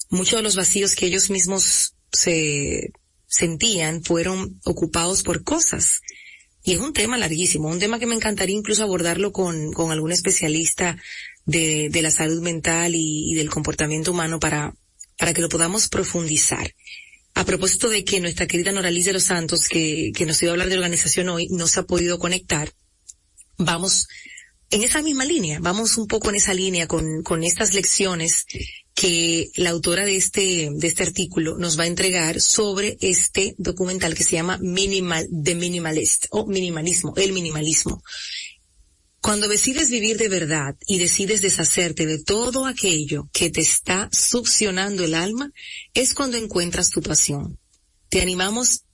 muchos 0.10 0.38
de 0.38 0.44
los 0.44 0.56
vacíos 0.56 0.96
que 0.96 1.08
ellos 1.08 1.32
mismos 1.32 1.96
se 2.12 2.92
sentían 3.26 4.04
fueron 4.04 4.60
ocupados 4.66 5.24
por 5.24 5.44
cosas. 5.44 6.02
Y 6.64 6.74
es 6.74 6.80
un 6.80 6.94
tema 6.94 7.18
larguísimo, 7.18 7.70
un 7.70 7.80
tema 7.80 7.98
que 7.98 8.06
me 8.06 8.16
encantaría 8.16 8.56
incluso 8.56 8.84
abordarlo 8.84 9.32
con, 9.32 9.74
con 9.74 9.92
algún 9.92 10.12
especialista 10.12 10.96
de, 11.46 11.90
de 11.90 12.02
la 12.04 12.12
salud 12.12 12.42
mental 12.42 12.94
y, 12.94 13.32
y 13.32 13.34
del 13.34 13.50
comportamiento 13.50 14.12
humano 14.12 14.40
para, 14.40 14.76
para 15.18 15.34
que 15.34 15.42
lo 15.42 15.50
podamos 15.50 15.90
profundizar 15.90 16.72
a 17.36 17.46
propósito 17.46 17.90
de 17.90 18.04
que 18.04 18.20
nuestra 18.20 18.48
querida 18.48 18.72
Noraliz 18.72 19.06
de 19.06 19.14
los 19.14 19.24
Santos, 19.24 19.68
que, 19.68 20.12
que 20.16 20.26
nos 20.26 20.42
iba 20.42 20.52
a 20.52 20.54
hablar 20.54 20.70
de 20.70 20.76
organización 20.76 21.30
hoy, 21.30 21.48
no 21.50 21.68
se 21.68 21.80
ha 21.80 21.84
podido 21.84 22.20
conectar, 22.20 22.72
vamos 23.58 24.08
en 24.72 24.84
esa 24.84 25.02
misma 25.02 25.26
línea, 25.26 25.60
vamos 25.60 25.98
un 25.98 26.08
poco 26.08 26.30
en 26.30 26.36
esa 26.36 26.54
línea 26.54 26.88
con, 26.88 27.24
con 27.24 27.44
estas 27.44 27.74
lecciones 27.74 28.46
que 28.94 29.50
la 29.56 29.70
autora 29.70 30.06
de 30.06 30.18
este, 30.18 30.70
de 30.72 30.88
este 30.88 31.04
artículo 31.04 31.58
nos 31.58 31.80
va 31.80 31.84
a 31.84 31.88
entregar 31.88 32.42
sobre 32.42 32.98
este 33.02 33.56
documental 33.58 34.14
que 34.14 34.24
se 34.24 34.36
llama 34.36 34.58
Minimal, 34.62 35.28
The 35.44 35.56
Minimalist, 35.56 36.26
o 36.32 36.46
minimalismo, 36.46 37.14
el 37.16 37.32
minimalismo. 37.32 38.04
Cuando 39.22 39.48
decides 39.48 39.90
vivir 39.90 40.18
de 40.18 40.30
verdad 40.30 40.78
y 40.88 40.98
decides 40.98 41.42
deshacerte 41.42 42.06
de 42.06 42.24
todo 42.24 42.66
aquello 42.66 43.30
que 43.34 43.50
te 43.50 43.62
está 43.62 44.10
succionando 44.12 45.04
el 45.04 45.14
alma, 45.14 45.52
es 45.94 46.14
cuando 46.14 46.38
encuentras 46.38 46.90
tu 46.90 47.02
pasión. 47.02 47.60
Te 48.08 48.22
animamos 48.22 48.86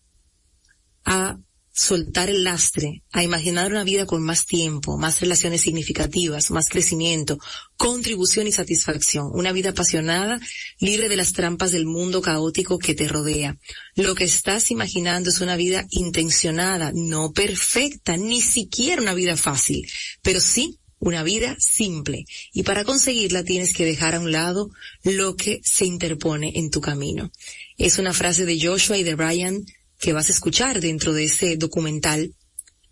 a 1.06 1.38
soltar 1.76 2.30
el 2.30 2.46
lastre, 2.46 3.04
a 3.12 3.22
imaginar 3.22 3.70
una 3.70 3.84
vida 3.84 4.06
con 4.06 4.24
más 4.24 4.46
tiempo, 4.46 4.98
más 4.98 5.20
relaciones 5.20 5.62
significativas, 5.62 6.50
más 6.50 6.70
crecimiento, 6.70 7.38
contribución 7.76 8.48
y 8.48 8.54
satisfacción, 8.54 9.30
una 9.34 9.52
vida 9.52 9.72
apasionada, 9.72 10.40
libre 10.80 11.10
de 11.10 11.18
las 11.18 11.34
trampas 11.34 11.72
del 11.72 11.86
mundo 11.86 12.22
caótico 12.22 12.80
que 12.80 12.96
te 12.96 13.10
rodea. 13.10 13.58
Lo 13.96 14.16
que 14.16 14.24
estás 14.24 14.72
imaginando 14.72 15.30
es 15.30 15.42
una 15.42 15.58
vida 15.58 15.86
intencionada, 15.90 16.94
no 16.96 17.34
perfecta, 17.34 18.16
ni 18.16 18.40
siquiera 18.40 19.02
una 19.02 19.14
vida 19.14 19.36
fácil, 19.36 19.86
pero 20.22 20.40
sí 20.40 20.80
una 21.00 21.24
vida 21.24 21.58
simple. 21.60 22.26
Y 22.54 22.64
para 22.64 22.86
conseguirla 22.86 23.44
tienes 23.44 23.74
que 23.74 23.84
dejar 23.84 24.16
a 24.16 24.22
un 24.22 24.32
lado 24.32 24.70
lo 25.04 25.36
que 25.36 25.60
se 25.64 25.86
interpone 25.86 26.54
en 26.56 26.70
tu 26.70 26.80
camino. 26.80 27.32
Es 27.78 28.00
una 28.00 28.14
frase 28.14 28.46
de 28.46 28.58
Joshua 28.66 28.98
y 28.98 29.04
de 29.04 29.16
Brian 29.16 29.66
que 30.00 30.14
vas 30.14 30.30
a 30.30 30.32
escuchar 30.32 30.82
dentro 30.82 31.14
de 31.14 31.26
ese 31.26 31.58
documental 31.58 32.34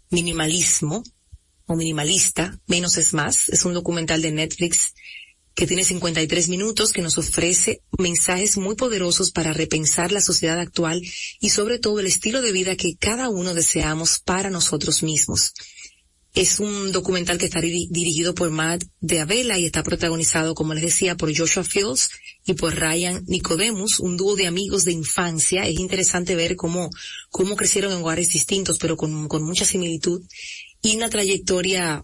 Minimalismo 0.09 1.03
o 1.65 1.75
Minimalista, 1.75 2.59
Menos 2.67 2.97
es 2.97 3.13
Más. 3.13 3.49
Es 3.49 3.65
un 3.65 3.73
documental 3.73 4.21
de 4.21 4.31
Netflix 4.31 4.93
que 5.55 5.67
tiene 5.67 5.83
53 5.83 6.49
minutos, 6.49 6.91
que 6.91 7.01
nos 7.01 7.17
ofrece 7.17 7.81
mensajes 7.97 8.57
muy 8.57 8.75
poderosos 8.75 9.31
para 9.31 9.53
repensar 9.53 10.11
la 10.11 10.21
sociedad 10.21 10.59
actual 10.59 11.01
y 11.39 11.49
sobre 11.49 11.79
todo 11.79 11.99
el 11.99 12.07
estilo 12.07 12.41
de 12.41 12.51
vida 12.51 12.75
que 12.75 12.95
cada 12.95 13.29
uno 13.29 13.53
deseamos 13.53 14.19
para 14.19 14.49
nosotros 14.49 15.03
mismos. 15.03 15.53
Es 16.33 16.59
un 16.59 16.91
documental 16.91 17.37
que 17.37 17.45
está 17.45 17.61
dirigido 17.61 18.33
por 18.33 18.49
Matt 18.49 18.83
de 18.99 19.19
Avela 19.19 19.59
y 19.59 19.65
está 19.65 19.83
protagonizado, 19.83 20.55
como 20.55 20.73
les 20.73 20.83
decía, 20.83 21.15
por 21.15 21.35
Joshua 21.35 21.63
Fields 21.63 22.09
y 22.43 22.53
por 22.53 22.75
Ryan 22.75 23.23
Nicodemus, 23.27 23.99
un 23.99 24.17
dúo 24.17 24.35
de 24.35 24.47
amigos 24.47 24.83
de 24.83 24.93
infancia. 24.93 25.67
Es 25.67 25.79
interesante 25.79 26.35
ver 26.35 26.55
cómo, 26.55 26.89
cómo 27.29 27.55
crecieron 27.55 27.91
en 27.91 27.99
lugares 27.99 28.29
distintos, 28.29 28.79
pero 28.79 28.97
con, 28.97 29.27
con 29.27 29.43
mucha 29.43 29.63
similitud 29.63 30.23
y 30.81 30.95
una 30.95 31.09
trayectoria 31.09 32.03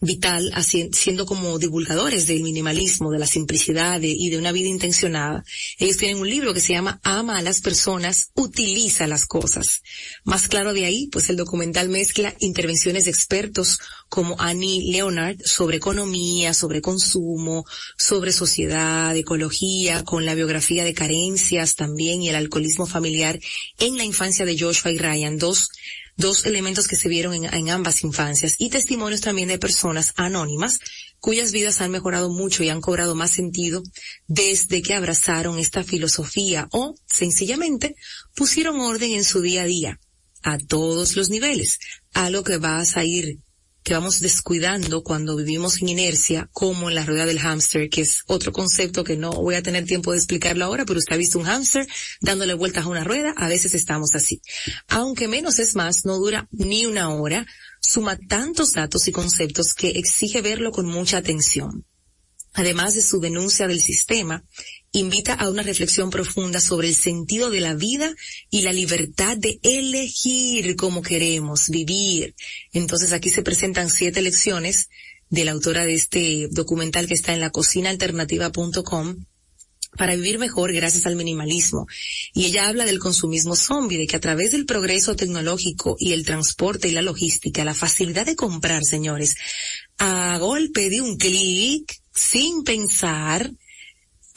vital 0.00 0.52
siendo 0.92 1.26
como 1.26 1.58
divulgadores 1.58 2.26
del 2.26 2.42
minimalismo, 2.42 3.10
de 3.10 3.18
la 3.18 3.26
simplicidad 3.26 4.00
y 4.00 4.30
de 4.30 4.38
una 4.38 4.52
vida 4.52 4.68
intencionada. 4.68 5.44
Ellos 5.78 5.96
tienen 5.96 6.18
un 6.18 6.28
libro 6.28 6.54
que 6.54 6.60
se 6.60 6.72
llama 6.72 7.00
Ama 7.02 7.38
a 7.38 7.42
las 7.42 7.60
personas, 7.60 8.30
utiliza 8.34 9.06
las 9.06 9.26
cosas. 9.26 9.82
Más 10.24 10.48
claro 10.48 10.72
de 10.72 10.84
ahí, 10.84 11.08
pues 11.08 11.28
el 11.30 11.36
documental 11.36 11.88
mezcla 11.88 12.34
intervenciones 12.38 13.04
de 13.04 13.10
expertos 13.10 13.78
como 14.08 14.40
Annie 14.40 14.90
Leonard 14.92 15.36
sobre 15.44 15.78
economía, 15.78 16.54
sobre 16.54 16.80
consumo, 16.80 17.64
sobre 17.96 18.32
sociedad, 18.32 19.16
ecología, 19.16 20.04
con 20.04 20.24
la 20.24 20.34
biografía 20.34 20.84
de 20.84 20.94
carencias 20.94 21.74
también 21.74 22.22
y 22.22 22.28
el 22.28 22.36
alcoholismo 22.36 22.86
familiar 22.86 23.38
en 23.78 23.96
la 23.96 24.04
infancia 24.04 24.44
de 24.44 24.58
Joshua 24.58 24.92
y 24.92 24.98
Ryan, 24.98 25.38
dos 25.38 25.70
dos 26.18 26.44
elementos 26.44 26.88
que 26.88 26.96
se 26.96 27.08
vieron 27.08 27.32
en, 27.44 27.70
ambas 27.70 28.02
infancias 28.02 28.56
y 28.58 28.68
testimonios 28.68 29.20
también 29.22 29.48
de 29.48 29.58
personas 29.58 30.12
anónimas 30.16 30.80
cuyas 31.20 31.52
vidas 31.52 31.80
han 31.80 31.92
mejorado 31.92 32.28
mucho 32.28 32.62
y 32.62 32.68
han 32.68 32.80
cobrado 32.80 33.14
más 33.14 33.30
sentido 33.30 33.82
desde 34.26 34.82
que 34.82 34.94
abrazaron 34.94 35.58
esta 35.58 35.84
filosofía 35.84 36.68
o 36.72 36.96
sencillamente 37.06 37.94
pusieron 38.34 38.80
orden 38.80 39.12
en 39.12 39.24
su 39.24 39.40
día 39.40 39.62
a 39.62 39.66
día 39.66 40.00
a 40.42 40.58
todos 40.58 41.16
los 41.16 41.30
niveles, 41.30 41.78
algo 42.12 42.42
que 42.44 42.58
vas 42.58 42.96
a 42.96 43.04
ir 43.04 43.38
que 43.82 43.94
vamos 43.94 44.20
descuidando 44.20 45.02
cuando 45.02 45.36
vivimos 45.36 45.80
en 45.80 45.88
inercia, 45.88 46.48
como 46.52 46.88
en 46.88 46.94
la 46.94 47.06
rueda 47.06 47.26
del 47.26 47.38
hámster, 47.38 47.88
que 47.88 48.02
es 48.02 48.22
otro 48.26 48.52
concepto 48.52 49.04
que 49.04 49.16
no 49.16 49.30
voy 49.32 49.54
a 49.54 49.62
tener 49.62 49.84
tiempo 49.84 50.12
de 50.12 50.18
explicarlo 50.18 50.64
ahora, 50.64 50.84
pero 50.84 50.98
usted 50.98 51.14
ha 51.14 51.18
visto 51.18 51.38
un 51.38 51.46
hámster 51.46 51.86
dándole 52.20 52.54
vueltas 52.54 52.84
a 52.84 52.88
una 52.88 53.04
rueda, 53.04 53.32
a 53.36 53.48
veces 53.48 53.74
estamos 53.74 54.14
así. 54.14 54.42
Aunque 54.88 55.28
menos 55.28 55.58
es 55.58 55.74
más, 55.74 56.04
no 56.04 56.18
dura 56.18 56.48
ni 56.50 56.86
una 56.86 57.08
hora, 57.14 57.46
suma 57.80 58.18
tantos 58.18 58.72
datos 58.72 59.08
y 59.08 59.12
conceptos 59.12 59.74
que 59.74 59.90
exige 59.90 60.42
verlo 60.42 60.70
con 60.70 60.86
mucha 60.86 61.18
atención. 61.18 61.86
Además 62.54 62.94
de 62.94 63.02
su 63.02 63.20
denuncia 63.20 63.68
del 63.68 63.80
sistema, 63.80 64.44
invita 64.92 65.34
a 65.34 65.50
una 65.50 65.62
reflexión 65.62 66.10
profunda 66.10 66.60
sobre 66.60 66.88
el 66.88 66.94
sentido 66.94 67.50
de 67.50 67.60
la 67.60 67.74
vida 67.74 68.14
y 68.50 68.62
la 68.62 68.72
libertad 68.72 69.36
de 69.36 69.60
elegir 69.62 70.76
cómo 70.76 71.02
queremos 71.02 71.68
vivir. 71.68 72.34
Entonces 72.72 73.12
aquí 73.12 73.30
se 73.30 73.42
presentan 73.42 73.90
siete 73.90 74.22
lecciones 74.22 74.88
de 75.30 75.44
la 75.44 75.52
autora 75.52 75.84
de 75.84 75.94
este 75.94 76.48
documental 76.50 77.06
que 77.06 77.14
está 77.14 77.34
en 77.34 77.40
la 77.40 77.50
cocinaalternativa.com 77.50 79.24
para 79.96 80.14
vivir 80.14 80.38
mejor 80.38 80.72
gracias 80.72 81.06
al 81.06 81.16
minimalismo. 81.16 81.86
Y 82.34 82.46
ella 82.46 82.68
habla 82.68 82.84
del 82.84 82.98
consumismo 82.98 83.56
zombie, 83.56 83.98
de 83.98 84.06
que 84.06 84.16
a 84.16 84.20
través 84.20 84.52
del 84.52 84.66
progreso 84.66 85.16
tecnológico 85.16 85.96
y 85.98 86.12
el 86.12 86.24
transporte 86.24 86.88
y 86.88 86.92
la 86.92 87.02
logística, 87.02 87.64
la 87.64 87.74
facilidad 87.74 88.26
de 88.26 88.36
comprar, 88.36 88.84
señores, 88.84 89.36
a 89.98 90.38
golpe 90.38 90.90
de 90.90 91.00
un 91.00 91.16
clic, 91.16 92.00
sin 92.14 92.64
pensar, 92.64 93.50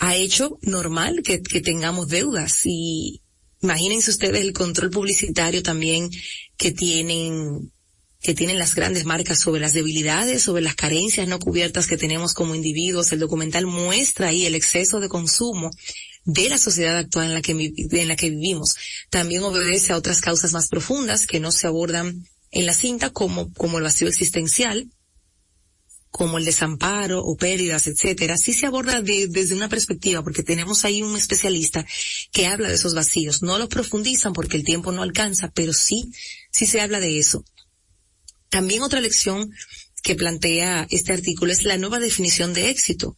ha 0.02 0.16
hecho 0.16 0.58
normal 0.64 1.22
que, 1.24 1.38
tengamos 1.38 2.08
deudas 2.08 2.62
y 2.66 3.22
imagínense 3.62 4.10
ustedes 4.10 4.42
el 4.42 4.52
control 4.52 4.90
publicitario 4.90 5.62
también 5.62 6.10
que 6.58 6.72
tienen 6.72 7.72
que 8.20 8.34
tienen 8.34 8.58
las 8.58 8.74
grandes 8.76 9.06
marcas 9.06 9.40
sobre 9.40 9.62
las 9.62 9.74
debilidades, 9.74 10.44
sobre 10.44 10.64
las 10.64 10.76
carencias 10.76 11.28
no 11.28 11.40
cubiertas 11.40 11.88
que 11.88 11.98
tenemos 11.98 12.34
como 12.34 12.54
individuos. 12.54 13.12
El 13.12 13.20
documental 13.20 13.66
muestra 13.66 14.28
ahí 14.28 14.46
el 14.46 14.54
exceso 14.56 15.00
de 15.00 15.10
consumo 15.10 15.72
de 16.26 16.50
la 16.50 16.58
sociedad 16.58 16.98
actual 16.98 17.28
en 17.28 17.34
la 17.34 17.42
que, 17.42 17.52
en 17.52 18.08
la 18.08 18.16
que 18.16 18.30
vivimos. 18.30 18.76
También 19.10 19.44
obedece 19.44 19.94
a 19.94 19.98
otras 19.98 20.20
causas 20.20 20.54
más 20.54 20.68
profundas 20.68 21.26
que 21.26 21.40
no 21.40 21.52
se 21.52 21.68
abordan 21.68 22.28
en 22.52 22.66
la 22.66 22.74
cinta 22.74 23.12
como, 23.12 23.54
como 23.54 23.78
el 23.78 23.84
vacío 23.84 24.08
existencial, 24.08 24.88
como 26.12 26.38
el 26.38 26.46
desamparo 26.46 27.24
o 27.24 27.38
pérdidas, 27.38 27.88
etcétera, 27.88 28.38
sí 28.38 28.52
se 28.54 28.66
aborda 28.68 29.02
desde 29.02 29.56
una 29.56 29.70
perspectiva, 29.70 30.22
porque 30.24 30.44
tenemos 30.44 30.84
ahí 30.84 31.02
un 31.02 31.16
especialista 31.16 31.86
que 32.32 32.48
habla 32.48 32.68
de 32.68 32.76
esos 32.76 32.94
vacíos. 32.94 33.42
No 33.42 33.58
los 33.58 33.70
profundizan 33.70 34.34
porque 34.34 34.58
el 34.58 34.66
tiempo 34.66 34.92
no 34.92 35.02
alcanza, 35.02 35.52
pero 35.52 35.72
sí, 35.72 36.12
sí 36.52 36.66
se 36.66 36.82
habla 36.82 37.00
de 37.00 37.18
eso. 37.18 37.46
También 38.50 38.84
otra 38.84 39.00
lección 39.00 39.52
que 40.04 40.16
plantea 40.16 40.86
este 40.90 41.14
artículo 41.14 41.54
es 41.54 41.64
la 41.64 41.78
nueva 41.78 42.00
definición 42.00 42.54
de 42.54 42.70
éxito, 42.70 43.16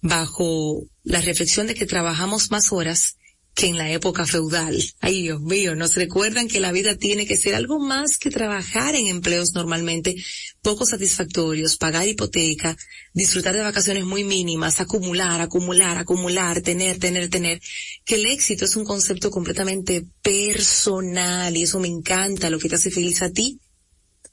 bajo 0.00 0.84
la 1.02 1.20
reflexión 1.20 1.66
de 1.66 1.74
que 1.74 1.86
trabajamos 1.86 2.52
más 2.52 2.72
horas 2.72 3.15
que 3.56 3.68
en 3.68 3.78
la 3.78 3.90
época 3.90 4.26
feudal. 4.26 4.76
Ay, 5.00 5.22
Dios 5.22 5.40
mío, 5.40 5.74
nos 5.74 5.94
recuerdan 5.94 6.46
que 6.46 6.60
la 6.60 6.72
vida 6.72 6.96
tiene 6.96 7.26
que 7.26 7.38
ser 7.38 7.54
algo 7.54 7.80
más 7.80 8.18
que 8.18 8.30
trabajar 8.30 8.94
en 8.94 9.06
empleos 9.06 9.54
normalmente 9.54 10.14
poco 10.60 10.84
satisfactorios, 10.84 11.78
pagar 11.78 12.06
hipoteca, 12.06 12.76
disfrutar 13.14 13.54
de 13.54 13.62
vacaciones 13.62 14.04
muy 14.04 14.24
mínimas, 14.24 14.78
acumular, 14.78 15.40
acumular, 15.40 15.96
acumular, 15.96 16.60
tener, 16.60 16.98
tener, 16.98 17.30
tener, 17.30 17.62
que 18.04 18.16
el 18.16 18.26
éxito 18.26 18.66
es 18.66 18.76
un 18.76 18.84
concepto 18.84 19.30
completamente 19.30 20.04
personal 20.20 21.56
y 21.56 21.62
eso 21.62 21.80
me 21.80 21.88
encanta, 21.88 22.50
lo 22.50 22.58
que 22.58 22.68
te 22.68 22.74
hace 22.74 22.90
feliz 22.90 23.22
a 23.22 23.30
ti, 23.30 23.58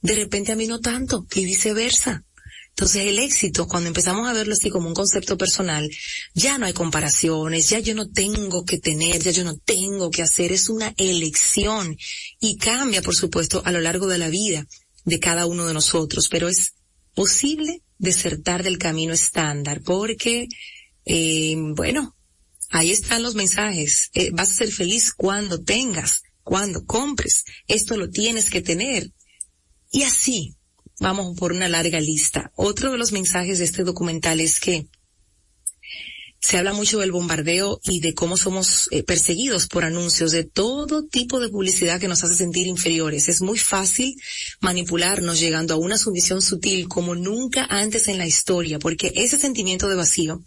de 0.02 0.14
repente 0.14 0.52
a 0.52 0.56
mí 0.56 0.66
no 0.66 0.80
tanto, 0.80 1.26
y 1.34 1.46
viceversa. 1.46 2.24
Entonces 2.76 3.06
el 3.06 3.20
éxito, 3.20 3.68
cuando 3.68 3.86
empezamos 3.86 4.26
a 4.26 4.32
verlo 4.32 4.54
así 4.54 4.68
como 4.68 4.88
un 4.88 4.94
concepto 4.94 5.38
personal, 5.38 5.88
ya 6.34 6.58
no 6.58 6.66
hay 6.66 6.72
comparaciones, 6.72 7.68
ya 7.68 7.78
yo 7.78 7.94
no 7.94 8.10
tengo 8.10 8.64
que 8.64 8.78
tener, 8.78 9.22
ya 9.22 9.30
yo 9.30 9.44
no 9.44 9.56
tengo 9.56 10.10
que 10.10 10.22
hacer, 10.22 10.50
es 10.50 10.68
una 10.68 10.92
elección 10.96 11.96
y 12.40 12.56
cambia, 12.56 13.00
por 13.00 13.14
supuesto, 13.14 13.62
a 13.64 13.70
lo 13.70 13.80
largo 13.80 14.08
de 14.08 14.18
la 14.18 14.28
vida 14.28 14.66
de 15.04 15.20
cada 15.20 15.46
uno 15.46 15.66
de 15.66 15.74
nosotros, 15.74 16.28
pero 16.28 16.48
es 16.48 16.72
posible 17.14 17.80
desertar 17.98 18.64
del 18.64 18.78
camino 18.78 19.12
estándar 19.12 19.80
porque, 19.82 20.48
eh, 21.04 21.54
bueno, 21.56 22.16
ahí 22.70 22.90
están 22.90 23.22
los 23.22 23.36
mensajes. 23.36 24.10
Eh, 24.14 24.30
vas 24.32 24.50
a 24.50 24.54
ser 24.54 24.72
feliz 24.72 25.12
cuando 25.14 25.62
tengas, 25.62 26.24
cuando 26.42 26.84
compres. 26.84 27.44
Esto 27.68 27.96
lo 27.96 28.10
tienes 28.10 28.50
que 28.50 28.62
tener. 28.62 29.12
Y 29.92 30.02
así, 30.02 30.56
vamos 31.00 31.36
por 31.38 31.52
una 31.52 31.68
larga 31.68 32.00
lista. 32.00 32.52
Otro 32.56 32.92
de 32.92 32.98
los 32.98 33.12
mensajes 33.12 33.58
de 33.58 33.64
este 33.64 33.84
documental 33.84 34.40
es 34.40 34.60
que 34.60 34.86
se 36.44 36.58
habla 36.58 36.74
mucho 36.74 36.98
del 36.98 37.10
bombardeo 37.10 37.80
y 37.84 38.00
de 38.00 38.12
cómo 38.12 38.36
somos 38.36 38.88
eh, 38.90 39.02
perseguidos 39.02 39.66
por 39.66 39.82
anuncios 39.82 40.30
de 40.30 40.44
todo 40.44 41.06
tipo 41.06 41.40
de 41.40 41.48
publicidad 41.48 41.98
que 41.98 42.06
nos 42.06 42.22
hace 42.22 42.34
sentir 42.34 42.66
inferiores. 42.66 43.30
Es 43.30 43.40
muy 43.40 43.58
fácil 43.58 44.14
manipularnos 44.60 45.40
llegando 45.40 45.72
a 45.72 45.78
una 45.78 45.96
sumisión 45.96 46.42
sutil 46.42 46.86
como 46.86 47.14
nunca 47.14 47.64
antes 47.70 48.08
en 48.08 48.18
la 48.18 48.26
historia, 48.26 48.78
porque 48.78 49.10
ese 49.16 49.38
sentimiento 49.38 49.88
de 49.88 49.94
vacío 49.94 50.42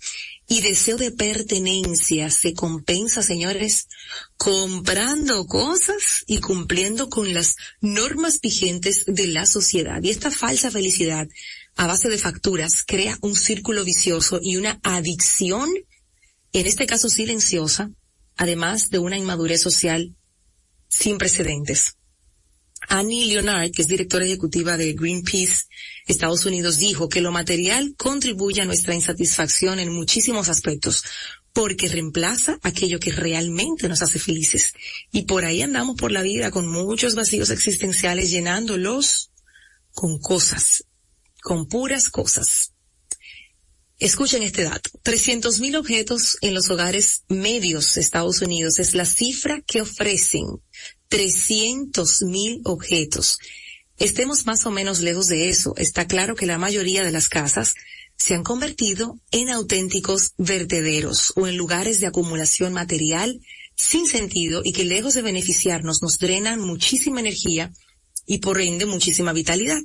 y 0.48 0.62
deseo 0.62 0.96
de 0.98 1.12
pertenencia 1.12 2.30
se 2.30 2.54
compensa, 2.54 3.22
señores, 3.22 3.90
comprando 4.38 5.46
cosas 5.46 6.24
y 6.26 6.40
cumpliendo 6.40 7.10
con 7.10 7.34
las 7.34 7.58
normas 7.82 8.40
vigentes 8.40 9.04
de 9.08 9.28
la 9.28 9.46
sociedad. 9.46 10.02
Y 10.02 10.10
esta 10.10 10.32
falsa 10.32 10.72
felicidad 10.72 11.28
a 11.76 11.86
base 11.86 12.10
de 12.10 12.18
facturas 12.18 12.84
crea 12.86 13.18
un 13.22 13.36
círculo 13.36 13.84
vicioso 13.84 14.40
y 14.42 14.56
una 14.56 14.80
adicción, 14.84 15.70
en 16.54 16.66
este 16.66 16.88
caso 16.88 17.10
silenciosa, 17.10 17.92
además 18.38 18.90
de 18.90 19.00
una 19.00 19.18
inmadurez 19.18 19.62
social 19.62 20.16
sin 20.88 21.18
precedentes. 21.18 21.97
Annie 22.88 23.26
Leonard, 23.26 23.72
que 23.72 23.82
es 23.82 23.88
directora 23.88 24.26
ejecutiva 24.26 24.78
de 24.78 24.94
Greenpeace 24.94 25.66
Estados 26.08 26.46
Unidos, 26.46 26.78
dijo 26.78 27.10
que 27.10 27.22
lo 27.22 27.32
material 27.32 27.96
contribuye 27.98 28.62
a 28.62 28.66
nuestra 28.66 28.96
insatisfacción 28.96 29.80
en 29.80 29.92
muchísimos 29.92 30.48
aspectos, 30.48 31.04
porque 31.52 31.90
reemplaza 31.90 32.60
aquello 32.62 33.00
que 33.00 33.12
realmente 33.12 33.90
nos 33.90 34.02
hace 34.02 34.20
felices. 34.20 34.74
Y 35.12 35.24
por 35.24 35.44
ahí 35.44 35.62
andamos 35.62 35.98
por 35.98 36.12
la 36.12 36.22
vida 36.22 36.52
con 36.52 36.68
muchos 36.68 37.16
vacíos 37.16 37.50
existenciales 37.50 38.30
llenándolos 38.30 39.32
con 39.92 40.20
cosas, 40.20 40.86
con 41.42 41.68
puras 41.68 42.10
cosas. 42.10 42.74
Escuchen 44.00 44.44
este 44.44 44.64
dato. 44.64 44.92
300.000 45.04 45.76
objetos 45.76 46.38
en 46.42 46.54
los 46.54 46.70
hogares 46.70 47.24
medios 47.28 47.96
de 47.96 48.02
Estados 48.02 48.42
Unidos 48.44 48.78
es 48.78 48.94
la 48.94 49.06
cifra 49.06 49.62
que 49.66 49.82
ofrecen 49.82 50.46
300.000 51.10 52.62
objetos. 52.66 53.40
Estemos 53.98 54.46
más 54.46 54.66
o 54.66 54.72
menos 54.72 55.00
lejos 55.00 55.28
de 55.28 55.50
eso. 55.50 55.74
Está 55.78 56.06
claro 56.06 56.36
que 56.36 56.46
la 56.46 56.58
mayoría 56.58 57.04
de 57.04 57.12
las 57.12 57.30
casas 57.30 57.74
se 58.16 58.34
han 58.34 58.44
convertido 58.44 59.20
en 59.32 59.50
auténticos 59.50 60.34
vertederos 60.38 61.34
o 61.36 61.48
en 61.48 61.58
lugares 61.58 62.00
de 62.00 62.08
acumulación 62.08 62.74
material 62.74 63.40
sin 63.76 64.08
sentido 64.08 64.62
y 64.64 64.74
que 64.74 64.86
lejos 64.86 65.14
de 65.14 65.22
beneficiarnos 65.22 66.02
nos 66.02 66.18
drenan 66.18 66.60
muchísima 66.60 67.20
energía 67.20 67.72
y 68.26 68.40
por 68.40 68.60
ende 68.60 68.86
muchísima 68.86 69.34
vitalidad, 69.34 69.80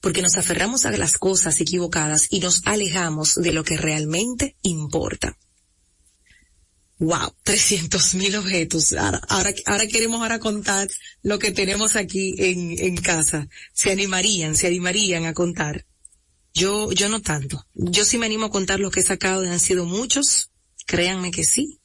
porque 0.00 0.22
nos 0.22 0.36
aferramos 0.36 0.86
a 0.86 0.92
las 0.92 1.18
cosas 1.18 1.60
equivocadas 1.60 2.28
y 2.30 2.40
nos 2.40 2.62
alejamos 2.64 3.34
de 3.34 3.52
lo 3.52 3.64
que 3.64 3.76
realmente 3.76 4.56
importa. 4.62 5.36
Wow, 6.98 7.34
300 7.42 8.14
mil 8.14 8.36
objetos. 8.36 8.92
Ahora, 8.92 9.52
ahora, 9.66 9.86
queremos 9.88 10.22
ahora 10.22 10.38
contar 10.38 10.88
lo 11.22 11.38
que 11.38 11.50
tenemos 11.50 11.96
aquí 11.96 12.34
en, 12.38 12.78
en 12.78 12.96
casa. 12.96 13.48
Se 13.72 13.90
animarían, 13.90 14.54
se 14.54 14.68
animarían 14.68 15.26
a 15.26 15.34
contar. 15.34 15.86
Yo, 16.52 16.92
yo 16.92 17.08
no 17.08 17.20
tanto. 17.20 17.66
Yo 17.74 18.04
sí 18.04 18.16
me 18.16 18.26
animo 18.26 18.46
a 18.46 18.50
contar 18.50 18.78
lo 18.78 18.92
que 18.92 19.00
he 19.00 19.02
sacado, 19.02 19.42
han 19.42 19.58
sido 19.58 19.86
muchos. 19.86 20.50
Créanme 20.86 21.32
que 21.32 21.42
sí. 21.42 21.80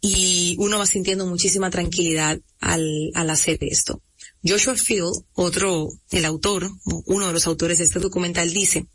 Y 0.00 0.56
uno 0.58 0.78
va 0.78 0.86
sintiendo 0.86 1.26
muchísima 1.26 1.70
tranquilidad 1.70 2.40
al, 2.60 3.10
al 3.14 3.30
hacer 3.30 3.58
esto. 3.60 4.02
Joshua 4.44 4.74
Field, 4.74 5.24
otro, 5.34 5.88
el 6.10 6.24
autor, 6.24 6.70
uno 7.06 7.26
de 7.28 7.32
los 7.32 7.46
autores 7.46 7.78
de 7.78 7.84
este 7.84 7.98
documental 8.00 8.52
dice, 8.52 8.86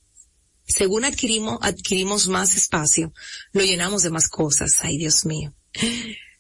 según 0.68 1.06
adquirimos, 1.06 1.60
adquirimos 1.62 2.28
más 2.28 2.56
espacio, 2.56 3.14
lo 3.52 3.64
llenamos 3.64 4.04
de 4.04 4.10
más 4.10 4.28
cosas. 4.28 4.78
Ay, 4.82 4.98
Dios 4.98 5.26
mío. 5.26 5.54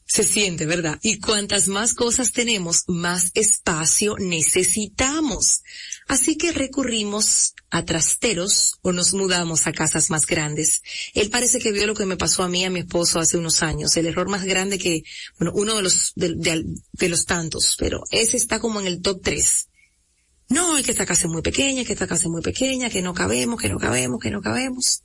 Se 0.05 0.23
siente, 0.23 0.65
¿verdad? 0.65 0.99
Y 1.01 1.19
cuantas 1.19 1.67
más 1.67 1.93
cosas 1.93 2.33
tenemos, 2.33 2.83
más 2.87 3.31
espacio 3.33 4.15
necesitamos. 4.19 5.63
Así 6.07 6.37
que 6.37 6.51
recurrimos 6.51 7.53
a 7.71 7.85
trasteros 7.85 8.77
o 8.81 8.91
nos 8.91 9.13
mudamos 9.13 9.65
a 9.65 9.71
casas 9.71 10.09
más 10.11 10.27
grandes. 10.27 10.83
Él 11.13 11.29
parece 11.29 11.59
que 11.59 11.71
vio 11.71 11.87
lo 11.87 11.95
que 11.95 12.05
me 12.05 12.17
pasó 12.17 12.43
a 12.43 12.49
mí 12.49 12.61
y 12.61 12.65
a 12.65 12.69
mi 12.69 12.81
esposo 12.81 13.19
hace 13.19 13.37
unos 13.37 13.63
años. 13.63 13.97
El 13.97 14.05
error 14.05 14.29
más 14.29 14.43
grande 14.43 14.77
que, 14.77 15.03
bueno, 15.39 15.53
uno 15.55 15.75
de 15.77 15.81
los, 15.81 16.13
de, 16.15 17.09
los 17.09 17.25
tantos, 17.25 17.75
pero 17.79 18.03
ese 18.11 18.37
está 18.37 18.59
como 18.59 18.79
en 18.79 18.87
el 18.87 19.01
top 19.01 19.21
tres. 19.23 19.69
No, 20.53 20.77
es 20.77 20.85
que 20.85 20.91
esta 20.91 21.05
casa 21.05 21.27
es 21.27 21.31
muy 21.31 21.41
pequeña, 21.41 21.83
que 21.83 21.93
esta 21.93 22.07
casa 22.07 22.23
es 22.23 22.29
muy 22.29 22.41
pequeña, 22.41 22.89
que 22.89 23.01
no 23.01 23.13
cabemos, 23.13 23.59
que 23.59 23.69
no 23.69 23.77
cabemos, 23.77 24.19
que 24.21 24.31
no 24.31 24.41
cabemos 24.41 25.03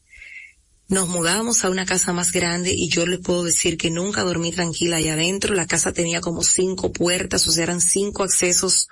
nos 0.88 1.06
mudamos 1.08 1.64
a 1.64 1.70
una 1.70 1.84
casa 1.84 2.14
más 2.14 2.32
grande 2.32 2.72
y 2.74 2.88
yo 2.88 3.06
les 3.06 3.20
puedo 3.20 3.44
decir 3.44 3.76
que 3.76 3.90
nunca 3.90 4.24
dormí 4.24 4.52
tranquila 4.52 4.96
allá 4.96 5.12
adentro. 5.12 5.54
La 5.54 5.66
casa 5.66 5.92
tenía 5.92 6.22
como 6.22 6.42
cinco 6.42 6.92
puertas, 6.92 7.46
o 7.46 7.52
sea, 7.52 7.64
eran 7.64 7.82
cinco 7.82 8.24
accesos 8.24 8.88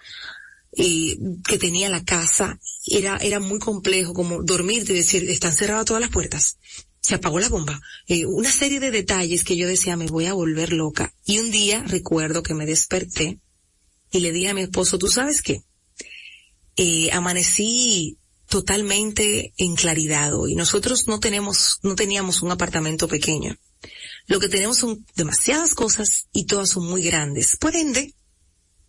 que 0.74 1.59
tenía 1.59 1.88
la 1.88 2.04
casa. 2.04 2.59
Era, 2.86 3.16
era 3.16 3.40
muy 3.40 3.59
complejo 3.59 4.12
como 4.12 4.42
dormir 4.42 4.84
y 4.90 4.92
decir, 4.92 5.28
están 5.30 5.54
cerradas 5.54 5.86
todas 5.86 6.02
las 6.02 6.11
puertas. 6.11 6.59
Se 7.00 7.14
apagó 7.14 7.40
la 7.40 7.48
bomba. 7.48 7.80
Eh, 8.09 8.26
una 8.26 8.50
serie 8.50 8.78
de 8.78 8.90
detalles 8.90 9.42
que 9.42 9.57
yo 9.57 9.66
decía, 9.66 9.96
me 9.96 10.07
voy 10.07 10.26
a 10.26 10.34
volver 10.34 10.74
loca. 10.74 11.14
Y 11.24 11.38
un 11.38 11.50
día 11.50 11.82
recuerdo 11.86 12.42
que 12.42 12.52
me 12.52 12.66
desperté 12.66 13.40
y 14.11 14.20
le 14.20 14.32
dije 14.32 14.50
a 14.50 14.54
mi 14.54 14.62
esposo, 14.62 14.98
¿tú 14.98 15.09
sabes 15.09 15.40
qué? 15.40 15.62
Eh, 16.77 17.11
amanecí 17.12 18.18
totalmente 18.49 19.53
en 19.57 19.74
claridad 19.74 20.35
hoy. 20.35 20.55
Nosotros 20.55 21.07
no 21.09 21.20
tenemos, 21.20 21.79
no 21.83 21.95
teníamos 21.95 22.43
un 22.43 22.51
apartamento 22.51 23.09
pequeño. 23.09 23.57
Lo 24.27 24.41
que 24.41 24.49
tenemos 24.49 24.79
son 24.79 25.05
demasiadas 25.14 25.74
cosas 25.74 26.29
y 26.33 26.45
todas 26.45 26.70
son 26.70 26.87
muy 26.87 27.03
grandes. 27.03 27.57
Por 27.57 27.77
ende, 27.77 28.14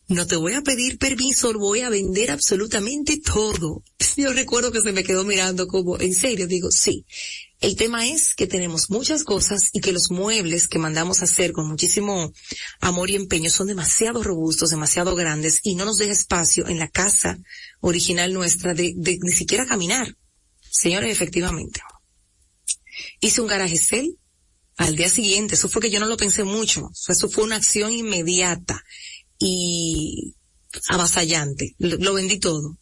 no 0.08 0.26
te 0.26 0.36
voy 0.36 0.54
a 0.54 0.62
pedir 0.62 0.98
permiso, 0.98 1.54
voy 1.54 1.82
a 1.82 1.90
vender 1.90 2.32
absolutamente 2.32 3.18
todo. 3.18 3.84
Yo 4.18 4.32
recuerdo 4.34 4.72
que 4.72 4.82
se 4.82 4.94
me 4.94 5.04
quedó 5.04 5.24
mirando 5.26 5.68
como, 5.68 6.00
en 6.00 6.14
serio, 6.14 6.48
digo, 6.48 6.72
sí. 6.72 7.06
El 7.60 7.76
tema 7.76 8.08
es 8.08 8.36
que 8.36 8.46
tenemos 8.46 8.92
muchas 8.92 9.24
cosas 9.24 9.72
y 9.74 9.82
que 9.82 9.92
los 9.92 10.12
muebles 10.12 10.68
que 10.68 10.78
mandamos 10.78 11.22
a 11.22 11.26
hacer 11.26 11.54
con 11.54 11.68
muchísimo 11.68 12.32
amor 12.80 13.10
y 13.10 13.16
empeño 13.16 13.50
son 13.50 13.68
demasiado 13.68 14.22
robustos, 14.22 14.70
demasiado 14.70 15.16
grandes 15.16 15.62
y 15.64 15.74
no 15.74 15.84
nos 15.84 15.98
deja 15.98 16.12
espacio 16.12 16.68
en 16.68 16.78
la 16.78 16.88
casa 16.88 17.40
original 17.80 18.32
nuestra 18.32 18.76
de, 18.76 18.94
ni 18.96 19.32
siquiera 19.32 19.66
caminar. 19.66 20.16
Señores, 20.70 21.12
efectivamente. 21.12 21.82
Hice 23.22 23.42
un 23.42 23.48
garaje 23.48 23.78
cel 23.78 24.20
al 24.78 24.96
día 24.96 25.10
siguiente. 25.10 25.56
Eso 25.56 25.68
fue 25.68 25.82
que 25.82 25.90
yo 25.90 26.00
no 26.00 26.06
lo 26.06 26.18
pensé 26.18 26.44
mucho. 26.44 26.92
Eso 27.08 27.28
fue 27.28 27.44
una 27.44 27.56
acción 27.56 27.92
inmediata 27.92 28.84
y 29.40 30.36
avasallante. 30.90 31.76
Lo, 31.80 32.14
vendí 32.14 32.40
todo. 32.40 32.78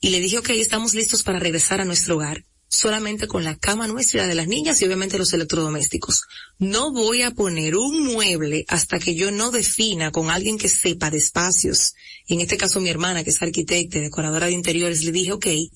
Y 0.00 0.10
le 0.10 0.20
dije, 0.20 0.38
ok, 0.38 0.50
estamos 0.50 0.94
listos 0.94 1.24
para 1.24 1.40
regresar 1.40 1.80
a 1.80 1.84
nuestro 1.84 2.14
hogar 2.14 2.44
solamente 2.76 3.26
con 3.26 3.42
la 3.42 3.56
cama 3.56 3.88
nuestra 3.88 4.24
y 4.24 4.28
de 4.28 4.34
las 4.34 4.46
niñas 4.46 4.80
y 4.80 4.84
obviamente 4.84 5.18
los 5.18 5.32
electrodomésticos. 5.32 6.22
No 6.58 6.92
voy 6.92 7.22
a 7.22 7.30
poner 7.30 7.76
un 7.76 8.04
mueble 8.04 8.64
hasta 8.68 8.98
que 8.98 9.14
yo 9.14 9.30
no 9.30 9.50
defina 9.50 10.12
con 10.12 10.30
alguien 10.30 10.58
que 10.58 10.68
sepa 10.68 11.10
de 11.10 11.18
espacios. 11.18 11.94
En 12.28 12.40
este 12.40 12.56
caso 12.56 12.80
mi 12.80 12.90
hermana, 12.90 13.24
que 13.24 13.30
es 13.30 13.42
arquitecta 13.42 13.98
y 13.98 14.02
decoradora 14.02 14.46
de 14.46 14.52
interiores, 14.52 15.02
le 15.04 15.12
dije, 15.12 15.32
ok, 15.32 15.46
en 15.46 15.70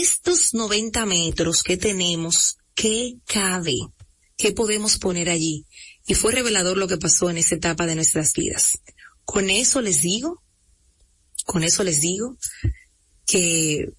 estos 0.00 0.54
90 0.54 1.04
metros 1.06 1.62
que 1.62 1.76
tenemos, 1.76 2.56
¿qué 2.74 3.16
cabe? 3.26 3.76
¿Qué 4.36 4.52
podemos 4.52 4.98
poner 4.98 5.28
allí? 5.28 5.66
Y 6.06 6.14
fue 6.14 6.32
revelador 6.32 6.76
lo 6.76 6.88
que 6.88 6.98
pasó 6.98 7.30
en 7.30 7.38
esa 7.38 7.56
etapa 7.56 7.86
de 7.86 7.96
nuestras 7.96 8.32
vidas. 8.32 8.78
Con 9.24 9.50
eso 9.50 9.80
les 9.80 10.02
digo, 10.02 10.42
con 11.44 11.64
eso 11.64 11.82
les 11.82 12.00
digo 12.00 12.36
que 13.26 13.92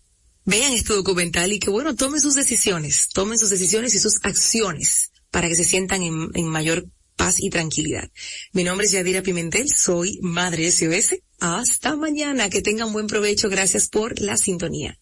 vean 0.48 0.72
este 0.72 0.94
documental 0.94 1.52
y 1.52 1.60
que 1.60 1.70
bueno, 1.70 1.96
tomen 1.96 2.22
sus 2.22 2.34
decisiones, 2.34 3.10
tomen 3.10 3.38
sus 3.38 3.50
decisiones 3.50 3.94
y 3.94 4.00
sus 4.00 4.20
acciones 4.24 5.12
para 5.30 5.50
que 5.50 5.56
se 5.56 5.66
sientan 5.66 6.02
en, 6.02 6.48
mayor 6.48 6.86
paz 7.18 7.36
y 7.40 7.50
tranquilidad. 7.50 8.10
Mi 8.54 8.64
nombre 8.64 8.86
es 8.86 8.94
Yadira 8.94 9.22
Pimentel, 9.22 9.70
soy 9.70 10.20
Madre 10.22 10.72
SOS. 10.72 11.16
Hasta 11.40 11.96
mañana, 11.96 12.50
que 12.50 12.62
tengan 12.62 12.94
buen 12.94 13.08
provecho, 13.08 13.50
gracias 13.50 13.90
por 13.90 14.20
la 14.22 14.38
sintonía. 14.38 14.98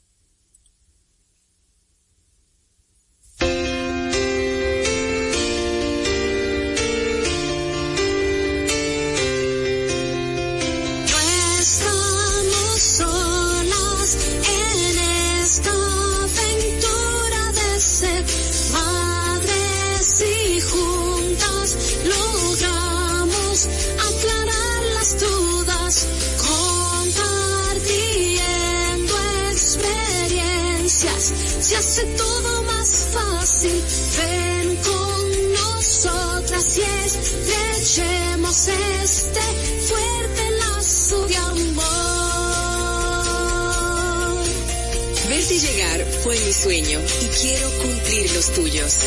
Mi 46.45 46.53
sueño 46.53 46.99
y 47.21 47.25
quiero 47.41 47.69
cumplir 47.81 48.31
los 48.33 48.53
tuyos. 48.53 48.97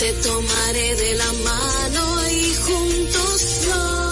Te 0.00 0.12
tomaré 0.14 0.96
de 0.96 1.14
la 1.14 1.32
mano 1.32 2.28
y 2.30 2.54
juntos 2.54 3.66
lo 3.68 4.03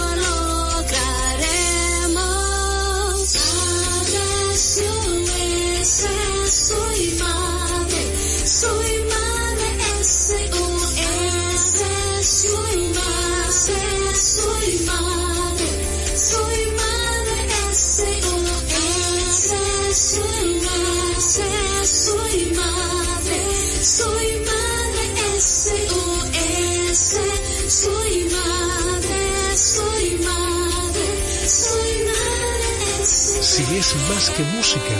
es 33.93 34.09
más 34.09 34.31
que 34.31 34.43
música, 34.57 34.97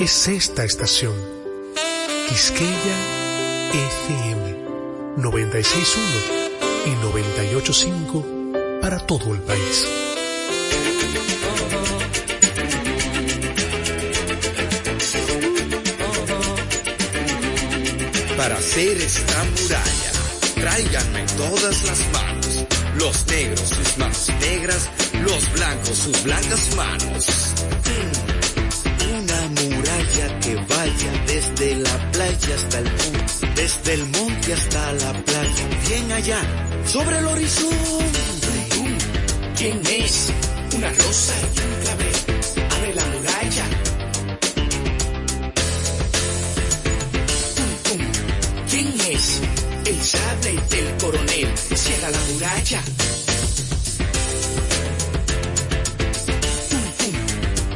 es 0.00 0.28
esta 0.28 0.64
estación. 0.64 1.14
Quisqueya 2.28 2.96
FM 3.72 4.56
961 5.18 6.86
y 6.86 6.90
985 6.90 8.80
para 8.80 8.98
todo 8.98 9.34
el 9.34 9.40
país. 9.42 9.86
para 18.36 18.56
hacer 18.56 18.96
esta 18.96 19.44
muralla. 19.44 20.12
Tráiganme 20.54 21.26
todas 21.36 21.84
las 21.84 21.98
manos, 22.12 22.66
los 22.94 23.26
negros 23.26 23.68
sus 23.68 23.98
manos 23.98 24.28
negras, 24.40 24.88
los 25.24 25.52
blancos 25.52 25.98
sus 25.98 26.22
blancas 26.22 26.76
manos. 26.76 27.37
Muralla 30.08 30.40
que 30.40 30.54
vaya 30.54 31.24
desde 31.26 31.74
la 31.76 32.12
playa 32.12 32.54
hasta 32.54 32.78
el 32.78 32.84
monte, 32.84 33.46
desde 33.54 33.94
el 33.94 34.06
monte 34.06 34.52
hasta 34.54 34.92
la 34.92 35.12
playa, 35.12 35.68
bien 35.86 36.12
allá, 36.12 36.40
sobre 36.86 37.18
el 37.18 37.26
horizonte. 37.26 38.20
¿Quién 39.56 39.80
es? 39.86 40.30
Una 40.76 40.88
rosa 40.88 41.34
y 41.54 41.60
un 41.60 41.74
clavel. 41.82 42.70
Abre 42.70 42.94
la 42.94 43.04
muralla 43.06 43.64
el 49.86 50.02
sable 50.02 50.52
del 50.68 50.96
coronel. 50.98 51.56
Cierra 51.74 52.10
la 52.10 52.20
muralla. 52.32 52.82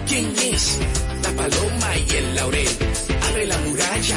¿Quién 0.07 0.35
es? 0.53 0.79
La 1.33 1.49
paloma 1.49 1.97
y 1.97 2.17
el 2.17 2.35
laurel. 2.35 2.69
Abre 3.31 3.47
la 3.47 3.59
muralla. 3.59 4.17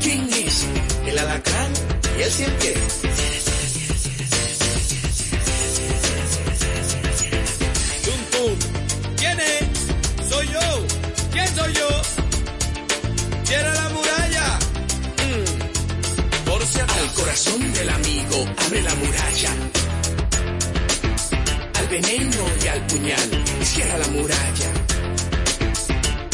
¿Quién 0.00 0.28
es? 0.32 0.66
El 1.06 1.18
alacrán 1.18 1.72
y 2.18 2.22
el 2.22 2.30
cien 2.30 2.50
pies. 2.60 2.78
¿Quién 9.16 9.40
es? 9.40 10.28
Soy 10.28 10.46
yo. 10.48 10.86
¿Quién 11.32 11.48
soy 11.56 11.72
yo? 11.72 11.88
Cierra 13.44 13.74
la 13.74 13.88
muralla. 13.88 14.58
Mm. 15.16 16.44
Por 16.44 16.66
si 16.66 16.80
acaso. 16.80 17.00
Al 17.00 17.12
corazón 17.14 17.72
del 17.72 17.88
amigo, 17.88 18.46
abre 18.66 18.82
la 18.82 18.94
muralla. 18.96 19.71
Veneno 21.92 22.42
y 22.64 22.68
al 22.68 22.86
puñal, 22.86 23.44
cierra 23.62 23.98
la 23.98 24.08
muralla. 24.08 24.70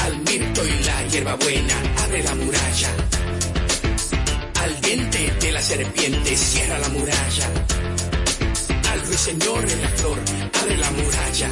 Al 0.05 0.17
mirto 0.19 0.65
y 0.65 0.85
la 0.85 1.03
hierbabuena, 1.09 1.75
abre 2.05 2.23
la 2.23 2.35
muralla. 2.37 2.91
Al 4.63 4.81
diente 4.81 5.35
de 5.41 5.51
la 5.51 5.61
serpiente, 5.61 6.37
cierra 6.37 6.79
la 6.79 6.89
muralla. 6.91 7.49
Al 8.93 9.01
ruiseñor 9.05 9.69
en 9.69 9.83
la 9.83 9.89
flor, 9.89 10.19
abre 10.63 10.77
la 10.77 10.91
muralla. 10.93 11.51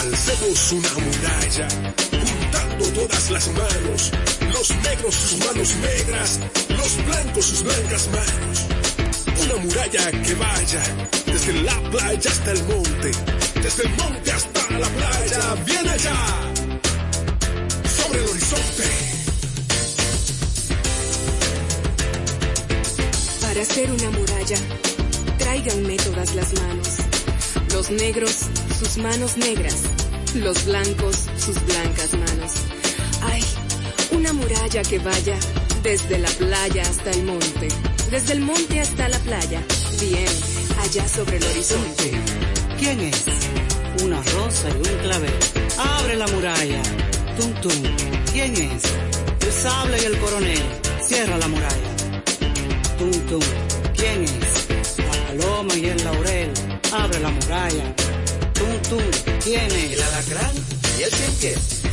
Alcemos 0.00 0.72
una 0.72 0.92
muralla, 1.06 1.68
juntando 2.10 2.84
todas 3.00 3.30
las 3.30 3.48
manos, 3.48 4.12
los 4.52 4.70
negros 4.82 5.14
sus 5.14 5.38
manos 5.46 5.74
negras, 5.76 6.40
los 6.68 7.06
blancos 7.06 7.44
sus 7.46 7.62
blancas 7.62 8.08
manos. 8.08 8.66
Una 9.44 9.56
muralla 9.64 10.10
que 10.10 10.34
vaya 10.34 11.23
desde 11.46 11.62
la 11.62 11.78
playa 11.90 12.30
hasta 12.30 12.52
el 12.52 12.64
monte, 12.64 13.10
desde 13.62 13.82
el 13.82 13.90
monte 13.96 14.32
hasta 14.32 14.78
la 14.78 14.88
playa, 14.88 15.54
bien 15.66 15.88
allá, 15.88 16.16
sobre 17.98 18.18
el 18.18 18.28
horizonte. 18.30 18.84
Para 23.42 23.60
hacer 23.60 23.90
una 23.90 24.10
muralla, 24.10 24.56
tráiganme 25.38 25.96
todas 25.96 26.34
las 26.34 26.54
manos. 26.54 26.88
Los 27.74 27.90
negros, 27.90 28.36
sus 28.78 28.96
manos 28.98 29.36
negras. 29.36 29.82
Los 30.36 30.64
blancos, 30.64 31.26
sus 31.36 31.62
blancas 31.66 32.12
manos. 32.14 32.52
Ay, 33.22 33.44
una 34.12 34.32
muralla 34.32 34.82
que 34.82 34.98
vaya 34.98 35.36
desde 35.82 36.18
la 36.18 36.30
playa 36.30 36.82
hasta 36.82 37.10
el 37.10 37.24
monte. 37.24 37.68
Desde 38.10 38.32
el 38.32 38.40
monte 38.40 38.80
hasta 38.80 39.08
la 39.08 39.18
playa. 39.18 39.62
Bien, 40.00 40.53
allá 40.84 41.08
sobre 41.08 41.36
el 41.38 41.44
horizonte. 41.44 42.10
¿Quién 42.78 43.00
es? 43.00 43.24
Una 44.02 44.20
rosa 44.22 44.68
y 44.68 44.88
un 44.88 44.98
clavel. 44.98 45.32
Abre 45.78 46.16
la 46.16 46.26
muralla. 46.28 46.82
Tum 47.38 47.52
tum. 47.62 47.82
¿Quién 48.32 48.52
es? 48.54 48.82
El 49.40 49.52
sable 49.52 50.02
y 50.02 50.04
el 50.04 50.18
coronel. 50.18 50.62
Cierra 51.00 51.38
la 51.38 51.48
muralla. 51.48 51.90
Tum 52.98 53.12
tum. 53.28 53.42
¿Quién 53.96 54.24
es? 54.24 54.68
La 54.98 55.14
paloma 55.26 55.74
y 55.74 55.86
el 55.86 56.04
laurel. 56.04 56.50
Abre 56.92 57.20
la 57.20 57.30
muralla. 57.30 57.86
Tum 58.52 58.74
tum. 58.90 59.04
¿Quién 59.42 59.70
es? 59.72 59.92
El 59.92 60.02
alacrán 60.02 60.54
y 60.98 61.02
el 61.02 61.10
cien 61.10 61.32
pies. 61.40 61.84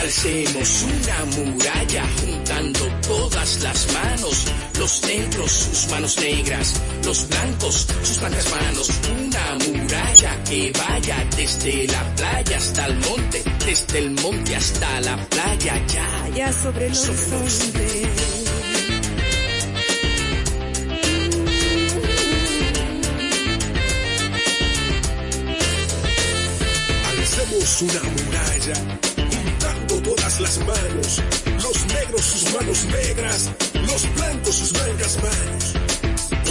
Alcemos 0.00 0.84
una 0.84 1.24
muralla 1.36 2.04
juntando 2.20 2.80
todas 3.08 3.60
las 3.60 3.92
manos, 3.92 4.44
los 4.86 5.02
negros 5.02 5.50
sus 5.50 5.90
manos 5.90 6.16
negras, 6.18 6.74
los 7.04 7.28
blancos 7.28 7.88
sus 8.04 8.20
blancas 8.20 8.50
manos, 8.52 8.90
una 9.18 9.54
muralla 9.66 10.44
que 10.44 10.72
vaya 10.78 11.28
desde 11.36 11.88
la 11.88 12.14
playa 12.14 12.56
hasta 12.56 12.86
el 12.86 12.94
monte, 13.00 13.42
desde 13.66 13.98
el 13.98 14.10
monte 14.12 14.54
hasta 14.54 15.00
la 15.00 15.16
playa, 15.28 15.86
ya, 15.88 16.22
Allá 16.22 16.52
sobre 16.52 16.86
el 16.86 16.92
horizonte. 16.92 18.10
Alcemos 27.10 27.82
una 27.82 28.02
muralla, 28.14 28.74
juntando 29.16 30.02
todas 30.02 30.40
las 30.40 30.58
manos, 30.58 31.22
los 31.66 31.86
negros 31.86 32.24
sus 32.24 32.54
manos 32.54 32.84
negras, 32.84 33.50
los 33.74 34.14
blancos 34.14 34.54
sus 34.54 34.72
blancas 34.72 35.16
manos. 35.16 35.74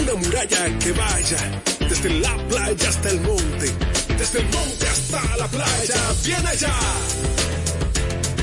Una 0.01 0.13
muralla 0.16 0.80
que 0.80 0.91
vaya 0.91 1.61
desde 1.80 2.09
la 2.20 2.36
playa 2.49 2.89
hasta 2.89 3.09
el 3.09 3.22
monte, 3.22 3.72
desde 4.18 4.39
el 4.39 4.45
monte 4.49 4.88
hasta 4.88 5.38
la 5.38 5.47
playa, 5.47 5.95
bien 6.26 6.45
allá, 6.45 6.74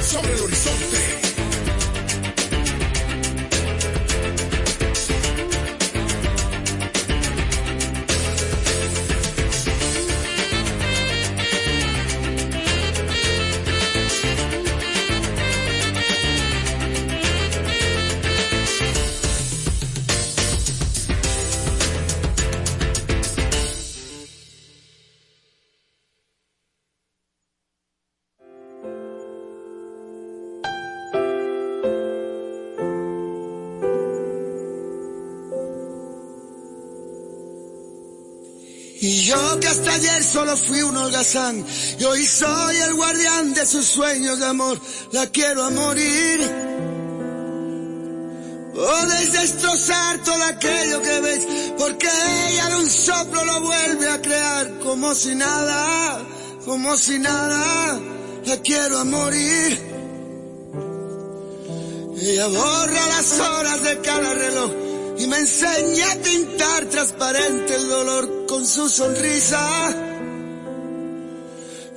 sobre 0.01 0.33
el 0.33 0.41
horizonte. 0.41 1.22
Solo 40.23 40.57
fui 40.57 40.83
un 40.83 40.97
holgazán, 40.97 41.65
y 41.99 42.05
hoy 42.05 42.25
soy 42.27 42.77
el 42.77 42.95
guardián 42.95 43.55
de 43.55 43.67
sus 43.67 43.87
sueños 43.87 44.39
de 44.39 44.47
amor, 44.47 44.81
la 45.13 45.27
quiero 45.27 45.65
a 45.65 45.71
morir. 45.71 46.41
Podéis 48.75 49.33
destrozar 49.33 50.23
todo 50.25 50.43
aquello 50.45 51.03
que 51.03 51.21
ves, 51.21 51.47
porque 51.79 52.09
ella 52.49 52.71
de 52.71 52.77
un 52.77 52.91
soplo 52.91 53.45
lo 53.45 53.61
vuelve 53.61 54.09
a 54.09 54.23
crear, 54.23 54.79
como 54.81 55.15
si 55.15 55.35
nada, 55.35 56.21
como 56.65 56.97
si 56.97 57.19
nada, 57.19 58.01
la 58.47 58.57
quiero 58.59 58.99
a 58.99 59.05
morir. 59.05 59.93
Ella 62.21 62.47
borra 62.47 63.07
las 63.09 63.41
horas 63.41 63.83
de 63.83 64.01
cada 64.01 64.33
reloj 64.33 64.71
y 65.19 65.27
me 65.27 65.39
enseña 65.39 66.13
a 66.13 66.17
pintar 66.17 66.85
transparente 66.87 67.75
el 67.75 67.89
dolor 67.89 68.47
con 68.47 68.67
su 68.67 68.89
sonrisa. 68.89 70.12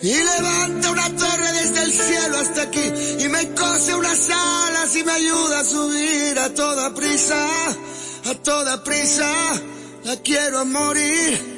Y 0.01 0.13
levanta 0.13 0.91
una 0.91 1.15
torre 1.15 1.51
desde 1.53 1.83
el 1.83 1.91
cielo 1.91 2.37
hasta 2.37 2.61
aquí 2.63 2.93
y 3.19 3.29
me 3.29 3.49
cose 3.53 3.95
unas 3.95 4.29
alas 4.29 4.95
y 4.95 5.03
me 5.03 5.11
ayuda 5.11 5.59
a 5.59 5.63
subir 5.63 6.39
a 6.39 6.53
toda 6.53 6.93
prisa, 6.93 7.47
a 8.25 8.35
toda 8.43 8.83
prisa, 8.83 9.31
la 10.03 10.17
quiero 10.17 10.59
a 10.59 10.65
morir. 10.65 11.55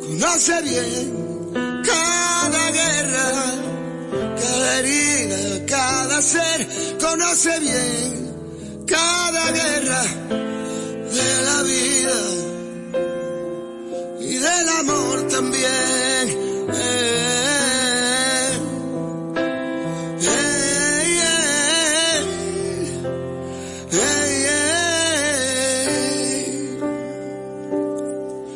Conoce 0.00 0.62
bien 0.62 1.52
cada 1.84 2.70
guerra, 2.70 3.32
cada 4.40 4.78
herida, 4.78 5.66
cada 5.66 6.22
ser, 6.22 6.68
conoce 7.00 7.60
bien 7.60 8.26
cada 8.86 9.50
guerra 9.50 10.02
de 11.10 11.42
la 11.44 11.62
vida 11.62 12.55
y 14.56 14.58
del 14.58 14.68
amor 14.68 15.28
también. 15.28 16.28
Eh, 16.72 18.50
eh, 20.22 21.06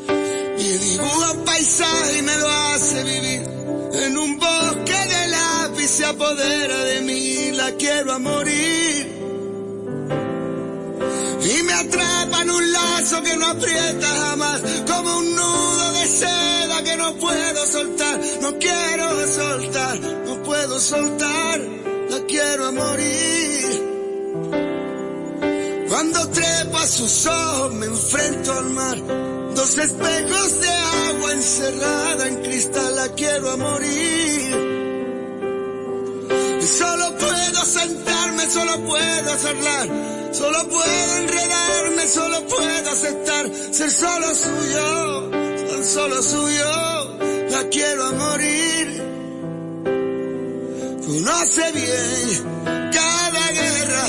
eh. 0.07 0.57
Y 0.59 0.78
dibuja 0.78 1.32
un 1.32 1.44
paisaje 1.44 2.18
y 2.18 2.22
me 2.22 2.36
lo 2.36 2.48
hace 2.48 3.05
vivir 3.05 3.42
en 3.92 4.18
un 4.18 4.38
bosque 4.38 4.92
de 4.92 5.28
lápiz 5.28 5.88
se 5.88 6.05
apodera 6.05 6.84
de 6.84 7.01
mí, 7.03 7.51
la 7.53 7.72
quiero 7.72 8.12
a 8.12 8.18
morir 8.18 9.20
y 11.42 11.62
me 11.62 11.72
atrapa 11.72 12.42
en 12.42 12.51
un 12.51 12.72
lazo 12.72 13.22
que 13.22 13.36
no 13.36 13.46
aprieta 13.46 14.07
jamás, 14.07 14.61
como 14.86 15.18
un 15.18 15.34
nudo 15.34 15.80
no 17.11 17.16
puedo 17.16 17.66
soltar, 17.66 18.20
no 18.40 18.58
quiero 18.58 19.26
soltar, 19.26 20.00
no 20.00 20.42
puedo 20.44 20.78
soltar, 20.78 21.61
no 21.61 22.26
quiero 22.26 22.72
morir. 22.72 23.86
Cuando 25.88 26.28
trepo 26.28 26.76
a 26.76 26.86
sus 26.86 27.26
ojos 27.26 27.74
me 27.74 27.86
enfrento 27.86 28.52
al 28.52 28.70
mar, 28.70 28.98
dos 29.56 29.78
espejos 29.78 30.61
de 30.61 30.68
agua 30.68 31.32
encerrada 31.32 32.28
en 32.28 32.36
cristal, 32.42 32.94
la 32.94 33.08
quiero 33.14 33.50
a 33.50 33.56
morir. 33.56 34.56
Y 36.61 36.66
solo 36.66 37.18
puedo 37.18 37.64
sentarme, 37.64 38.50
solo 38.50 38.84
puedo 38.84 39.36
charlar, 39.42 39.88
solo 40.32 40.68
puedo 40.68 41.16
enredarme, 41.16 42.06
solo 42.06 42.46
puedo 42.46 42.90
aceptar 42.90 43.50
ser 43.72 43.90
solo 43.90 44.34
suyo, 44.34 45.30
tan 45.30 45.84
solo 45.84 46.22
suyo 46.22 46.99
quiero 47.68 48.12
morir. 48.12 49.02
Conoce 51.06 51.72
bien 51.72 52.90
cada 52.92 53.52
guerra, 53.52 54.06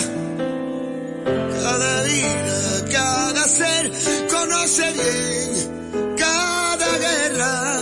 cada 1.64 2.04
vida, 2.04 2.86
cada 2.92 3.48
ser. 3.48 3.92
Conoce 4.30 4.92
bien 4.94 6.16
cada 6.18 6.98
guerra 6.98 7.82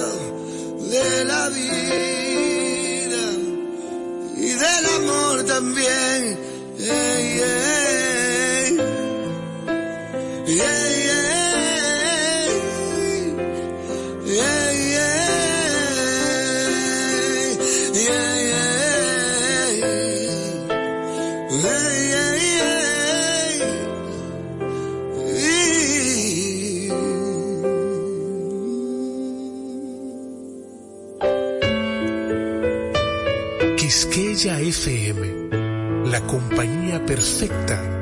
de 0.90 1.26
la 1.26 1.50
vida 1.50 1.72
y 4.38 4.50
del 4.54 4.86
amor 4.98 5.44
también. 5.44 6.40
Quisqueya 34.10 34.60
FM, 34.60 36.10
la 36.10 36.20
compañía 36.22 37.06
perfecta 37.06 37.99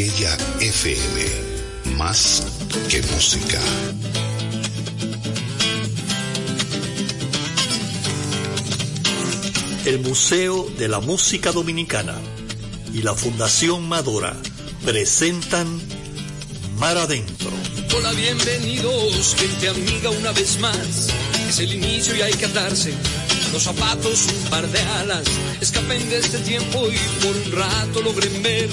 Quisqueya 0.00 0.34
FM. 0.60 1.96
Más 1.98 2.42
que 2.88 3.02
música. 3.02 3.60
El 9.84 10.00
Museo 10.00 10.70
de 10.78 10.88
la 10.88 11.00
Música 11.00 11.52
Dominicana 11.52 12.14
y 12.94 13.02
la 13.02 13.14
Fundación 13.14 13.86
Madora 13.90 14.34
presentan 14.86 15.68
Mar 16.78 16.96
Adentro. 16.96 17.50
Hola, 17.94 18.12
bienvenidos, 18.12 19.36
gente 19.36 19.68
amiga, 19.68 20.08
una 20.08 20.32
vez 20.32 20.58
más. 20.60 21.10
Es 21.46 21.58
el 21.58 21.74
inicio 21.74 22.16
y 22.16 22.22
hay 22.22 22.32
que 22.32 22.46
atarse 22.46 22.94
los 23.52 23.64
zapatos, 23.64 24.28
un 24.28 24.50
par 24.50 24.66
de 24.66 24.80
alas. 24.80 25.24
Escapen 25.60 26.08
de 26.08 26.18
este 26.18 26.38
tiempo 26.38 26.86
y 26.88 27.22
por 27.22 27.36
un 27.36 27.52
rato 27.52 28.00
logren 28.00 28.42
ver 28.42 28.70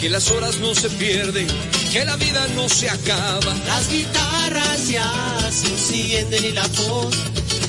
que 0.00 0.08
las 0.08 0.30
horas 0.30 0.58
no 0.58 0.74
se 0.74 0.88
pierden, 0.90 1.46
que 1.92 2.04
la 2.04 2.16
vida 2.16 2.46
no 2.54 2.68
se 2.68 2.88
acaba. 2.88 3.54
Las 3.66 3.90
guitarras 3.90 4.88
ya 4.88 5.50
se 5.50 5.66
encienden 5.66 6.44
y 6.44 6.52
la 6.52 6.66
voz 6.66 7.16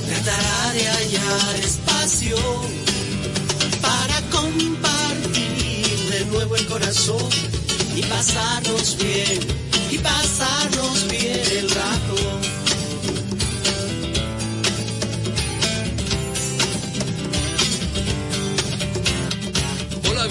tratará 0.08 0.74
de 0.74 0.88
hallar 0.88 1.56
espacio 1.56 2.38
para 3.82 4.22
compartir 4.30 5.98
de 6.12 6.26
nuevo 6.26 6.56
el 6.56 6.66
corazón 6.68 7.30
y 7.96 8.02
pasarnos 8.04 8.98
bien, 8.98 9.40
y 9.90 9.98
pasarnos 9.98 11.08
bien 11.08 11.42
el 11.58 11.70
rato. 11.70 12.39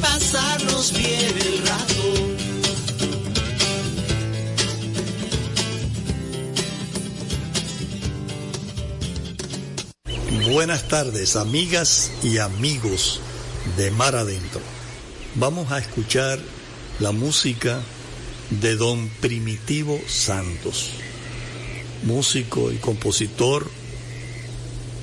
pasarnos 0.00 0.92
bien 0.92 1.38
el 1.38 1.66
rato. 1.66 2.30
Buenas 10.50 10.88
tardes, 10.88 11.36
amigas 11.36 12.10
y 12.22 12.38
amigos 12.38 13.20
de 13.76 13.90
Mar 13.90 14.16
Adentro. 14.16 14.60
Vamos 15.36 15.70
a 15.70 15.78
escuchar 15.78 16.38
la 16.98 17.12
música 17.12 17.80
de 18.50 18.76
don 18.76 19.08
Primitivo 19.20 20.00
Santos, 20.08 20.90
músico 22.02 22.72
y 22.72 22.76
compositor, 22.78 23.70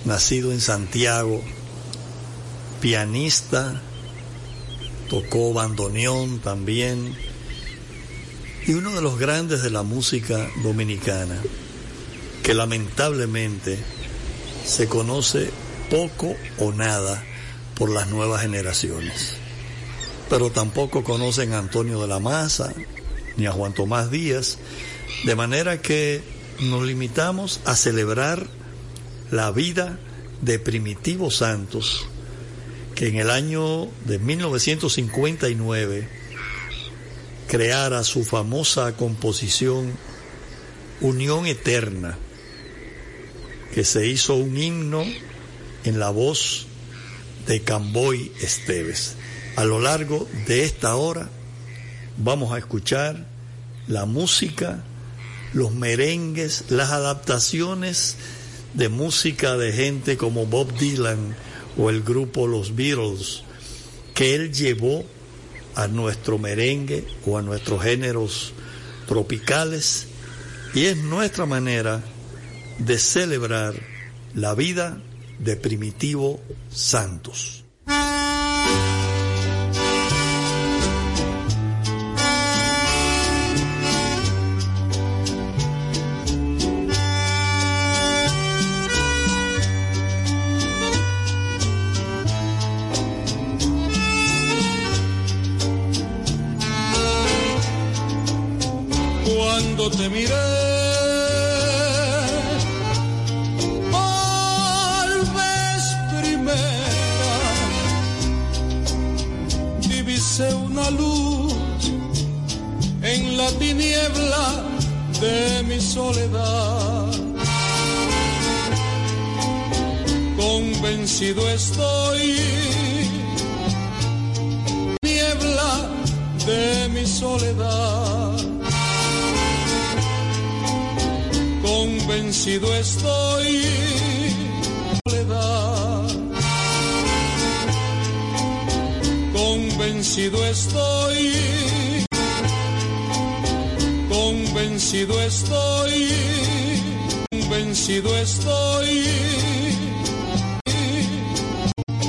nacido 0.05 0.51
en 0.51 0.59
Santiago, 0.59 1.41
pianista, 2.81 3.81
tocó 5.09 5.53
bandoneón 5.53 6.39
también, 6.39 7.15
y 8.65 8.73
uno 8.73 8.91
de 8.91 9.01
los 9.01 9.17
grandes 9.17 9.63
de 9.63 9.69
la 9.69 9.83
música 9.83 10.49
dominicana, 10.63 11.41
que 12.43 12.53
lamentablemente 12.53 13.77
se 14.65 14.87
conoce 14.87 15.49
poco 15.89 16.35
o 16.59 16.71
nada 16.71 17.23
por 17.75 17.89
las 17.89 18.09
nuevas 18.09 18.41
generaciones. 18.41 19.35
Pero 20.29 20.51
tampoco 20.51 21.03
conocen 21.03 21.53
a 21.53 21.59
Antonio 21.59 22.01
de 22.01 22.07
la 22.07 22.19
Maza 22.19 22.73
ni 23.37 23.45
a 23.45 23.51
Juan 23.51 23.73
Tomás 23.73 24.11
Díaz, 24.11 24.57
de 25.25 25.35
manera 25.35 25.81
que 25.81 26.21
nos 26.59 26.83
limitamos 26.83 27.61
a 27.65 27.75
celebrar 27.75 28.47
la 29.31 29.51
vida 29.51 29.99
de 30.41 30.59
Primitivo 30.59 31.31
Santos, 31.31 32.07
que 32.97 33.07
en 33.07 33.17
el 33.17 33.29
año 33.29 33.87
de 34.05 34.17
1959 34.17 36.07
creara 37.47 38.03
su 38.03 38.25
famosa 38.25 38.97
composición 38.97 39.93
Unión 40.99 41.45
Eterna, 41.45 42.17
que 43.71 43.83
se 43.83 44.07
hizo 44.07 44.33
un 44.33 44.57
himno 44.57 45.05
en 45.83 45.99
la 45.99 46.09
voz 46.09 46.65
de 47.45 47.61
Camboy 47.61 48.31
Esteves. 48.41 49.13
A 49.57 49.63
lo 49.63 49.79
largo 49.79 50.27
de 50.47 50.63
esta 50.63 50.95
hora 50.95 51.29
vamos 52.17 52.51
a 52.51 52.57
escuchar 52.57 53.27
la 53.87 54.07
música, 54.07 54.83
los 55.53 55.71
merengues, 55.71 56.65
las 56.69 56.89
adaptaciones 56.89 58.15
de 58.73 58.89
música 58.89 59.55
de 59.55 59.71
gente 59.71 60.17
como 60.17 60.47
Bob 60.47 60.75
Dylan 60.79 61.35
o 61.77 61.89
el 61.89 62.01
grupo 62.01 62.47
Los 62.47 62.75
Beatles, 62.75 63.43
que 64.13 64.35
él 64.35 64.51
llevó 64.51 65.05
a 65.75 65.87
nuestro 65.87 66.39
merengue 66.39 67.05
o 67.25 67.37
a 67.37 67.41
nuestros 67.41 67.83
géneros 67.83 68.53
tropicales 69.07 70.07
y 70.73 70.85
es 70.85 70.97
nuestra 70.97 71.45
manera 71.45 72.03
de 72.79 72.97
celebrar 72.97 73.75
la 74.33 74.55
vida 74.55 74.99
de 75.39 75.55
Primitivo 75.55 76.39
Santos. 76.69 77.63